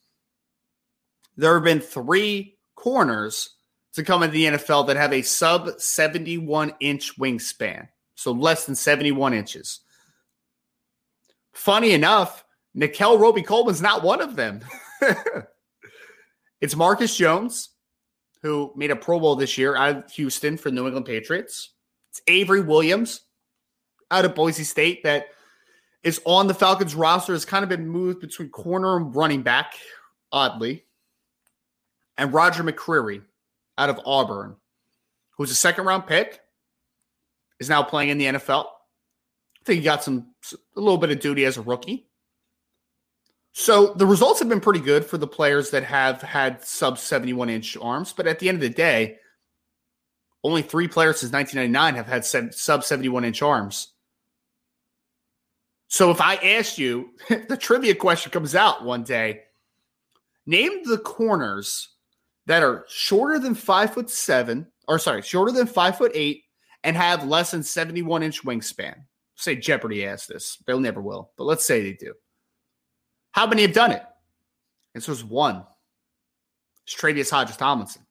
There 1.36 1.52
have 1.52 1.64
been 1.64 1.80
three 1.80 2.56
corners 2.74 3.50
to 3.96 4.04
come 4.04 4.22
into 4.22 4.32
the 4.32 4.44
NFL 4.46 4.86
that 4.86 4.96
have 4.96 5.12
a 5.12 5.20
sub 5.20 5.78
71 5.78 6.72
inch 6.80 7.18
wingspan, 7.18 7.88
so 8.14 8.32
less 8.32 8.64
than 8.64 8.74
71 8.74 9.34
inches. 9.34 9.80
Funny 11.52 11.92
enough, 11.92 12.46
Nickell 12.72 13.18
Robey-Coleman's 13.18 13.82
not 13.82 14.02
one 14.02 14.22
of 14.22 14.34
them. 14.34 14.60
it's 16.60 16.76
Marcus 16.76 17.16
Jones, 17.16 17.70
who 18.42 18.72
made 18.76 18.90
a 18.90 18.96
Pro 18.96 19.20
Bowl 19.20 19.36
this 19.36 19.58
year 19.58 19.76
out 19.76 19.96
of 19.96 20.12
Houston 20.12 20.56
for 20.56 20.70
New 20.70 20.86
England 20.86 21.06
Patriots. 21.06 21.72
It's 22.10 22.22
Avery 22.26 22.60
Williams 22.60 23.22
out 24.10 24.24
of 24.24 24.34
Boise 24.34 24.64
State 24.64 25.02
that 25.04 25.28
is 26.02 26.20
on 26.24 26.46
the 26.46 26.54
Falcons 26.54 26.94
roster, 26.94 27.32
has 27.32 27.44
kind 27.44 27.62
of 27.62 27.68
been 27.68 27.86
moved 27.86 28.20
between 28.20 28.48
corner 28.48 28.96
and 28.96 29.14
running 29.14 29.42
back, 29.42 29.74
oddly. 30.32 30.84
And 32.16 32.32
Roger 32.32 32.62
McCreary 32.62 33.22
out 33.76 33.90
of 33.90 34.00
Auburn, 34.04 34.56
who's 35.36 35.50
a 35.50 35.54
second 35.54 35.84
round 35.84 36.06
pick, 36.06 36.40
is 37.60 37.68
now 37.68 37.82
playing 37.82 38.10
in 38.10 38.18
the 38.18 38.24
NFL. 38.26 38.64
I 38.64 39.64
think 39.64 39.78
he 39.78 39.84
got 39.84 40.02
some 40.02 40.34
a 40.76 40.80
little 40.80 40.98
bit 40.98 41.10
of 41.10 41.20
duty 41.20 41.44
as 41.44 41.56
a 41.56 41.62
rookie. 41.62 42.07
So 43.52 43.94
the 43.94 44.06
results 44.06 44.38
have 44.38 44.48
been 44.48 44.60
pretty 44.60 44.80
good 44.80 45.04
for 45.04 45.18
the 45.18 45.26
players 45.26 45.70
that 45.70 45.84
have 45.84 46.22
had 46.22 46.62
sub 46.64 46.98
71 46.98 47.50
inch 47.50 47.76
arms, 47.80 48.12
but 48.12 48.26
at 48.26 48.38
the 48.38 48.48
end 48.48 48.56
of 48.56 48.62
the 48.62 48.68
day, 48.68 49.18
only 50.44 50.62
three 50.62 50.88
players 50.88 51.20
since 51.20 51.32
1999 51.32 51.94
have 51.96 52.06
had 52.06 52.54
sub 52.54 52.84
71 52.84 53.24
inch 53.24 53.42
arms. 53.42 53.94
So 55.88 56.10
if 56.10 56.20
I 56.20 56.36
asked 56.36 56.78
you, 56.78 57.10
the 57.48 57.56
trivia 57.56 57.94
question 57.94 58.30
comes 58.30 58.54
out 58.54 58.84
one 58.84 59.02
day, 59.02 59.42
name 60.46 60.84
the 60.84 60.98
corners 60.98 61.88
that 62.46 62.62
are 62.62 62.84
shorter 62.88 63.38
than 63.38 63.54
five 63.54 63.94
foot 63.94 64.10
seven, 64.10 64.66
or 64.86 64.98
sorry, 64.98 65.22
shorter 65.22 65.52
than 65.52 65.66
five 65.66 65.98
foot 65.98 66.12
eight, 66.14 66.44
and 66.84 66.96
have 66.96 67.26
less 67.26 67.50
than 67.50 67.62
71 67.62 68.22
inch 68.22 68.42
wingspan. 68.42 68.94
Say 69.34 69.56
Jeopardy 69.56 70.06
asked 70.06 70.28
this. 70.28 70.58
They'll 70.66 70.80
never 70.80 71.00
will, 71.00 71.32
but 71.36 71.44
let's 71.44 71.64
say 71.64 71.82
they 71.82 71.92
do. 71.92 72.14
How 73.32 73.46
many 73.46 73.62
have 73.62 73.72
done 73.72 73.92
it? 73.92 74.02
This 74.94 75.08
was 75.08 75.24
one. 75.24 75.64
It's 76.86 77.30
Hodges 77.30 77.56
Tomlinson. 77.56 78.02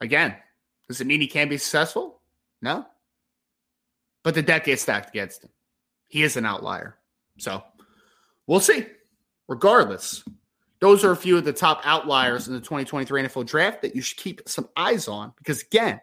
Again, 0.00 0.36
does 0.88 1.00
it 1.00 1.06
mean 1.06 1.20
he 1.20 1.26
can't 1.26 1.50
be 1.50 1.58
successful? 1.58 2.20
No. 2.62 2.86
But 4.22 4.34
the 4.34 4.42
deck 4.42 4.64
gets 4.64 4.82
stacked 4.82 5.10
against 5.10 5.44
him. 5.44 5.50
He 6.08 6.22
is 6.22 6.36
an 6.36 6.46
outlier. 6.46 6.96
So 7.38 7.62
we'll 8.46 8.60
see. 8.60 8.86
Regardless, 9.48 10.24
those 10.80 11.04
are 11.04 11.12
a 11.12 11.16
few 11.16 11.36
of 11.36 11.44
the 11.44 11.52
top 11.52 11.80
outliers 11.84 12.48
in 12.48 12.54
the 12.54 12.60
2023 12.60 13.22
NFL 13.22 13.46
draft 13.46 13.82
that 13.82 13.94
you 13.94 14.02
should 14.02 14.18
keep 14.18 14.42
some 14.46 14.68
eyes 14.76 15.08
on 15.08 15.32
because, 15.38 15.62
again, 15.62 16.00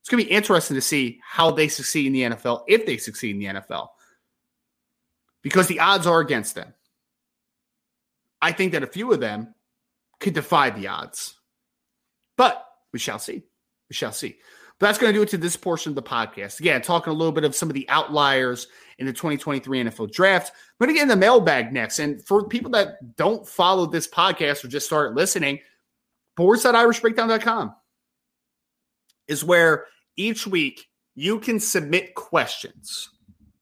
it's 0.00 0.08
going 0.08 0.22
to 0.22 0.28
be 0.28 0.34
interesting 0.34 0.74
to 0.74 0.80
see 0.80 1.20
how 1.24 1.50
they 1.50 1.68
succeed 1.68 2.06
in 2.06 2.12
the 2.12 2.22
NFL, 2.22 2.64
if 2.66 2.86
they 2.86 2.96
succeed 2.96 3.36
in 3.36 3.38
the 3.38 3.60
NFL, 3.60 3.88
because 5.42 5.66
the 5.66 5.80
odds 5.80 6.06
are 6.06 6.20
against 6.20 6.54
them. 6.54 6.72
I 8.40 8.52
think 8.52 8.72
that 8.72 8.82
a 8.82 8.86
few 8.86 9.12
of 9.12 9.20
them 9.20 9.54
could 10.20 10.34
defy 10.34 10.70
the 10.70 10.88
odds. 10.88 11.34
But 12.36 12.64
we 12.92 12.98
shall 12.98 13.18
see. 13.18 13.42
We 13.88 13.94
shall 13.94 14.12
see. 14.12 14.38
But 14.78 14.86
that's 14.86 14.98
going 14.98 15.12
to 15.12 15.18
do 15.18 15.22
it 15.22 15.28
to 15.30 15.38
this 15.38 15.56
portion 15.56 15.90
of 15.90 15.96
the 15.96 16.02
podcast. 16.02 16.60
Again, 16.60 16.80
talking 16.82 17.12
a 17.12 17.16
little 17.16 17.32
bit 17.32 17.44
of 17.44 17.54
some 17.54 17.68
of 17.68 17.74
the 17.74 17.88
outliers 17.88 18.68
in 18.98 19.06
the 19.06 19.12
2023 19.12 19.84
NFL 19.84 20.12
draft. 20.12 20.52
I'm 20.54 20.86
going 20.86 20.94
to 20.94 20.98
get 20.98 21.02
in 21.02 21.08
the 21.08 21.16
mailbag 21.16 21.72
next. 21.72 21.98
And 21.98 22.24
for 22.24 22.46
people 22.46 22.70
that 22.72 23.16
don't 23.16 23.46
follow 23.46 23.86
this 23.86 24.06
podcast 24.06 24.64
or 24.64 24.68
just 24.68 24.86
start 24.86 25.16
listening, 25.16 25.58
boards.irishbreakdown.com 26.36 27.74
is 29.26 29.44
where 29.44 29.86
each 30.16 30.46
week 30.46 30.86
you 31.16 31.40
can 31.40 31.58
submit 31.58 32.14
questions 32.14 33.10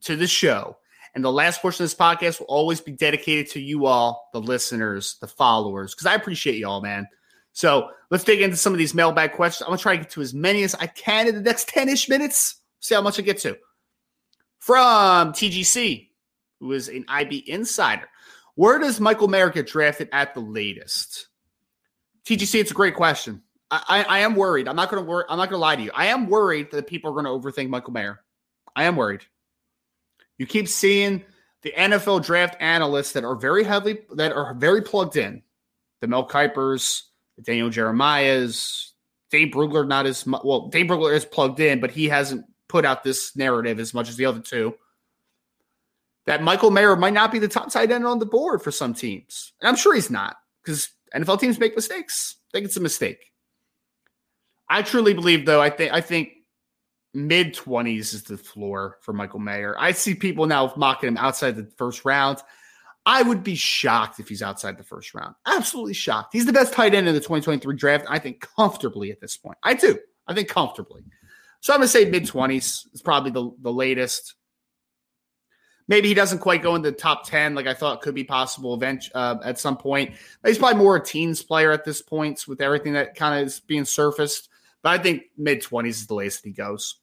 to 0.03 0.17
the 0.17 0.27
show 0.27 0.77
and 1.17 1.25
the 1.25 1.33
last 1.33 1.63
portion 1.63 1.83
of 1.83 1.91
this 1.91 1.99
podcast 1.99 2.41
will 2.41 2.47
always 2.47 2.79
be 2.83 2.93
dedicated 2.93 3.51
to 3.53 3.61
you 3.61 3.87
all, 3.87 4.29
the 4.35 4.41
listeners, 4.41 5.17
the 5.23 5.27
followers, 5.27 5.95
because 5.95 6.05
I 6.05 6.15
appreciate 6.15 6.59
you 6.59 6.69
all, 6.69 6.83
man. 6.83 7.09
So 7.55 7.89
let's 8.11 8.23
dig 8.23 8.43
into 8.43 8.59
some 8.59 8.75
of 8.75 8.79
these 8.79 8.93
mailbag 8.93 9.33
questions. 9.33 9.63
I'm 9.63 9.69
going 9.69 9.79
to 9.79 9.83
try 9.83 9.97
to 9.97 10.03
get 10.03 10.11
to 10.11 10.21
as 10.21 10.35
many 10.35 10.63
as 10.63 10.75
I 10.75 10.89
can 10.89 11.27
in 11.27 11.35
the 11.35 11.41
next 11.41 11.69
10 11.69 11.89
ish 11.89 12.11
minutes. 12.11 12.57
See 12.81 12.95
how 12.95 13.01
much 13.01 13.19
I 13.19 13.23
get 13.23 13.39
to. 13.39 13.57
From 14.59 15.33
TGC, 15.33 16.11
who 16.61 16.73
is 16.73 16.89
an 16.89 17.07
IB 17.09 17.45
insider. 17.51 18.09
Where 18.55 18.79
does 18.79 19.01
Michael 19.01 19.29
Mayer 19.29 19.49
get 19.49 19.67
drafted 19.67 20.11
at 20.13 20.35
the 20.35 20.41
latest? 20.41 21.29
TGC, 22.27 22.61
it's 22.61 22.73
a 22.73 22.75
great 22.75 22.95
question. 22.95 23.43
I, 23.71 23.83
I, 23.89 24.03
I 24.03 24.19
am 24.19 24.35
worried. 24.35 24.69
I'm 24.69 24.77
not 24.77 24.91
going 24.91 25.03
to 25.03 25.09
worry. 25.09 25.25
I'm 25.31 25.39
not 25.39 25.49
going 25.49 25.59
to 25.59 25.63
lie 25.63 25.77
to 25.77 25.83
you. 25.83 25.93
I 25.95 26.07
am 26.07 26.29
worried 26.29 26.73
that 26.73 26.87
people 26.87 27.11
are 27.11 27.15
going 27.15 27.25
to 27.25 27.31
overthink 27.31 27.71
Michael 27.71 27.95
Mayer. 27.95 28.21
I 28.75 28.85
am 28.85 28.97
worried. 28.97 29.23
You 30.39 30.47
keep 30.47 30.69
seeing 30.69 31.25
the 31.63 31.73
NFL 31.77 32.25
draft 32.25 32.57
analysts 32.61 33.13
that 33.13 33.25
are 33.25 33.35
very 33.35 33.65
heavily 33.65 34.01
that 34.15 34.33
are 34.33 34.55
very 34.55 34.83
plugged 34.83 35.17
in. 35.17 35.43
The 36.01 36.07
Mel 36.07 36.29
Kipers, 36.29 37.03
the 37.37 37.43
Daniel 37.43 37.71
Jeremiah's, 37.71 38.93
Dane 39.31 39.51
Brugler 39.51 39.87
not 39.87 40.07
as 40.07 40.27
much. 40.27 40.43
Well, 40.45 40.69
Dane 40.69 40.89
Brugler 40.89 41.15
is 41.15 41.25
plugged 41.25 41.61
in, 41.61 41.81
but 41.81 41.91
he 41.91 42.09
hasn't 42.09 42.45
put 42.69 42.85
out 42.85 43.03
this 43.03 43.35
narrative 43.37 43.81
as 43.81 43.95
much 43.95 44.09
as 44.09 44.17
the 44.17 44.27
other 44.27 44.41
two. 44.41 44.75
That 46.27 46.43
Michael 46.43 46.71
Mayer 46.71 46.97
might 46.97 47.13
not 47.13 47.33
be 47.33 47.39
the 47.39 47.49
top 47.49 47.71
tight 47.71 47.91
end 47.91 48.07
on 48.07 48.19
the 48.19 48.27
board 48.27 48.63
for 48.63 48.71
some 48.71 48.95
teams, 48.95 49.53
and 49.61 49.69
I'm 49.69 49.77
sure 49.77 49.95
he's 49.95 50.11
not 50.11 50.37
because 50.63 50.91
NFL 51.15 51.41
teams 51.41 51.59
make 51.59 51.77
mistakes. 51.77 52.37
I 52.51 52.59
think 52.59 52.67
it's 52.67 52.77
a 52.77 52.81
mistake. 52.81 53.33
I 54.69 54.83
truly 54.83 55.15
believe, 55.15 55.47
though. 55.47 55.61
I 55.61 55.71
think 55.71 55.93
I 55.93 56.01
think 56.01 56.31
mid 57.17 57.55
twenties 57.55 58.13
is 58.13 58.23
the 58.25 58.37
floor 58.37 58.99
for 59.01 59.13
Michael 59.13 59.41
Mayer. 59.41 59.75
I 59.79 59.93
see 59.93 60.15
people 60.15 60.47
now 60.47 60.73
mocking 60.77 61.09
him 61.09 61.17
outside 61.17 61.57
the 61.57 61.71
first 61.77 62.05
round. 62.05 62.39
I 63.07 63.23
would 63.23 63.43
be 63.43 63.55
shocked 63.55 64.21
if 64.21 64.29
he's 64.29 64.43
outside 64.43 64.77
the 64.77 64.85
first 64.85 65.15
round. 65.15 65.35
Absolutely 65.47 65.95
shocked. 65.95 66.33
He's 66.33 66.45
the 66.45 66.53
best 66.53 66.73
tight 66.73 66.93
end 66.93 67.09
in 67.09 67.15
the 67.15 67.21
2023 67.21 67.77
draft. 67.77 68.05
I 68.09 68.19
think 68.19 68.41
comfortably 68.57 69.13
at 69.13 69.21
this 69.21 69.37
point. 69.37 69.57
I 69.63 69.75
do. 69.75 69.99
I 70.27 70.35
think 70.35 70.49
comfortably. 70.49 71.05
So 71.61 71.73
I'm 71.73 71.79
going 71.79 71.87
to 71.87 71.93
say 71.93 72.05
mid 72.05 72.25
20s 72.25 72.93
is 72.93 73.03
probably 73.03 73.31
the, 73.31 73.51
the 73.63 73.73
latest. 73.73 74.35
Maybe 75.89 76.09
he 76.09 76.15
doesn't 76.15 76.41
quite 76.41 76.63
go 76.63 76.75
in 76.75 76.83
the 76.83 76.91
top 76.91 77.29
10 77.29 77.55
like 77.55 77.69
I 77.69 77.75
thought 77.75 78.03
could 78.03 78.15
be 78.15 78.25
possible 78.25 78.75
event, 78.75 79.09
uh, 79.15 79.37
at 79.45 79.61
some 79.61 79.77
point. 79.77 80.15
He's 80.45 80.59
probably 80.59 80.83
more 80.83 80.97
a 80.97 81.05
teens 81.05 81.43
player 81.43 81.71
at 81.71 81.85
this 81.85 82.03
point 82.03 82.45
with 82.49 82.61
everything 82.61 82.95
that 82.95 83.15
kind 83.15 83.41
of 83.41 83.47
is 83.47 83.61
being 83.61 83.85
surfaced. 83.85 84.49
But 84.83 85.01
I 85.01 85.03
think 85.03 85.23
mid 85.39 85.63
20s 85.63 85.89
is 85.89 86.07
the 86.09 86.15
latest 86.15 86.45
he 86.45 86.51
goes. 86.51 86.97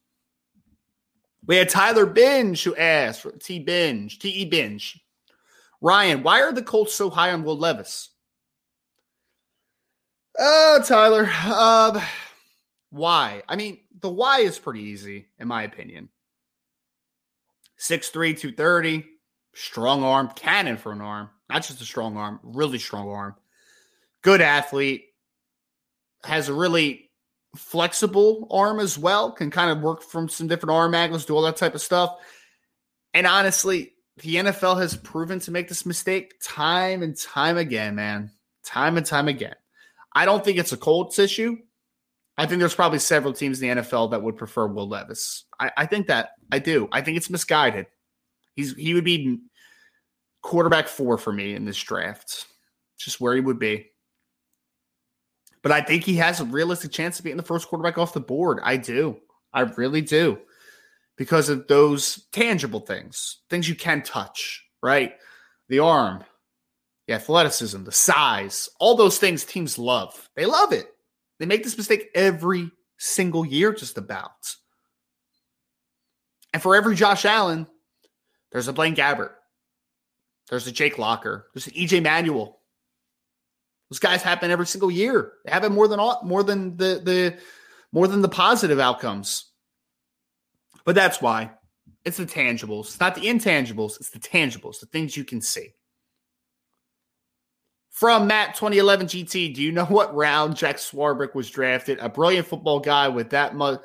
We 1.46 1.58
had 1.58 1.70
Tyler 1.70 2.06
Binge 2.06 2.64
who 2.64 2.76
asked, 2.76 3.26
T 3.40 3.60
Binge, 3.60 4.20
T 4.20 4.30
E 4.30 4.46
Binge. 4.46 5.00
Ryan, 5.82 6.24
why 6.24 6.42
are 6.42 6.54
the 6.54 6.64
Colts 6.64 6.96
so 6.96 7.10
high 7.10 7.32
on 7.32 7.44
Will 7.44 7.58
Levis? 7.58 8.10
Oh, 10.40 10.82
Tyler. 10.86 11.30
Uh, 11.30 12.02
why? 12.90 13.44
I 13.50 13.56
mean, 13.56 13.80
the 14.00 14.10
why 14.10 14.40
is 14.40 14.58
pretty 14.58 14.82
easy, 14.82 15.28
in 15.40 15.48
my 15.48 15.64
opinion. 15.64 16.10
6'3, 17.80 18.12
230, 18.40 19.06
strong 19.54 20.04
arm, 20.04 20.30
cannon 20.36 20.78
for 20.78 20.94
an 20.94 21.02
arm. 21.02 21.30
Not 21.50 21.64
just 21.64 21.82
a 21.82 21.86
strong 21.86 22.16
arm, 22.16 22.40
really 22.44 22.80
strong 22.80 23.10
arm. 23.10 23.36
Good 24.22 24.42
athlete. 24.42 25.08
Has 26.24 26.48
a 26.48 26.54
really 26.54 27.12
flexible 27.56 28.48
arm 28.52 28.80
as 28.80 28.98
well. 28.98 29.32
Can 29.32 29.52
kind 29.52 29.72
of 29.72 29.84
work 29.84 30.04
from 30.04 30.30
some 30.30 30.48
different 30.48 30.72
arm 30.72 30.96
angles, 30.96 31.26
do 31.26 31.36
all 31.36 31.42
that 31.44 31.58
type 31.58 31.76
of 31.76 31.82
stuff. 31.82 32.16
And 33.14 33.28
honestly, 33.28 33.94
the 34.18 34.36
NFL 34.36 34.80
has 34.80 34.96
proven 34.96 35.40
to 35.42 35.52
make 35.52 35.68
this 35.68 35.86
mistake 35.86 36.36
time 36.42 37.04
and 37.04 37.18
time 37.18 37.58
again, 37.58 37.96
man. 37.96 38.32
Time 38.66 38.98
and 38.98 39.06
time 39.06 39.28
again. 39.28 39.56
I 40.14 40.26
don't 40.26 40.44
think 40.44 40.58
it's 40.58 40.72
a 40.72 40.78
Colts 40.78 41.20
issue. 41.20 41.58
I 42.38 42.46
think 42.46 42.60
there's 42.60 42.76
probably 42.76 43.00
several 43.00 43.34
teams 43.34 43.62
in 43.62 43.76
the 43.76 43.82
NFL 43.82 44.12
that 44.12 44.24
would 44.24 44.38
prefer 44.38 44.68
Will 44.68 44.88
Levis. 44.88 45.46
I, 45.60 45.72
I 45.78 45.86
think 45.86 46.08
that 46.08 46.32
I 46.52 46.60
do. 46.60 46.88
I 46.92 47.02
think 47.02 47.18
it's 47.18 47.30
misguided. 47.30 47.86
He's 48.56 48.76
he 48.76 48.94
would 48.94 49.04
be 49.04 49.40
quarterback 50.42 50.88
four 50.88 51.18
for 51.18 51.32
me 51.32 51.54
in 51.54 51.66
this 51.66 51.82
draft. 51.82 52.48
Just 52.98 53.22
where 53.22 53.36
he 53.36 53.42
would 53.42 53.60
be. 53.60 53.90
But 55.64 55.72
I 55.72 55.82
think 55.82 56.04
he 56.04 56.18
has 56.18 56.40
a 56.40 56.46
realistic 56.46 56.92
chance 56.92 57.18
of 57.18 57.26
being 57.26 57.38
the 57.38 57.44
first 57.44 57.68
quarterback 57.68 57.98
off 57.98 58.14
the 58.14 58.20
board. 58.20 58.60
I 58.62 58.78
do. 58.78 59.18
I 59.54 59.62
really 59.62 60.02
do 60.02 60.40
because 61.18 61.50
of 61.50 61.68
those 61.68 62.26
tangible 62.32 62.82
things, 62.82 63.40
things 63.50 63.70
you 63.70 63.76
can 63.76 64.02
touch, 64.02 64.64
right? 64.82 65.14
The 65.70 65.80
arm, 65.80 66.24
the 67.08 67.14
athleticism, 67.14 67.84
the 67.84 67.92
size, 67.92 68.70
all 68.80 68.96
those 68.96 69.20
things 69.20 69.46
teams 69.46 69.78
love. 69.78 70.30
They 70.36 70.46
love 70.46 70.74
it. 70.74 70.88
They 71.40 71.46
make 71.46 71.64
this 71.64 71.78
mistake 71.78 72.10
every 72.16 72.72
single 72.98 73.46
year, 73.46 73.74
just 73.74 73.98
about. 73.98 74.56
And 76.54 76.62
for 76.62 76.76
every 76.76 76.96
Josh 76.96 77.26
Allen, 77.26 77.68
there's 78.52 78.68
a 78.68 78.74
Blaine 78.74 78.96
Gabbert. 78.96 79.32
There's 80.50 80.68
a 80.68 80.72
Jake 80.72 81.00
Locker. 81.00 81.48
There's 81.54 81.68
an 81.68 81.74
EJ 81.74 82.04
Manuel. 82.04 82.60
Those 83.94 84.00
guys 84.00 84.24
happen 84.24 84.50
every 84.50 84.66
single 84.66 84.90
year. 84.90 85.34
They 85.46 85.52
happen 85.52 85.72
more 85.72 85.88
than 85.88 86.00
all, 86.00 86.20
more 86.24 86.42
than 86.42 86.78
the 86.78 87.00
the 87.04 87.38
more 87.92 88.08
than 88.08 88.24
the 88.24 88.28
positive 88.28 88.80
outcomes. 88.80 89.52
But 90.84 90.96
that's 90.96 91.22
why 91.22 91.52
it's 92.04 92.18
the 92.18 92.26
tangibles. 92.26 92.86
It's 92.86 93.00
not 93.00 93.14
the 93.14 93.28
intangibles, 93.28 93.98
it's 93.98 94.10
the 94.10 94.18
tangibles, 94.18 94.80
the 94.80 94.88
things 94.88 95.16
you 95.16 95.24
can 95.24 95.42
see. 95.42 95.76
From 97.92 98.26
Matt 98.26 98.56
2011 98.56 99.06
GT, 99.06 99.54
do 99.54 99.62
you 99.62 99.72
know 99.72 99.86
what 99.86 100.16
round 100.16 100.56
Jack 100.56 100.78
Swarbrick 100.78 101.36
was 101.36 101.52
drafted? 101.52 102.00
A 102.00 102.10
brilliant 102.10 102.48
football 102.48 102.80
guy 102.80 103.10
with 103.10 103.30
that 103.30 103.56
mu- 103.56 103.78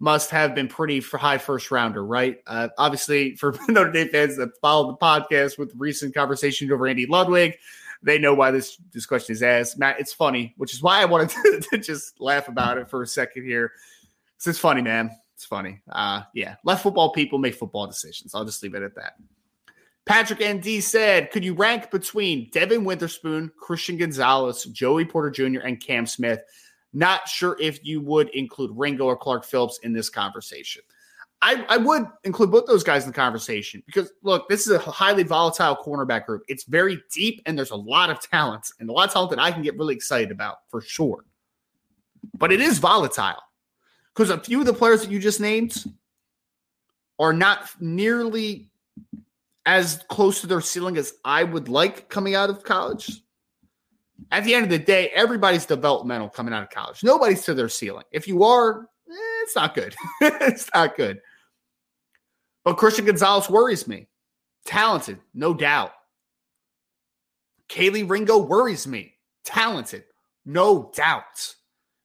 must 0.00 0.28
have 0.32 0.54
been 0.54 0.68
pretty 0.68 1.00
high 1.00 1.38
first 1.38 1.70
rounder, 1.70 2.04
right? 2.04 2.40
Uh, 2.46 2.68
obviously, 2.76 3.36
for 3.36 3.56
Notre 3.68 3.90
Dame 3.90 4.10
fans 4.10 4.36
that 4.36 4.50
followed 4.60 4.92
the 4.92 4.98
podcast 4.98 5.56
with 5.56 5.72
recent 5.78 6.14
conversation 6.14 6.70
over 6.70 6.86
Andy 6.86 7.06
Ludwig, 7.06 7.56
they 8.02 8.18
know 8.18 8.34
why 8.34 8.50
this 8.50 8.78
this 8.92 9.06
question 9.06 9.32
is 9.32 9.42
asked. 9.42 9.78
Matt, 9.78 10.00
it's 10.00 10.12
funny, 10.12 10.54
which 10.56 10.74
is 10.74 10.82
why 10.82 11.00
I 11.00 11.04
wanted 11.04 11.30
to, 11.42 11.60
to 11.70 11.78
just 11.78 12.20
laugh 12.20 12.48
about 12.48 12.78
it 12.78 12.88
for 12.88 13.02
a 13.02 13.06
second 13.06 13.44
here. 13.44 13.72
It's 14.36 14.58
funny, 14.58 14.82
man. 14.82 15.10
It's 15.34 15.44
funny. 15.44 15.80
Uh, 15.90 16.22
yeah, 16.34 16.56
let 16.64 16.80
football 16.80 17.12
people 17.12 17.38
make 17.38 17.54
football 17.54 17.86
decisions. 17.86 18.34
I'll 18.34 18.44
just 18.44 18.62
leave 18.62 18.74
it 18.74 18.82
at 18.82 18.94
that. 18.94 19.14
Patrick 20.06 20.40
ND 20.40 20.82
said, 20.82 21.32
could 21.32 21.44
you 21.44 21.52
rank 21.52 21.90
between 21.90 22.48
Devin 22.50 22.84
Witherspoon, 22.84 23.50
Christian 23.58 23.96
Gonzalez, 23.96 24.64
Joey 24.66 25.04
Porter 25.04 25.30
Jr., 25.30 25.60
and 25.60 25.80
Cam 25.80 26.06
Smith? 26.06 26.40
Not 26.92 27.28
sure 27.28 27.56
if 27.60 27.84
you 27.84 28.00
would 28.00 28.30
include 28.30 28.70
Ringo 28.74 29.06
or 29.06 29.16
Clark 29.16 29.44
Phillips 29.44 29.80
in 29.82 29.92
this 29.92 30.08
conversation. 30.08 30.82
I, 31.42 31.64
I 31.68 31.76
would 31.76 32.06
include 32.24 32.50
both 32.50 32.66
those 32.66 32.82
guys 32.82 33.04
in 33.04 33.10
the 33.10 33.14
conversation 33.14 33.82
because 33.86 34.10
look, 34.22 34.48
this 34.48 34.66
is 34.66 34.72
a 34.72 34.78
highly 34.78 35.22
volatile 35.22 35.76
cornerback 35.76 36.26
group. 36.26 36.42
It's 36.48 36.64
very 36.64 37.00
deep 37.12 37.42
and 37.46 37.56
there's 37.58 37.70
a 37.70 37.76
lot 37.76 38.10
of 38.10 38.20
talent 38.20 38.66
and 38.80 38.88
a 38.88 38.92
lot 38.92 39.08
of 39.08 39.12
talent 39.12 39.30
that 39.30 39.38
I 39.38 39.52
can 39.52 39.62
get 39.62 39.76
really 39.76 39.94
excited 39.94 40.30
about 40.30 40.58
for 40.68 40.80
sure. 40.80 41.24
But 42.38 42.52
it 42.52 42.60
is 42.60 42.78
volatile 42.78 43.42
because 44.14 44.30
a 44.30 44.40
few 44.40 44.60
of 44.60 44.66
the 44.66 44.72
players 44.72 45.02
that 45.02 45.10
you 45.10 45.18
just 45.18 45.40
named 45.40 45.84
are 47.18 47.32
not 47.32 47.70
nearly 47.80 48.70
as 49.66 50.02
close 50.08 50.40
to 50.40 50.46
their 50.46 50.60
ceiling 50.60 50.96
as 50.96 51.14
I 51.24 51.44
would 51.44 51.68
like 51.68 52.08
coming 52.08 52.34
out 52.34 52.50
of 52.50 52.62
college. 52.62 53.22
At 54.30 54.44
the 54.44 54.54
end 54.54 54.64
of 54.64 54.70
the 54.70 54.78
day, 54.78 55.10
everybody's 55.14 55.66
developmental 55.66 56.28
coming 56.28 56.54
out 56.54 56.62
of 56.62 56.70
college. 56.70 57.04
Nobody's 57.04 57.44
to 57.44 57.54
their 57.54 57.68
ceiling. 57.68 58.04
If 58.10 58.26
you 58.26 58.42
are, 58.44 58.88
it's 59.46 59.54
not 59.54 59.74
good. 59.74 59.94
it's 60.20 60.68
not 60.74 60.96
good. 60.96 61.20
But 62.64 62.74
Christian 62.74 63.04
Gonzalez 63.04 63.48
worries 63.48 63.86
me. 63.86 64.08
Talented, 64.64 65.20
no 65.32 65.54
doubt. 65.54 65.92
Kelee 67.68 68.08
Ringo 68.08 68.38
worries 68.38 68.88
me. 68.88 69.14
Talented, 69.44 70.02
no 70.44 70.90
doubt. 70.94 71.54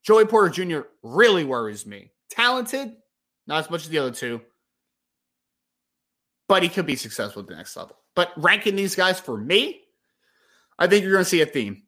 Joey 0.03 0.25
Porter 0.25 0.49
Jr. 0.49 0.81
really 1.01 1.43
worries 1.43 1.87
me. 1.87 2.11
Talented, 2.29 2.95
not 3.47 3.63
as 3.63 3.69
much 3.71 3.81
as 3.81 3.89
the 3.89 3.97
other 3.97 4.11
two, 4.11 4.39
but 6.47 6.61
he 6.61 6.69
could 6.69 6.85
be 6.85 6.95
successful 6.95 7.41
at 7.41 7.47
the 7.47 7.55
next 7.55 7.75
level. 7.75 7.97
But 8.15 8.31
ranking 8.37 8.75
these 8.75 8.95
guys 8.95 9.19
for 9.19 9.37
me, 9.37 9.81
I 10.77 10.85
think 10.85 11.03
you're 11.03 11.13
going 11.13 11.23
to 11.23 11.29
see 11.29 11.41
a 11.41 11.47
theme. 11.47 11.81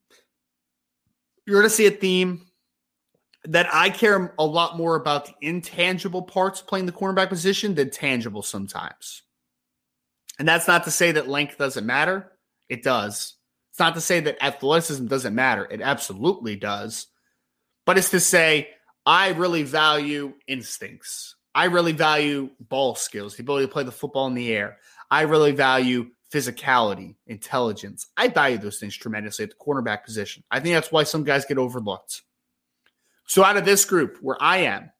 You're 1.45 1.60
going 1.60 1.70
to 1.70 1.76
see 1.76 1.86
a 1.86 1.91
theme 1.91 2.41
that 3.45 3.67
I 3.73 3.89
care 3.89 4.33
a 4.37 4.45
lot 4.45 4.77
more 4.77 4.95
about 4.95 5.25
the 5.25 5.33
intangible 5.41 6.21
parts 6.21 6.61
playing 6.61 6.85
the 6.85 6.91
cornerback 6.91 7.29
position 7.29 7.75
than 7.75 7.89
tangible 7.89 8.41
sometimes. 8.41 9.23
And 10.39 10.47
that's 10.47 10.67
not 10.67 10.85
to 10.85 10.91
say 10.91 11.11
that 11.11 11.27
length 11.27 11.57
doesn't 11.57 11.85
matter. 11.85 12.31
It 12.69 12.83
does. 12.83 13.35
It's 13.71 13.79
not 13.79 13.95
to 13.95 14.01
say 14.01 14.19
that 14.21 14.43
athleticism 14.43 15.07
doesn't 15.07 15.35
matter. 15.35 15.67
It 15.69 15.81
absolutely 15.81 16.55
does 16.55 17.07
but 17.85 17.97
it's 17.97 18.11
to 18.11 18.19
say, 18.19 18.69
I 19.05 19.29
really 19.29 19.63
value 19.63 20.33
instincts. 20.47 21.35
I 21.55 21.65
really 21.65 21.91
value 21.91 22.49
ball 22.59 22.95
skills, 22.95 23.35
the 23.35 23.43
ability 23.43 23.67
to 23.67 23.71
play 23.71 23.83
the 23.83 23.91
football 23.91 24.27
in 24.27 24.33
the 24.33 24.53
air. 24.53 24.77
I 25.11 25.21
really 25.21 25.51
value 25.51 26.09
physicality, 26.33 27.15
intelligence. 27.27 28.07
I 28.17 28.29
value 28.29 28.57
those 28.57 28.79
things 28.79 28.95
tremendously 28.95 29.43
at 29.43 29.51
the 29.51 29.55
cornerback 29.55 30.03
position. 30.03 30.43
I 30.49 30.59
think 30.59 30.73
that's 30.73 30.91
why 30.91 31.03
some 31.03 31.23
guys 31.23 31.45
get 31.45 31.59
overlooked. 31.59 32.21
So, 33.28 33.43
out 33.43 33.57
of 33.57 33.65
this 33.65 33.86
group 33.86 34.17
where 34.21 34.41
I 34.41 34.57
am, 34.57 34.91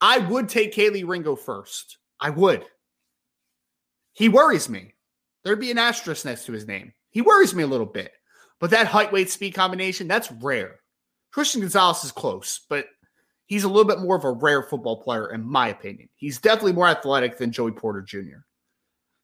I 0.00 0.18
would 0.18 0.48
take 0.48 0.74
Kelee 0.74 1.06
Ringo 1.06 1.36
first. 1.36 1.98
I 2.20 2.30
would. 2.30 2.64
He 4.12 4.28
worries 4.28 4.68
me. 4.68 4.94
there'd 5.42 5.60
be 5.60 5.70
an 5.70 5.78
asterisk 5.78 6.24
next 6.24 6.46
to 6.46 6.52
his 6.52 6.66
name. 6.66 6.92
He 7.10 7.20
worries 7.20 7.54
me 7.54 7.62
a 7.62 7.68
little 7.68 7.86
bit. 7.86 8.12
But 8.60 8.70
that 8.70 8.86
height, 8.86 9.12
weight, 9.12 9.30
speed 9.30 9.54
combination, 9.54 10.06
that's 10.06 10.30
rare. 10.30 10.80
Christian 11.32 11.60
Gonzalez 11.60 12.04
is 12.04 12.12
close, 12.12 12.60
but 12.68 12.86
he's 13.46 13.64
a 13.64 13.68
little 13.68 13.84
bit 13.84 13.98
more 13.98 14.16
of 14.16 14.24
a 14.24 14.30
rare 14.30 14.62
football 14.62 15.02
player, 15.02 15.32
in 15.32 15.42
my 15.42 15.68
opinion. 15.68 16.08
He's 16.14 16.38
definitely 16.38 16.74
more 16.74 16.88
athletic 16.88 17.38
than 17.38 17.50
Joey 17.50 17.72
Porter 17.72 18.02
Jr. 18.02 18.44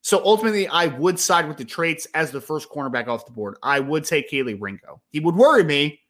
So 0.01 0.21
ultimately, 0.25 0.67
I 0.69 0.87
would 0.87 1.19
side 1.21 1.47
with 1.47 1.57
the 1.57 1.65
traits 1.65 2.07
as 2.15 2.31
the 2.31 2.41
first 2.41 2.69
cornerback 2.71 3.09
off 3.09 3.27
the 3.27 3.33
board. 3.33 3.57
I 3.63 3.79
would 3.79 4.05
take 4.05 4.31
Kelee 4.31 4.61
Ringo. 4.61 5.01
He 5.11 5.21
would 5.21 5.37
worry 5.37 5.65
me, 5.65 6.01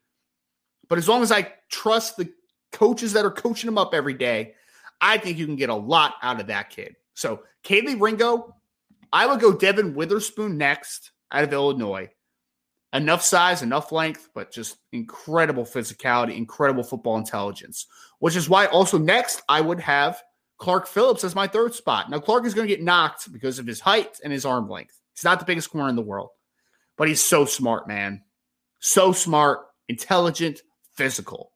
but 0.88 0.98
as 0.98 1.08
long 1.08 1.22
as 1.22 1.32
I 1.32 1.52
trust 1.70 2.16
the 2.16 2.32
coaches 2.72 3.12
that 3.12 3.24
are 3.24 3.30
coaching 3.30 3.68
him 3.68 3.78
up 3.78 3.94
every 3.94 4.14
day, 4.14 4.54
I 5.00 5.18
think 5.18 5.38
you 5.38 5.46
can 5.46 5.56
get 5.56 5.70
a 5.70 5.74
lot 5.74 6.14
out 6.22 6.40
of 6.40 6.48
that 6.48 6.70
kid. 6.70 6.96
So 7.14 7.42
Kelee 7.64 8.00
Ringo, 8.00 8.54
I 9.12 9.26
would 9.26 9.40
go 9.40 9.52
Devin 9.52 9.94
Witherspoon 9.94 10.58
next 10.58 11.12
out 11.32 11.44
of 11.44 11.52
Illinois. 11.52 12.10
Enough 12.92 13.22
size, 13.22 13.62
enough 13.62 13.92
length, 13.92 14.30
but 14.34 14.50
just 14.50 14.78
incredible 14.92 15.64
physicality, 15.64 16.36
incredible 16.36 16.82
football 16.82 17.18
intelligence. 17.18 17.86
Which 18.18 18.34
is 18.34 18.48
why 18.48 18.66
also 18.66 18.98
next 18.98 19.42
I 19.48 19.60
would 19.60 19.80
have 19.80 20.22
Clark 20.58 20.86
Phillips 20.86 21.22
as 21.22 21.34
my 21.34 21.46
third 21.46 21.74
spot. 21.74 22.10
Now, 22.10 22.18
Clark 22.18 22.44
is 22.44 22.54
going 22.54 22.66
to 22.66 22.74
get 22.74 22.82
knocked 22.82 23.32
because 23.32 23.58
of 23.58 23.66
his 23.66 23.80
height 23.80 24.18
and 24.24 24.32
his 24.32 24.44
arm 24.44 24.68
length. 24.68 24.98
He's 25.14 25.24
not 25.24 25.38
the 25.38 25.44
biggest 25.44 25.70
corner 25.70 25.88
in 25.88 25.96
the 25.96 26.02
world, 26.02 26.30
but 26.96 27.08
he's 27.08 27.22
so 27.22 27.44
smart, 27.44 27.86
man. 27.86 28.22
So 28.80 29.12
smart, 29.12 29.60
intelligent, 29.88 30.62
physical. 30.98 31.52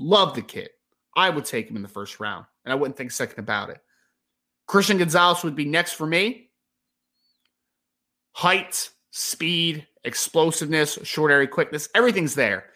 Love 0.00 0.34
the 0.34 0.42
kid. 0.42 0.68
I 1.16 1.30
would 1.30 1.44
take 1.44 1.70
him 1.70 1.76
in 1.76 1.82
the 1.82 1.88
first 1.88 2.18
round, 2.18 2.44
and 2.64 2.72
I 2.72 2.74
wouldn't 2.74 2.96
think 2.96 3.12
second 3.12 3.38
about 3.38 3.70
it. 3.70 3.78
Christian 4.66 4.98
Gonzalez 4.98 5.44
would 5.44 5.54
be 5.54 5.64
next 5.64 5.92
for 5.92 6.06
me. 6.06 6.50
Height, 8.32 8.90
speed, 9.12 9.86
explosiveness, 10.04 10.98
short 11.04 11.30
area 11.30 11.46
quickness, 11.46 11.88
everything's 11.94 12.34
there. 12.34 12.66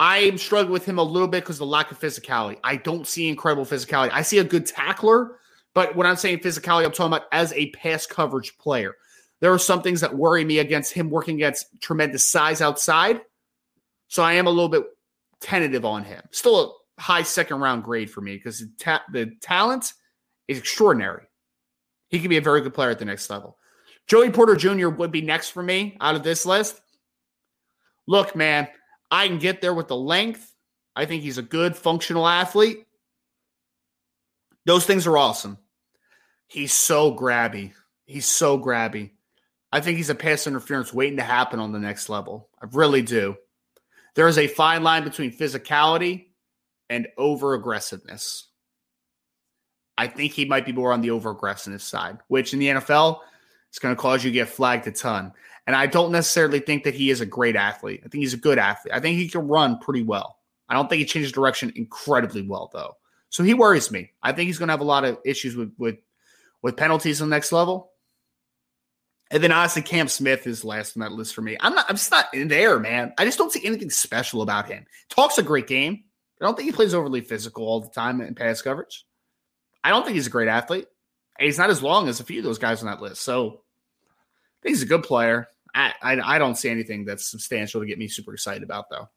I 0.00 0.18
am 0.18 0.38
struggling 0.38 0.72
with 0.72 0.84
him 0.84 0.98
a 0.98 1.02
little 1.02 1.28
bit 1.28 1.44
because 1.44 1.58
the 1.58 1.66
lack 1.66 1.92
of 1.92 2.00
physicality. 2.00 2.58
I 2.64 2.76
don't 2.76 3.06
see 3.06 3.28
incredible 3.28 3.64
physicality. 3.64 4.10
I 4.12 4.22
see 4.22 4.38
a 4.38 4.44
good 4.44 4.66
tackler, 4.66 5.38
but 5.72 5.94
when 5.94 6.06
I'm 6.06 6.16
saying 6.16 6.40
physicality, 6.40 6.84
I'm 6.84 6.92
talking 6.92 7.12
about 7.12 7.28
as 7.30 7.52
a 7.52 7.70
pass 7.70 8.06
coverage 8.06 8.58
player. 8.58 8.96
There 9.40 9.52
are 9.52 9.58
some 9.58 9.82
things 9.82 10.00
that 10.00 10.16
worry 10.16 10.44
me 10.44 10.58
against 10.58 10.92
him 10.92 11.10
working 11.10 11.36
against 11.36 11.80
tremendous 11.80 12.26
size 12.26 12.60
outside. 12.60 13.20
So 14.08 14.22
I 14.22 14.34
am 14.34 14.46
a 14.46 14.50
little 14.50 14.68
bit 14.68 14.84
tentative 15.44 15.84
on 15.84 16.04
him. 16.04 16.22
Still 16.30 16.78
a 16.98 17.00
high 17.00 17.22
second 17.22 17.60
round 17.60 17.84
grade 17.84 18.10
for 18.10 18.22
me 18.22 18.34
because 18.34 18.60
the, 18.60 18.70
ta- 18.78 19.04
the 19.12 19.32
talent 19.40 19.92
is 20.48 20.58
extraordinary. 20.58 21.24
He 22.08 22.18
could 22.18 22.30
be 22.30 22.38
a 22.38 22.42
very 22.42 22.62
good 22.62 22.74
player 22.74 22.90
at 22.90 22.98
the 22.98 23.04
next 23.04 23.28
level. 23.28 23.58
Joey 24.06 24.30
Porter 24.30 24.56
Jr. 24.56 24.88
would 24.88 25.12
be 25.12 25.22
next 25.22 25.50
for 25.50 25.62
me 25.62 25.96
out 26.00 26.14
of 26.14 26.22
this 26.22 26.46
list. 26.46 26.80
Look, 28.06 28.34
man, 28.34 28.68
I 29.10 29.28
can 29.28 29.38
get 29.38 29.60
there 29.60 29.74
with 29.74 29.88
the 29.88 29.96
length. 29.96 30.52
I 30.96 31.04
think 31.04 31.22
he's 31.22 31.38
a 31.38 31.42
good 31.42 31.76
functional 31.76 32.26
athlete. 32.26 32.86
Those 34.66 34.86
things 34.86 35.06
are 35.06 35.18
awesome. 35.18 35.58
He's 36.46 36.72
so 36.72 37.14
grabby. 37.14 37.72
He's 38.06 38.26
so 38.26 38.58
grabby. 38.58 39.10
I 39.72 39.80
think 39.80 39.96
he's 39.96 40.10
a 40.10 40.14
pass 40.14 40.46
interference 40.46 40.92
waiting 40.92 41.16
to 41.18 41.22
happen 41.22 41.58
on 41.58 41.72
the 41.72 41.78
next 41.78 42.08
level. 42.08 42.48
I 42.62 42.66
really 42.72 43.02
do. 43.02 43.36
There 44.14 44.28
is 44.28 44.38
a 44.38 44.46
fine 44.46 44.82
line 44.82 45.04
between 45.04 45.36
physicality 45.36 46.26
and 46.88 47.08
over 47.16 47.54
aggressiveness. 47.54 48.48
I 49.96 50.06
think 50.06 50.32
he 50.32 50.44
might 50.44 50.66
be 50.66 50.72
more 50.72 50.92
on 50.92 51.00
the 51.00 51.10
over 51.10 51.30
aggressiveness 51.30 51.84
side, 51.84 52.18
which 52.28 52.52
in 52.52 52.58
the 52.58 52.68
NFL 52.68 53.20
is 53.72 53.78
going 53.78 53.94
to 53.94 54.00
cause 54.00 54.24
you 54.24 54.30
to 54.30 54.34
get 54.34 54.48
flagged 54.48 54.86
a 54.86 54.92
ton. 54.92 55.32
And 55.66 55.74
I 55.74 55.86
don't 55.86 56.12
necessarily 56.12 56.60
think 56.60 56.84
that 56.84 56.94
he 56.94 57.10
is 57.10 57.20
a 57.20 57.26
great 57.26 57.56
athlete. 57.56 58.02
I 58.04 58.08
think 58.08 58.22
he's 58.22 58.34
a 58.34 58.38
good 58.38 58.58
athlete. 58.58 58.94
I 58.94 59.00
think 59.00 59.18
he 59.18 59.28
can 59.28 59.48
run 59.48 59.78
pretty 59.78 60.02
well. 60.02 60.38
I 60.68 60.74
don't 60.74 60.88
think 60.88 61.00
he 61.00 61.06
changes 61.06 61.32
direction 61.32 61.72
incredibly 61.76 62.42
well, 62.42 62.70
though. 62.72 62.96
So 63.30 63.42
he 63.42 63.54
worries 63.54 63.90
me. 63.90 64.12
I 64.22 64.32
think 64.32 64.46
he's 64.46 64.58
going 64.58 64.68
to 64.68 64.72
have 64.72 64.80
a 64.80 64.84
lot 64.84 65.04
of 65.04 65.18
issues 65.24 65.56
with 65.56 65.72
with 65.78 65.96
with 66.62 66.76
penalties 66.76 67.20
on 67.20 67.28
the 67.28 67.36
next 67.36 67.52
level. 67.52 67.90
And 69.34 69.42
then 69.42 69.50
honestly, 69.50 69.82
Cam 69.82 70.06
Smith 70.06 70.46
is 70.46 70.64
last 70.64 70.96
on 70.96 71.00
that 71.00 71.10
list 71.10 71.34
for 71.34 71.42
me. 71.42 71.56
I'm 71.58 71.74
not. 71.74 71.86
I'm 71.88 71.96
just 71.96 72.12
not 72.12 72.32
in 72.32 72.46
there, 72.46 72.78
man. 72.78 73.12
I 73.18 73.24
just 73.24 73.36
don't 73.36 73.50
see 73.50 73.66
anything 73.66 73.90
special 73.90 74.42
about 74.42 74.68
him. 74.70 74.86
Talks 75.08 75.38
a 75.38 75.42
great 75.42 75.66
game. 75.66 76.04
I 76.40 76.44
don't 76.44 76.56
think 76.56 76.66
he 76.66 76.72
plays 76.72 76.94
overly 76.94 77.20
physical 77.20 77.66
all 77.66 77.80
the 77.80 77.90
time 77.90 78.20
in 78.20 78.36
pass 78.36 78.62
coverage. 78.62 79.04
I 79.82 79.90
don't 79.90 80.04
think 80.04 80.14
he's 80.14 80.28
a 80.28 80.30
great 80.30 80.46
athlete. 80.46 80.86
He's 81.36 81.58
not 81.58 81.68
as 81.68 81.82
long 81.82 82.08
as 82.08 82.20
a 82.20 82.24
few 82.24 82.38
of 82.38 82.44
those 82.44 82.60
guys 82.60 82.80
on 82.80 82.86
that 82.86 83.02
list. 83.02 83.22
So 83.22 83.48
I 83.48 84.62
think 84.62 84.76
he's 84.76 84.82
a 84.82 84.86
good 84.86 85.02
player. 85.02 85.48
I, 85.74 85.94
I, 86.00 86.36
I 86.36 86.38
don't 86.38 86.54
see 86.54 86.68
anything 86.68 87.04
that's 87.04 87.28
substantial 87.28 87.80
to 87.80 87.88
get 87.88 87.98
me 87.98 88.06
super 88.06 88.34
excited 88.34 88.62
about, 88.62 88.88
though. 88.88 89.08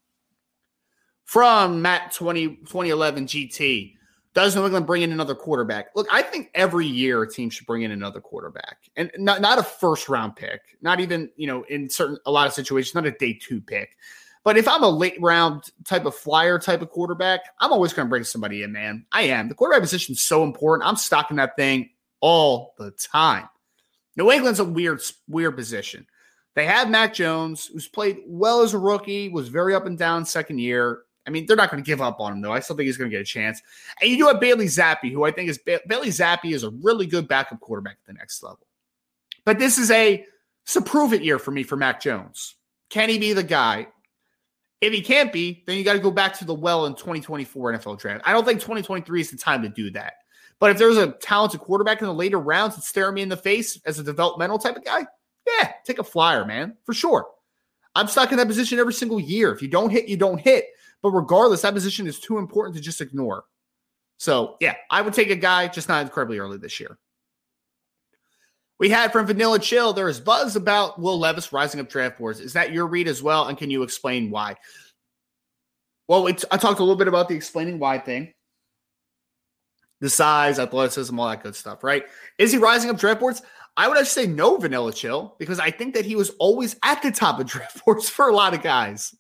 From 1.26 1.84
Matt 1.84 2.14
20, 2.14 2.48
2011 2.48 3.28
GT, 3.28 3.97
does 4.38 4.56
New 4.56 4.66
England 4.66 4.86
bring 4.86 5.02
in 5.02 5.12
another 5.12 5.34
quarterback? 5.34 5.88
Look, 5.96 6.06
I 6.12 6.22
think 6.22 6.52
every 6.54 6.86
year 6.86 7.24
a 7.24 7.28
team 7.28 7.50
should 7.50 7.66
bring 7.66 7.82
in 7.82 7.90
another 7.90 8.22
quarterback, 8.22 8.78
and 8.96 9.10
not 9.18 9.42
not 9.42 9.58
a 9.58 9.64
first 9.64 10.10
round 10.10 10.36
pick, 10.36 10.62
not 10.80 11.00
even 11.00 11.32
you 11.38 11.48
know 11.48 11.64
in 11.64 11.90
certain 11.90 12.20
a 12.28 12.32
lot 12.32 12.46
of 12.46 12.54
situations, 12.54 12.94
not 12.94 13.08
a 13.08 13.12
day 13.12 13.34
two 13.34 13.60
pick. 13.60 13.98
But 14.44 14.56
if 14.56 14.68
I'm 14.68 14.84
a 14.84 14.90
late 14.90 15.20
round 15.20 15.64
type 15.86 16.06
of 16.06 16.14
flyer 16.14 16.60
type 16.60 16.84
of 16.84 16.92
quarterback, 16.92 17.42
I'm 17.60 17.74
always 17.74 17.94
going 17.94 18.06
to 18.06 18.10
bring 18.12 18.24
somebody 18.24 18.62
in, 18.62 18.72
man. 18.72 19.08
I 19.12 19.24
am. 19.24 19.50
The 19.50 19.56
quarterback 19.56 19.82
position 19.82 20.14
is 20.14 20.22
so 20.22 20.44
important. 20.44 20.88
I'm 20.88 20.98
stocking 20.98 21.38
that 21.38 21.56
thing 21.56 21.90
all 22.20 22.76
the 22.78 22.92
time. 22.92 23.50
New 24.18 24.32
England's 24.32 24.60
a 24.60 24.66
weird, 24.66 25.02
weird 25.28 25.56
position. 25.56 26.06
They 26.54 26.66
have 26.66 26.92
Mac 26.92 27.16
Jones, 27.16 27.66
who's 27.66 27.88
played 27.88 28.20
well 28.28 28.62
as 28.62 28.76
a 28.76 28.78
rookie, 28.78 29.30
was 29.30 29.50
very 29.50 29.74
up 29.74 29.88
and 29.88 29.98
down 29.98 30.26
second 30.26 30.60
year. 30.60 31.00
I 31.28 31.30
mean, 31.30 31.46
they're 31.46 31.58
not 31.58 31.70
going 31.70 31.84
to 31.84 31.88
give 31.88 32.02
up 32.02 32.20
on 32.20 32.34
him, 32.34 32.42
though. 32.42 32.54
I 32.54 32.62
still 32.62 32.76
think 32.76 32.88
he's 32.88 32.98
going 32.98 33.12
to 33.12 33.16
get 33.16 33.22
a 33.22 33.26
chance. 33.26 33.62
And 34.02 34.10
you 34.10 34.18
do 34.18 34.28
have 34.28 34.40
Bailey 34.40 34.68
Zappe, 34.68 35.12
who 35.12 35.26
I 35.26 35.32
think 35.32 35.50
is 35.50 35.60
Bailey 35.60 36.08
Zappe 36.08 36.54
is 36.54 36.64
a 36.64 36.70
really 36.82 37.06
good 37.06 37.28
backup 37.28 37.60
quarterback 37.60 37.98
at 38.02 38.06
the 38.08 38.14
next 38.14 38.42
level. 38.42 38.66
But 39.46 39.60
this 39.60 39.78
is 39.78 39.92
a 39.92 40.26
it's 40.66 40.76
a 40.76 40.82
prove 40.82 41.14
it 41.14 41.24
year 41.24 41.40
for 41.40 41.52
me 41.52 41.64
for 41.64 41.76
Mac 41.76 42.02
Jones. 42.02 42.56
Can 42.90 43.10
he 43.10 43.20
be 43.20 43.34
the 43.34 43.44
guy? 43.44 43.88
If 44.80 44.94
he 44.94 45.02
can't 45.02 45.34
be, 45.34 45.64
then 45.66 45.78
you 45.78 45.84
got 45.84 45.94
to 45.94 46.00
go 46.00 46.12
back 46.12 46.38
to 46.38 46.46
the 46.46 46.54
well 46.54 46.86
in 46.86 46.94
2024 46.94 47.74
NFL 47.74 48.00
draft. 48.00 48.24
I 48.26 48.32
don't 48.32 48.46
think 48.46 48.60
2023 48.60 49.22
is 49.22 49.32
the 49.32 49.38
time 49.38 49.64
to 49.64 49.70
do 49.70 49.90
that. 49.92 50.14
But 50.60 50.72
if 50.72 50.78
there's 50.78 50.98
a 50.98 51.14
talented 51.14 51.62
quarterback 51.62 52.02
in 52.02 52.08
the 52.08 52.14
later 52.14 52.40
rounds 52.40 52.76
that's 52.76 52.88
staring 52.88 53.16
me 53.16 53.22
in 53.22 53.30
the 53.30 53.38
face 53.38 53.80
as 53.86 54.00
a 54.00 54.04
developmental 54.04 54.60
type 54.60 54.76
of 54.76 54.84
guy, 54.84 55.06
yeah, 55.48 55.72
take 55.86 56.00
a 56.00 56.04
flyer, 56.04 56.46
man, 56.46 56.76
for 56.84 56.94
sure. 56.94 57.28
I'm 57.98 58.08
stuck 58.08 58.32
in 58.32 58.38
that 58.38 58.48
position 58.48 58.78
every 58.78 58.94
single 58.94 59.20
year. 59.20 59.52
If 59.52 59.62
you 59.62 59.68
don't 59.68 59.90
hit, 59.90 60.08
you 60.08 60.18
don't 60.18 60.38
hit. 60.38 60.66
But 61.02 61.12
regardless, 61.12 61.64
that 61.64 61.74
position 61.74 62.06
is 62.06 62.20
too 62.20 62.38
important 62.38 62.76
to 62.76 62.82
just 62.82 63.02
ignore. 63.02 63.46
So, 64.20 64.56
yeah, 64.60 64.76
I 64.92 65.02
would 65.02 65.14
take 65.14 65.32
a 65.32 65.36
guy, 65.36 65.68
just 65.68 65.90
not 65.90 66.04
incredibly 66.04 66.38
early 66.38 66.58
this 66.60 66.80
year. 66.80 67.00
We 68.80 68.90
had 68.90 69.12
from 69.12 69.26
Vanilla 69.26 69.58
Chill, 69.58 69.94
there 69.94 70.10
is 70.10 70.20
buzz 70.20 70.56
about 70.56 71.00
Will 71.00 71.18
Levis 71.18 71.52
rising 71.52 71.82
up 71.82 71.90
draft 71.90 72.20
boards. 72.20 72.40
Is 72.40 72.54
that 72.54 72.72
your 72.72 72.86
read 72.86 73.08
as 73.08 73.24
well? 73.24 73.48
And 73.48 73.58
can 73.58 73.72
you 73.72 73.82
explain 73.82 74.30
why? 74.30 74.56
Well, 76.08 76.28
I 76.28 76.58
talked 76.58 76.80
a 76.80 76.84
little 76.84 76.96
bit 76.96 77.08
about 77.08 77.30
the 77.30 77.36
explaining 77.36 77.80
why 77.80 77.98
thing 77.98 78.32
the 80.00 80.10
size, 80.10 80.60
athleticism, 80.60 81.20
all 81.20 81.28
that 81.28 81.42
good 81.42 81.56
stuff, 81.56 81.84
right? 81.84 82.04
Is 82.38 82.52
he 82.52 82.60
rising 82.60 82.92
up 82.92 83.00
draft 83.00 83.20
boards? 83.20 83.42
I 83.78 83.88
would 83.88 83.98
actually 83.98 84.24
say 84.24 84.28
no, 84.28 84.58
Vanilla 84.58 84.92
Chill, 84.92 85.36
because 85.38 85.60
I 85.60 85.70
think 85.70 85.94
that 85.94 86.06
he 86.06 86.16
was 86.16 86.32
always 86.40 86.76
at 86.84 87.04
the 87.04 87.12
top 87.12 87.40
of 87.40 87.46
draft 87.48 87.86
boards 87.86 88.10
for 88.10 88.28
a 88.28 88.36
lot 88.36 88.56
of 88.56 88.64
guys. 88.64 89.16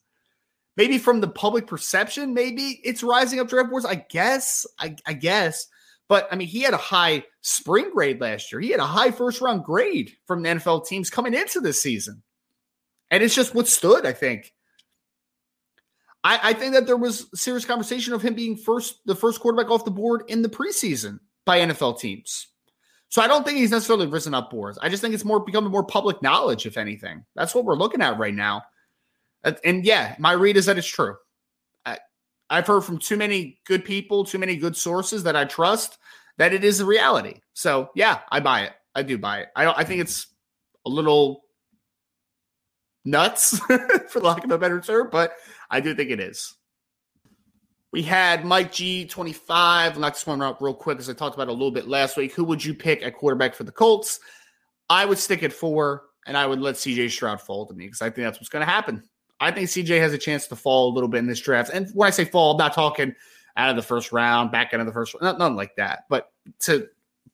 Maybe 0.75 0.97
from 0.97 1.21
the 1.21 1.27
public 1.27 1.67
perception, 1.67 2.33
maybe 2.33 2.81
it's 2.83 3.03
rising 3.03 3.39
up 3.39 3.47
draft 3.47 3.69
boards. 3.69 3.85
I 3.85 3.95
guess, 3.95 4.65
I, 4.79 4.95
I 5.05 5.13
guess. 5.13 5.67
But 6.09 6.27
I 6.31 6.35
mean, 6.35 6.47
he 6.47 6.61
had 6.61 6.73
a 6.73 6.77
high 6.77 7.23
spring 7.41 7.91
grade 7.93 8.19
last 8.19 8.51
year. 8.51 8.61
He 8.61 8.69
had 8.69 8.79
a 8.79 8.85
high 8.85 9.11
first 9.11 9.41
round 9.41 9.63
grade 9.63 10.11
from 10.25 10.41
the 10.41 10.49
NFL 10.49 10.87
teams 10.87 11.09
coming 11.09 11.33
into 11.33 11.59
this 11.59 11.81
season. 11.81 12.23
And 13.11 13.23
it's 13.23 13.35
just 13.35 13.55
what 13.55 13.67
stood, 13.67 14.05
I 14.05 14.13
think. 14.13 14.53
I, 16.23 16.39
I 16.43 16.53
think 16.53 16.73
that 16.73 16.85
there 16.85 16.97
was 16.97 17.27
serious 17.33 17.65
conversation 17.65 18.13
of 18.13 18.21
him 18.21 18.33
being 18.33 18.57
first, 18.57 18.99
the 19.05 19.15
first 19.15 19.39
quarterback 19.39 19.71
off 19.71 19.85
the 19.85 19.91
board 19.91 20.23
in 20.27 20.41
the 20.41 20.49
preseason 20.49 21.19
by 21.45 21.59
NFL 21.59 21.99
teams. 21.99 22.47
So 23.09 23.21
I 23.21 23.27
don't 23.27 23.45
think 23.45 23.57
he's 23.57 23.71
necessarily 23.71 24.07
risen 24.07 24.33
up 24.33 24.51
boards. 24.51 24.77
I 24.81 24.89
just 24.89 25.01
think 25.01 25.13
it's 25.13 25.23
more 25.23 25.39
becoming 25.39 25.71
more 25.71 25.85
public 25.85 26.21
knowledge, 26.21 26.65
if 26.65 26.77
anything. 26.77 27.23
That's 27.35 27.55
what 27.55 27.65
we're 27.65 27.75
looking 27.75 28.01
at 28.01 28.17
right 28.17 28.33
now. 28.33 28.63
And 29.63 29.85
yeah, 29.85 30.15
my 30.19 30.33
read 30.33 30.57
is 30.57 30.65
that 30.65 30.77
it's 30.77 30.87
true. 30.87 31.15
I, 31.85 31.99
I've 32.49 32.67
heard 32.67 32.81
from 32.81 32.97
too 32.97 33.15
many 33.15 33.59
good 33.65 33.85
people, 33.85 34.25
too 34.25 34.39
many 34.39 34.57
good 34.57 34.75
sources 34.75 35.23
that 35.23 35.37
I 35.37 35.45
trust 35.45 35.97
that 36.37 36.53
it 36.53 36.63
is 36.63 36.81
a 36.81 36.85
reality. 36.85 37.39
So 37.53 37.89
yeah, 37.95 38.19
I 38.29 38.41
buy 38.41 38.63
it. 38.63 38.73
I 38.93 39.03
do 39.03 39.17
buy 39.17 39.39
it. 39.39 39.49
I 39.55 39.63
don't. 39.63 39.77
I 39.77 39.83
think 39.83 40.01
it's 40.01 40.27
a 40.85 40.89
little 40.89 41.43
nuts, 43.05 43.59
for 44.09 44.19
lack 44.19 44.43
of 44.43 44.51
a 44.51 44.57
better 44.57 44.81
term, 44.81 45.09
but 45.11 45.33
I 45.69 45.79
do 45.79 45.95
think 45.95 46.09
it 46.09 46.19
is. 46.19 46.56
We 47.91 48.01
had 48.03 48.43
Mike 48.43 48.71
G25. 48.71 49.49
I'll 49.49 49.99
knock 49.99 50.13
this 50.13 50.27
one 50.27 50.41
out 50.41 50.61
real 50.61 50.73
quick 50.73 50.99
as 50.99 51.09
I 51.09 51.13
talked 51.13 51.35
about 51.35 51.47
a 51.47 51.53
little 51.53 51.71
bit 51.71 51.87
last 51.87 52.17
week. 52.17 52.33
Who 52.33 52.43
would 52.43 52.63
you 52.63 52.73
pick 52.73 53.01
at 53.01 53.15
quarterback 53.15 53.55
for 53.55 53.63
the 53.63 53.71
Colts? 53.71 54.19
I 54.89 55.05
would 55.05 55.17
stick 55.17 55.43
at 55.43 55.53
four 55.53 56.03
and 56.25 56.37
I 56.37 56.45
would 56.45 56.59
let 56.59 56.75
CJ 56.75 57.11
Stroud 57.11 57.41
fall 57.41 57.65
to 57.65 57.73
me 57.73 57.85
because 57.85 58.01
I 58.01 58.09
think 58.09 58.25
that's 58.25 58.39
what's 58.39 58.49
going 58.49 58.65
to 58.65 58.71
happen. 58.71 59.03
I 59.39 59.51
think 59.51 59.69
CJ 59.69 59.99
has 59.99 60.13
a 60.13 60.17
chance 60.17 60.47
to 60.47 60.55
fall 60.55 60.91
a 60.91 60.93
little 60.93 61.07
bit 61.07 61.19
in 61.19 61.27
this 61.27 61.39
draft. 61.39 61.71
And 61.73 61.89
when 61.93 62.07
I 62.07 62.09
say 62.09 62.25
fall, 62.25 62.51
I'm 62.51 62.57
not 62.57 62.73
talking 62.73 63.15
out 63.55 63.69
of 63.69 63.75
the 63.75 63.81
first 63.81 64.11
round, 64.11 64.51
back 64.51 64.73
end 64.73 64.81
of 64.81 64.85
the 64.85 64.93
first 64.93 65.13
round, 65.13 65.39
nothing 65.39 65.55
like 65.55 65.75
that. 65.77 66.05
But 66.09 66.31
to 66.61 66.87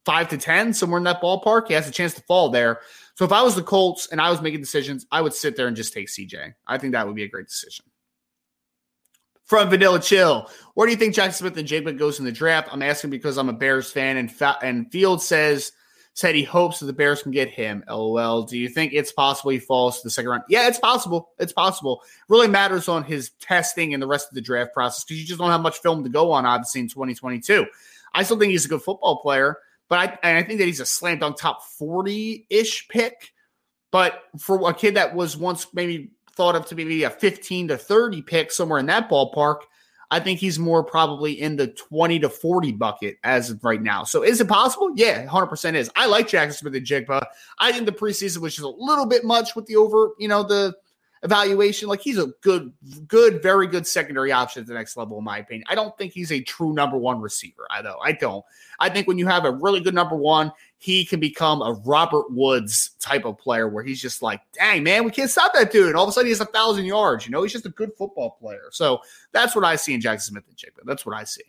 five 0.05 0.29
to 0.29 0.37
10, 0.37 0.73
somewhere 0.73 0.97
in 0.97 1.03
that 1.05 1.21
ballpark, 1.21 1.67
he 1.67 1.73
has 1.73 1.87
a 1.87 1.91
chance 1.91 2.13
to 2.15 2.21
fall 2.21 2.49
there. 2.49 2.81
So 3.15 3.25
if 3.25 3.31
I 3.31 3.41
was 3.41 3.55
the 3.55 3.63
Colts 3.63 4.07
and 4.11 4.19
I 4.19 4.29
was 4.29 4.41
making 4.41 4.59
decisions, 4.59 5.05
I 5.11 5.21
would 5.21 5.33
sit 5.33 5.55
there 5.55 5.67
and 5.67 5.75
just 5.75 5.93
take 5.93 6.07
CJ. 6.07 6.53
I 6.67 6.77
think 6.77 6.93
that 6.93 7.05
would 7.05 7.15
be 7.15 7.23
a 7.23 7.29
great 7.29 7.47
decision. 7.47 7.85
From 9.45 9.69
Vanilla 9.69 9.99
Chill, 9.99 10.49
where 10.73 10.87
do 10.87 10.91
you 10.91 10.97
think 10.97 11.13
Jackson 11.13 11.49
Smith-Njigba 11.49 11.97
goes 11.97 12.19
in 12.19 12.25
the 12.25 12.31
draft? 12.31 12.69
I'm 12.71 12.81
asking 12.81 13.09
because 13.09 13.37
I'm 13.37 13.49
a 13.49 13.53
Bears 13.53 13.91
fan, 13.91 14.17
and 14.17 14.31
Fa- 14.31 14.57
and 14.61 14.89
Field 14.91 15.21
says 15.21 15.73
said 16.13 16.35
he 16.35 16.43
hopes 16.43 16.79
that 16.79 16.85
the 16.85 16.93
Bears 16.93 17.23
can 17.23 17.31
get 17.31 17.49
him. 17.49 17.83
LOL. 17.89 18.43
Do 18.43 18.57
you 18.57 18.69
think 18.69 18.93
it's 18.93 19.11
possible 19.11 19.49
he 19.49 19.59
falls 19.59 19.97
to 19.97 20.07
the 20.07 20.11
second 20.11 20.29
round? 20.29 20.43
Yeah, 20.47 20.67
it's 20.67 20.79
possible. 20.79 21.31
It's 21.39 21.53
possible. 21.53 22.03
really 22.29 22.47
matters 22.47 22.87
on 22.87 23.03
his 23.03 23.31
testing 23.39 23.93
and 23.93 24.01
the 24.01 24.07
rest 24.07 24.29
of 24.29 24.35
the 24.35 24.41
draft 24.41 24.73
process 24.73 25.03
because 25.03 25.19
you 25.19 25.25
just 25.25 25.39
don't 25.39 25.49
have 25.49 25.61
much 25.61 25.79
film 25.79 26.03
to 26.03 26.09
go 26.09 26.31
on, 26.31 26.45
obviously, 26.45 26.81
in 26.81 26.87
2022. 26.87 27.65
I 28.13 28.23
still 28.23 28.37
think 28.37 28.51
he's 28.51 28.65
a 28.65 28.69
good 28.69 28.83
football 28.83 29.21
player, 29.21 29.57
but 29.89 30.19
I, 30.23 30.37
I 30.37 30.43
think 30.43 30.59
that 30.59 30.65
he's 30.65 30.79
a 30.79 30.85
slam 30.85 31.19
dunk 31.19 31.37
top 31.37 31.63
40 31.63 32.45
ish 32.49 32.87
pick. 32.87 33.33
But 33.91 34.23
for 34.39 34.69
a 34.69 34.73
kid 34.73 34.95
that 34.95 35.15
was 35.15 35.37
once 35.37 35.67
maybe 35.73 36.11
thought 36.35 36.55
of 36.55 36.65
to 36.67 36.75
be 36.75 36.83
maybe 36.83 37.03
a 37.03 37.09
15 37.09 37.69
to 37.69 37.77
30 37.77 38.21
pick, 38.21 38.51
somewhere 38.51 38.79
in 38.79 38.85
that 38.87 39.09
ballpark, 39.09 39.61
I 40.11 40.19
think 40.19 40.39
he's 40.39 40.59
more 40.59 40.83
probably 40.83 41.41
in 41.41 41.55
the 41.55 41.67
20 41.67 42.19
to 42.19 42.29
40 42.29 42.71
bucket 42.73 43.17
as 43.23 43.49
of 43.49 43.63
right 43.63 43.81
now. 43.81 44.03
So 44.03 44.23
is 44.23 44.39
it 44.39 44.47
possible? 44.47 44.91
Yeah, 44.95 45.25
100% 45.25 45.73
is. 45.73 45.89
I 45.95 46.05
like 46.05 46.27
Jackson 46.27 46.69
Smith-Njigba. 46.69 47.25
I 47.57 47.71
think 47.71 47.87
the 47.87 47.91
preseason 47.91 48.37
was 48.37 48.53
just 48.55 48.65
a 48.65 48.69
little 48.69 49.07
bit 49.07 49.23
much 49.23 49.55
with 49.55 49.65
the 49.65 49.75
over, 49.75 50.11
you 50.19 50.27
know, 50.27 50.43
the 50.43 50.75
evaluation. 51.23 51.87
Like 51.87 52.01
he's 52.01 52.19
a 52.19 52.27
good, 52.41 52.71
good, 53.07 53.41
very 53.41 53.65
good 53.65 53.87
secondary 53.87 54.31
option 54.31 54.61
at 54.61 54.67
the 54.67 54.75
next 54.75 54.97
level, 54.97 55.17
in 55.17 55.23
my 55.23 55.39
opinion. 55.39 55.65
I 55.67 55.75
don't 55.75 55.97
think 55.97 56.13
he's 56.13 56.31
a 56.31 56.41
true 56.41 56.73
number 56.73 56.97
one 56.97 57.19
receiver. 57.19 57.65
I 57.71 57.81
know 57.81 57.97
I 58.03 58.11
don't. 58.11 58.45
I 58.79 58.89
think 58.89 59.07
when 59.07 59.17
you 59.17 59.25
have 59.27 59.45
a 59.45 59.51
really 59.51 59.79
good 59.79 59.95
number 59.95 60.15
one, 60.15 60.51
he 60.83 61.05
can 61.05 61.21
become 61.21 61.61
a 61.61 61.71
Robert 61.85 62.29
Woods 62.29 62.89
type 62.99 63.23
of 63.23 63.37
player 63.37 63.69
where 63.69 63.85
he's 63.85 64.01
just 64.01 64.21
like, 64.21 64.41
dang, 64.51 64.83
man, 64.83 65.05
we 65.05 65.11
can't 65.11 65.29
stop 65.29 65.53
that 65.53 65.71
dude. 65.71 65.87
And 65.87 65.95
all 65.95 66.03
of 66.03 66.09
a 66.09 66.11
sudden 66.11 66.25
he 66.25 66.31
has 66.31 66.41
a 66.41 66.45
thousand 66.45 66.83
yards. 66.83 67.25
You 67.25 67.31
know, 67.31 67.41
he's 67.41 67.53
just 67.53 67.65
a 67.65 67.69
good 67.69 67.91
football 67.97 68.31
player. 68.31 68.65
So 68.69 68.99
that's 69.31 69.55
what 69.55 69.63
I 69.63 69.77
see 69.77 69.93
in 69.93 70.01
Jackson 70.01 70.33
Smith-Njigba. 70.33 70.83
That's 70.83 71.05
what 71.05 71.15
I 71.15 71.23
see. 71.23 71.45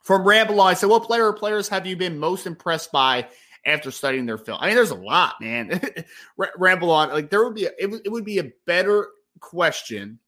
From 0.00 0.22
Ramble 0.22 0.60
I 0.60 0.74
said, 0.74 0.90
what 0.90 1.02
player 1.02 1.26
or 1.26 1.32
players 1.32 1.68
have 1.70 1.88
you 1.88 1.96
been 1.96 2.16
most 2.16 2.46
impressed 2.46 2.92
by 2.92 3.26
after 3.66 3.90
studying 3.90 4.26
their 4.26 4.38
film. 4.38 4.58
I 4.60 4.68
mean, 4.68 4.76
there's 4.76 4.90
a 4.90 4.94
lot, 4.94 5.34
man. 5.40 5.80
Ramble 6.56 6.92
on. 6.92 7.08
Like 7.08 7.30
there 7.30 7.42
would 7.42 7.56
be 7.56 7.64
a, 7.64 7.70
it, 7.80 8.02
it 8.04 8.12
would 8.12 8.24
be 8.24 8.38
a 8.38 8.52
better 8.64 9.08
question 9.40 10.20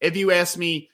if 0.00 0.16
you 0.16 0.32
asked 0.32 0.56
me 0.56 0.88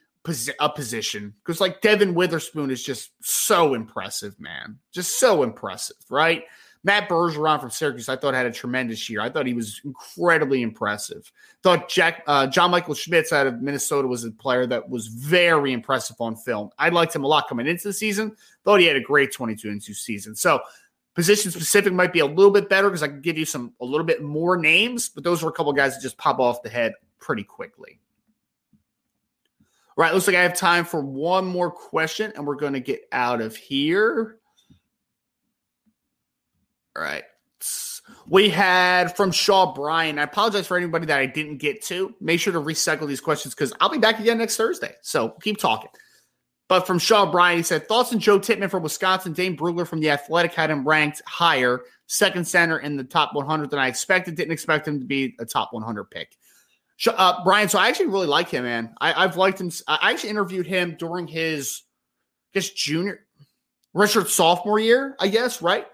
a 0.58 0.70
position 0.70 1.34
because 1.42 1.60
like 1.60 1.80
Devin 1.80 2.14
Witherspoon 2.14 2.70
is 2.70 2.82
just 2.82 3.10
so 3.22 3.74
impressive, 3.74 4.38
man. 4.40 4.78
Just 4.92 5.18
so 5.18 5.42
impressive, 5.42 5.96
right? 6.08 6.44
Matt 6.82 7.08
Bergeron 7.08 7.60
from 7.60 7.70
Syracuse, 7.70 8.10
I 8.10 8.16
thought 8.16 8.34
had 8.34 8.44
a 8.44 8.52
tremendous 8.52 9.08
year. 9.08 9.22
I 9.22 9.30
thought 9.30 9.46
he 9.46 9.54
was 9.54 9.80
incredibly 9.84 10.60
impressive. 10.60 11.30
Thought 11.62 11.88
Jack 11.88 12.22
uh, 12.26 12.46
John 12.46 12.70
Michael 12.70 12.94
Schmitz 12.94 13.32
out 13.32 13.46
of 13.46 13.62
Minnesota 13.62 14.06
was 14.06 14.24
a 14.24 14.30
player 14.30 14.66
that 14.66 14.88
was 14.88 15.06
very 15.06 15.72
impressive 15.72 16.16
on 16.20 16.36
film. 16.36 16.70
I 16.78 16.90
liked 16.90 17.14
him 17.14 17.24
a 17.24 17.26
lot 17.26 17.48
coming 17.48 17.66
into 17.66 17.88
the 17.88 17.94
season. 17.94 18.36
Thought 18.64 18.80
he 18.80 18.86
had 18.86 18.96
a 18.96 19.00
great 19.00 19.32
22 19.32 19.68
and 19.68 19.80
2 19.80 19.94
season. 19.94 20.36
So 20.36 20.60
Position 21.14 21.52
specific 21.52 21.92
might 21.92 22.12
be 22.12 22.18
a 22.18 22.26
little 22.26 22.50
bit 22.50 22.68
better 22.68 22.88
because 22.88 23.04
I 23.04 23.08
can 23.08 23.20
give 23.20 23.38
you 23.38 23.44
some 23.44 23.72
a 23.80 23.84
little 23.84 24.04
bit 24.04 24.20
more 24.20 24.56
names, 24.56 25.08
but 25.08 25.22
those 25.22 25.44
were 25.44 25.50
a 25.50 25.52
couple 25.52 25.72
guys 25.72 25.94
that 25.94 26.02
just 26.02 26.18
pop 26.18 26.40
off 26.40 26.62
the 26.62 26.68
head 26.68 26.92
pretty 27.20 27.44
quickly. 27.44 28.00
All 29.96 30.02
right, 30.02 30.12
looks 30.12 30.26
like 30.26 30.36
I 30.36 30.42
have 30.42 30.56
time 30.56 30.84
for 30.84 31.00
one 31.00 31.46
more 31.46 31.70
question, 31.70 32.32
and 32.34 32.46
we're 32.46 32.56
going 32.56 32.72
to 32.72 32.80
get 32.80 33.02
out 33.12 33.40
of 33.40 33.54
here. 33.54 34.38
All 36.96 37.02
right. 37.02 37.24
We 38.28 38.50
had 38.50 39.16
from 39.16 39.30
Shaw 39.30 39.72
Bryan. 39.72 40.18
I 40.18 40.24
apologize 40.24 40.66
for 40.66 40.76
anybody 40.76 41.06
that 41.06 41.18
I 41.18 41.26
didn't 41.26 41.58
get 41.58 41.82
to. 41.84 42.14
Make 42.20 42.40
sure 42.40 42.52
to 42.52 42.60
recycle 42.60 43.06
these 43.06 43.20
questions 43.20 43.54
because 43.54 43.72
I'll 43.80 43.88
be 43.88 43.98
back 43.98 44.18
again 44.18 44.38
next 44.38 44.56
Thursday. 44.56 44.94
So 45.02 45.30
keep 45.42 45.58
talking. 45.58 45.90
But 46.68 46.86
from 46.86 46.98
Shaw 46.98 47.30
Bryan, 47.30 47.58
he 47.58 47.62
said 47.62 47.88
thoughts 47.88 48.12
on 48.12 48.18
Joe 48.18 48.38
Tippmann 48.38 48.70
from 48.70 48.82
Wisconsin. 48.82 49.32
Dane 49.32 49.56
Brugler 49.56 49.86
from 49.86 50.00
the 50.00 50.10
Athletic 50.10 50.54
had 50.54 50.70
him 50.70 50.86
ranked 50.86 51.22
higher, 51.26 51.82
second 52.06 52.46
center 52.46 52.78
in 52.78 52.96
the 52.96 53.04
top 53.04 53.34
100 53.34 53.70
than 53.70 53.78
I 53.78 53.88
expected. 53.88 54.34
Didn't 54.34 54.52
expect 54.52 54.88
him 54.88 54.98
to 55.00 55.06
be 55.06 55.34
a 55.38 55.44
top 55.44 55.72
100 55.72 56.10
pick. 56.10 56.36
Uh, 57.06 57.42
Brian, 57.44 57.68
so 57.68 57.78
I 57.78 57.88
actually 57.88 58.06
really 58.06 58.26
like 58.26 58.48
him, 58.48 58.64
man. 58.64 58.94
I, 59.00 59.22
have 59.22 59.36
liked 59.36 59.60
him. 59.60 59.70
I 59.88 60.12
actually 60.12 60.30
interviewed 60.30 60.66
him 60.66 60.96
during 60.98 61.26
his, 61.26 61.82
I 62.54 62.60
guess, 62.60 62.70
junior, 62.70 63.26
redshirt 63.94 64.28
sophomore 64.28 64.78
year, 64.78 65.16
I 65.18 65.28
guess, 65.28 65.60
right? 65.60 65.86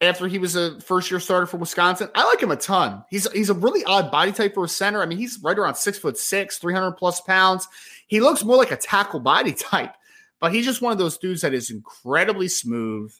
After 0.00 0.28
he 0.28 0.38
was 0.38 0.56
a 0.56 0.78
first 0.80 1.10
year 1.10 1.18
starter 1.18 1.46
for 1.46 1.56
Wisconsin, 1.56 2.08
I 2.14 2.24
like 2.24 2.40
him 2.40 2.50
a 2.50 2.56
ton. 2.56 3.02
He's 3.10 3.30
he's 3.32 3.48
a 3.48 3.54
really 3.54 3.82
odd 3.84 4.10
body 4.10 4.30
type 4.30 4.54
for 4.54 4.64
a 4.64 4.68
center. 4.68 5.02
I 5.02 5.06
mean, 5.06 5.16
he's 5.18 5.40
right 5.42 5.58
around 5.58 5.74
six 5.74 5.98
foot 5.98 6.18
six, 6.18 6.58
three 6.58 6.74
hundred 6.74 6.92
plus 6.92 7.22
pounds. 7.22 7.66
He 8.06 8.20
looks 8.20 8.44
more 8.44 8.56
like 8.56 8.72
a 8.72 8.76
tackle 8.76 9.20
body 9.20 9.52
type, 9.54 9.94
but 10.38 10.52
he's 10.52 10.66
just 10.66 10.82
one 10.82 10.92
of 10.92 10.98
those 10.98 11.16
dudes 11.16 11.40
that 11.40 11.54
is 11.54 11.70
incredibly 11.70 12.46
smooth, 12.46 13.12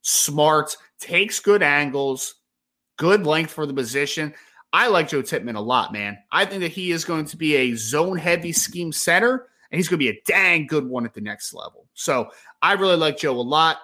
smart, 0.00 0.74
takes 0.98 1.38
good 1.38 1.62
angles, 1.62 2.36
good 2.96 3.26
length 3.26 3.52
for 3.52 3.66
the 3.66 3.74
position. 3.74 4.32
I 4.72 4.88
like 4.88 5.08
Joe 5.08 5.22
Tippmann 5.22 5.56
a 5.56 5.60
lot, 5.60 5.92
man. 5.92 6.18
I 6.30 6.44
think 6.44 6.62
that 6.62 6.72
he 6.72 6.92
is 6.92 7.04
going 7.04 7.26
to 7.26 7.36
be 7.36 7.56
a 7.56 7.74
zone 7.74 8.16
heavy 8.16 8.52
scheme 8.52 8.92
center, 8.92 9.48
and 9.70 9.78
he's 9.78 9.88
going 9.88 9.98
to 10.00 10.04
be 10.04 10.16
a 10.16 10.22
dang 10.24 10.66
good 10.66 10.86
one 10.86 11.04
at 11.04 11.12
the 11.12 11.20
next 11.20 11.52
level. 11.52 11.86
So 11.94 12.30
I 12.62 12.72
really 12.74 12.96
like 12.96 13.18
Joe 13.18 13.38
a 13.38 13.42
lot. 13.42 13.78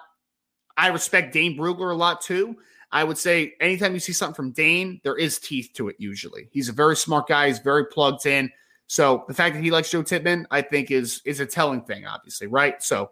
I 0.77 0.87
respect 0.87 1.33
Dane 1.33 1.57
Brugler 1.57 1.91
a 1.91 1.95
lot 1.95 2.21
too. 2.21 2.57
I 2.91 3.03
would 3.03 3.17
say 3.17 3.53
anytime 3.59 3.93
you 3.93 3.99
see 3.99 4.13
something 4.13 4.33
from 4.33 4.51
Dane, 4.51 4.99
there 5.03 5.17
is 5.17 5.37
teeth 5.37 5.71
to 5.75 5.89
it 5.89 5.95
usually. 5.99 6.49
He's 6.51 6.69
a 6.69 6.73
very 6.73 6.95
smart 6.95 7.27
guy, 7.27 7.47
he's 7.47 7.59
very 7.59 7.85
plugged 7.85 8.25
in. 8.25 8.49
So 8.87 9.25
the 9.27 9.33
fact 9.35 9.53
that 9.55 9.63
he 9.63 9.69
likes 9.69 9.91
Joe 9.91 10.01
Tippmann, 10.01 10.47
I 10.49 10.63
think, 10.63 10.89
is 10.89 11.21
is 11.23 11.39
a 11.39 11.45
telling 11.45 11.81
thing, 11.81 12.07
obviously, 12.07 12.47
right? 12.47 12.81
So 12.81 13.11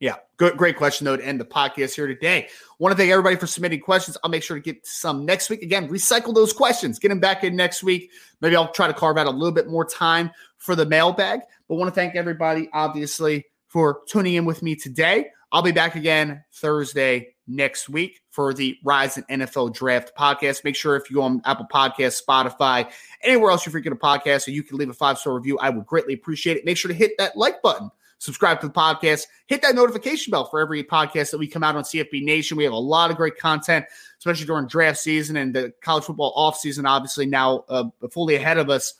yeah, 0.00 0.16
good, 0.38 0.56
great 0.56 0.76
question 0.76 1.04
though 1.04 1.16
to 1.16 1.24
end 1.24 1.38
the 1.38 1.44
podcast 1.44 1.94
here 1.94 2.06
today. 2.06 2.48
Want 2.78 2.92
to 2.92 2.96
thank 2.96 3.10
everybody 3.10 3.36
for 3.36 3.46
submitting 3.46 3.80
questions. 3.80 4.16
I'll 4.24 4.30
make 4.30 4.42
sure 4.42 4.56
to 4.56 4.62
get 4.62 4.84
some 4.86 5.26
next 5.26 5.50
week. 5.50 5.62
Again, 5.62 5.88
recycle 5.88 6.34
those 6.34 6.52
questions, 6.52 6.98
get 6.98 7.10
them 7.10 7.20
back 7.20 7.44
in 7.44 7.54
next 7.54 7.82
week. 7.82 8.10
Maybe 8.40 8.56
I'll 8.56 8.72
try 8.72 8.86
to 8.86 8.94
carve 8.94 9.18
out 9.18 9.26
a 9.26 9.30
little 9.30 9.52
bit 9.52 9.68
more 9.68 9.84
time 9.84 10.30
for 10.56 10.74
the 10.74 10.86
mailbag. 10.86 11.40
But 11.68 11.76
want 11.76 11.88
to 11.88 11.94
thank 11.94 12.16
everybody, 12.16 12.68
obviously, 12.72 13.44
for 13.68 14.00
tuning 14.08 14.34
in 14.34 14.46
with 14.46 14.62
me 14.62 14.74
today. 14.74 15.30
I'll 15.52 15.62
be 15.62 15.72
back 15.72 15.96
again 15.96 16.44
Thursday 16.54 17.34
next 17.46 17.88
week 17.88 18.20
for 18.30 18.54
the 18.54 18.78
Rise 18.84 19.18
in 19.18 19.24
NFL 19.24 19.74
Draft 19.74 20.12
podcast. 20.16 20.64
Make 20.64 20.76
sure 20.76 20.96
if 20.96 21.10
you 21.10 21.16
go 21.16 21.22
on 21.22 21.42
Apple 21.44 21.66
Podcasts, 21.72 22.22
Spotify, 22.24 22.90
anywhere 23.22 23.50
else 23.50 23.66
you're 23.66 23.72
freaking 23.72 23.92
a 23.92 23.96
podcast, 23.96 24.42
so 24.42 24.52
you 24.52 24.62
can 24.62 24.78
leave 24.78 24.88
a 24.88 24.94
five 24.94 25.18
star 25.18 25.34
review, 25.34 25.58
I 25.58 25.70
would 25.70 25.86
greatly 25.86 26.14
appreciate 26.14 26.56
it. 26.56 26.64
Make 26.64 26.76
sure 26.76 26.88
to 26.88 26.94
hit 26.94 27.12
that 27.18 27.36
like 27.36 27.60
button, 27.62 27.90
subscribe 28.20 28.60
to 28.60 28.68
the 28.68 28.72
podcast, 28.72 29.26
hit 29.46 29.62
that 29.62 29.74
notification 29.74 30.30
bell 30.30 30.44
for 30.44 30.60
every 30.60 30.84
podcast 30.84 31.32
that 31.32 31.38
we 31.38 31.48
come 31.48 31.64
out 31.64 31.74
on 31.74 31.82
CFB 31.82 32.22
Nation. 32.22 32.56
We 32.56 32.64
have 32.64 32.72
a 32.72 32.78
lot 32.78 33.10
of 33.10 33.16
great 33.16 33.38
content, 33.38 33.86
especially 34.18 34.46
during 34.46 34.68
draft 34.68 34.98
season 34.98 35.36
and 35.36 35.54
the 35.54 35.72
college 35.80 36.04
football 36.04 36.32
off 36.36 36.58
season. 36.58 36.86
Obviously, 36.86 37.26
now 37.26 37.64
uh, 37.68 37.84
fully 38.10 38.36
ahead 38.36 38.58
of 38.58 38.70
us. 38.70 38.94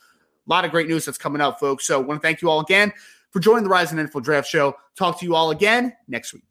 A 0.47 0.49
lot 0.49 0.65
of 0.65 0.71
great 0.71 0.87
news 0.87 1.05
that's 1.05 1.19
coming 1.19 1.39
up, 1.39 1.59
folks. 1.59 1.85
So, 1.85 2.01
I 2.01 2.03
want 2.03 2.21
to 2.21 2.27
thank 2.27 2.41
you 2.41 2.49
all 2.49 2.59
again 2.59 2.91
for 3.29 3.39
joining 3.39 3.63
the 3.63 3.69
Rise 3.69 3.91
in 3.91 3.99
NFL 3.99 4.23
Draft 4.23 4.49
Show. 4.49 4.75
Talk 4.95 5.19
to 5.19 5.25
you 5.25 5.35
all 5.35 5.51
again 5.51 5.95
next 6.07 6.33
week. 6.33 6.50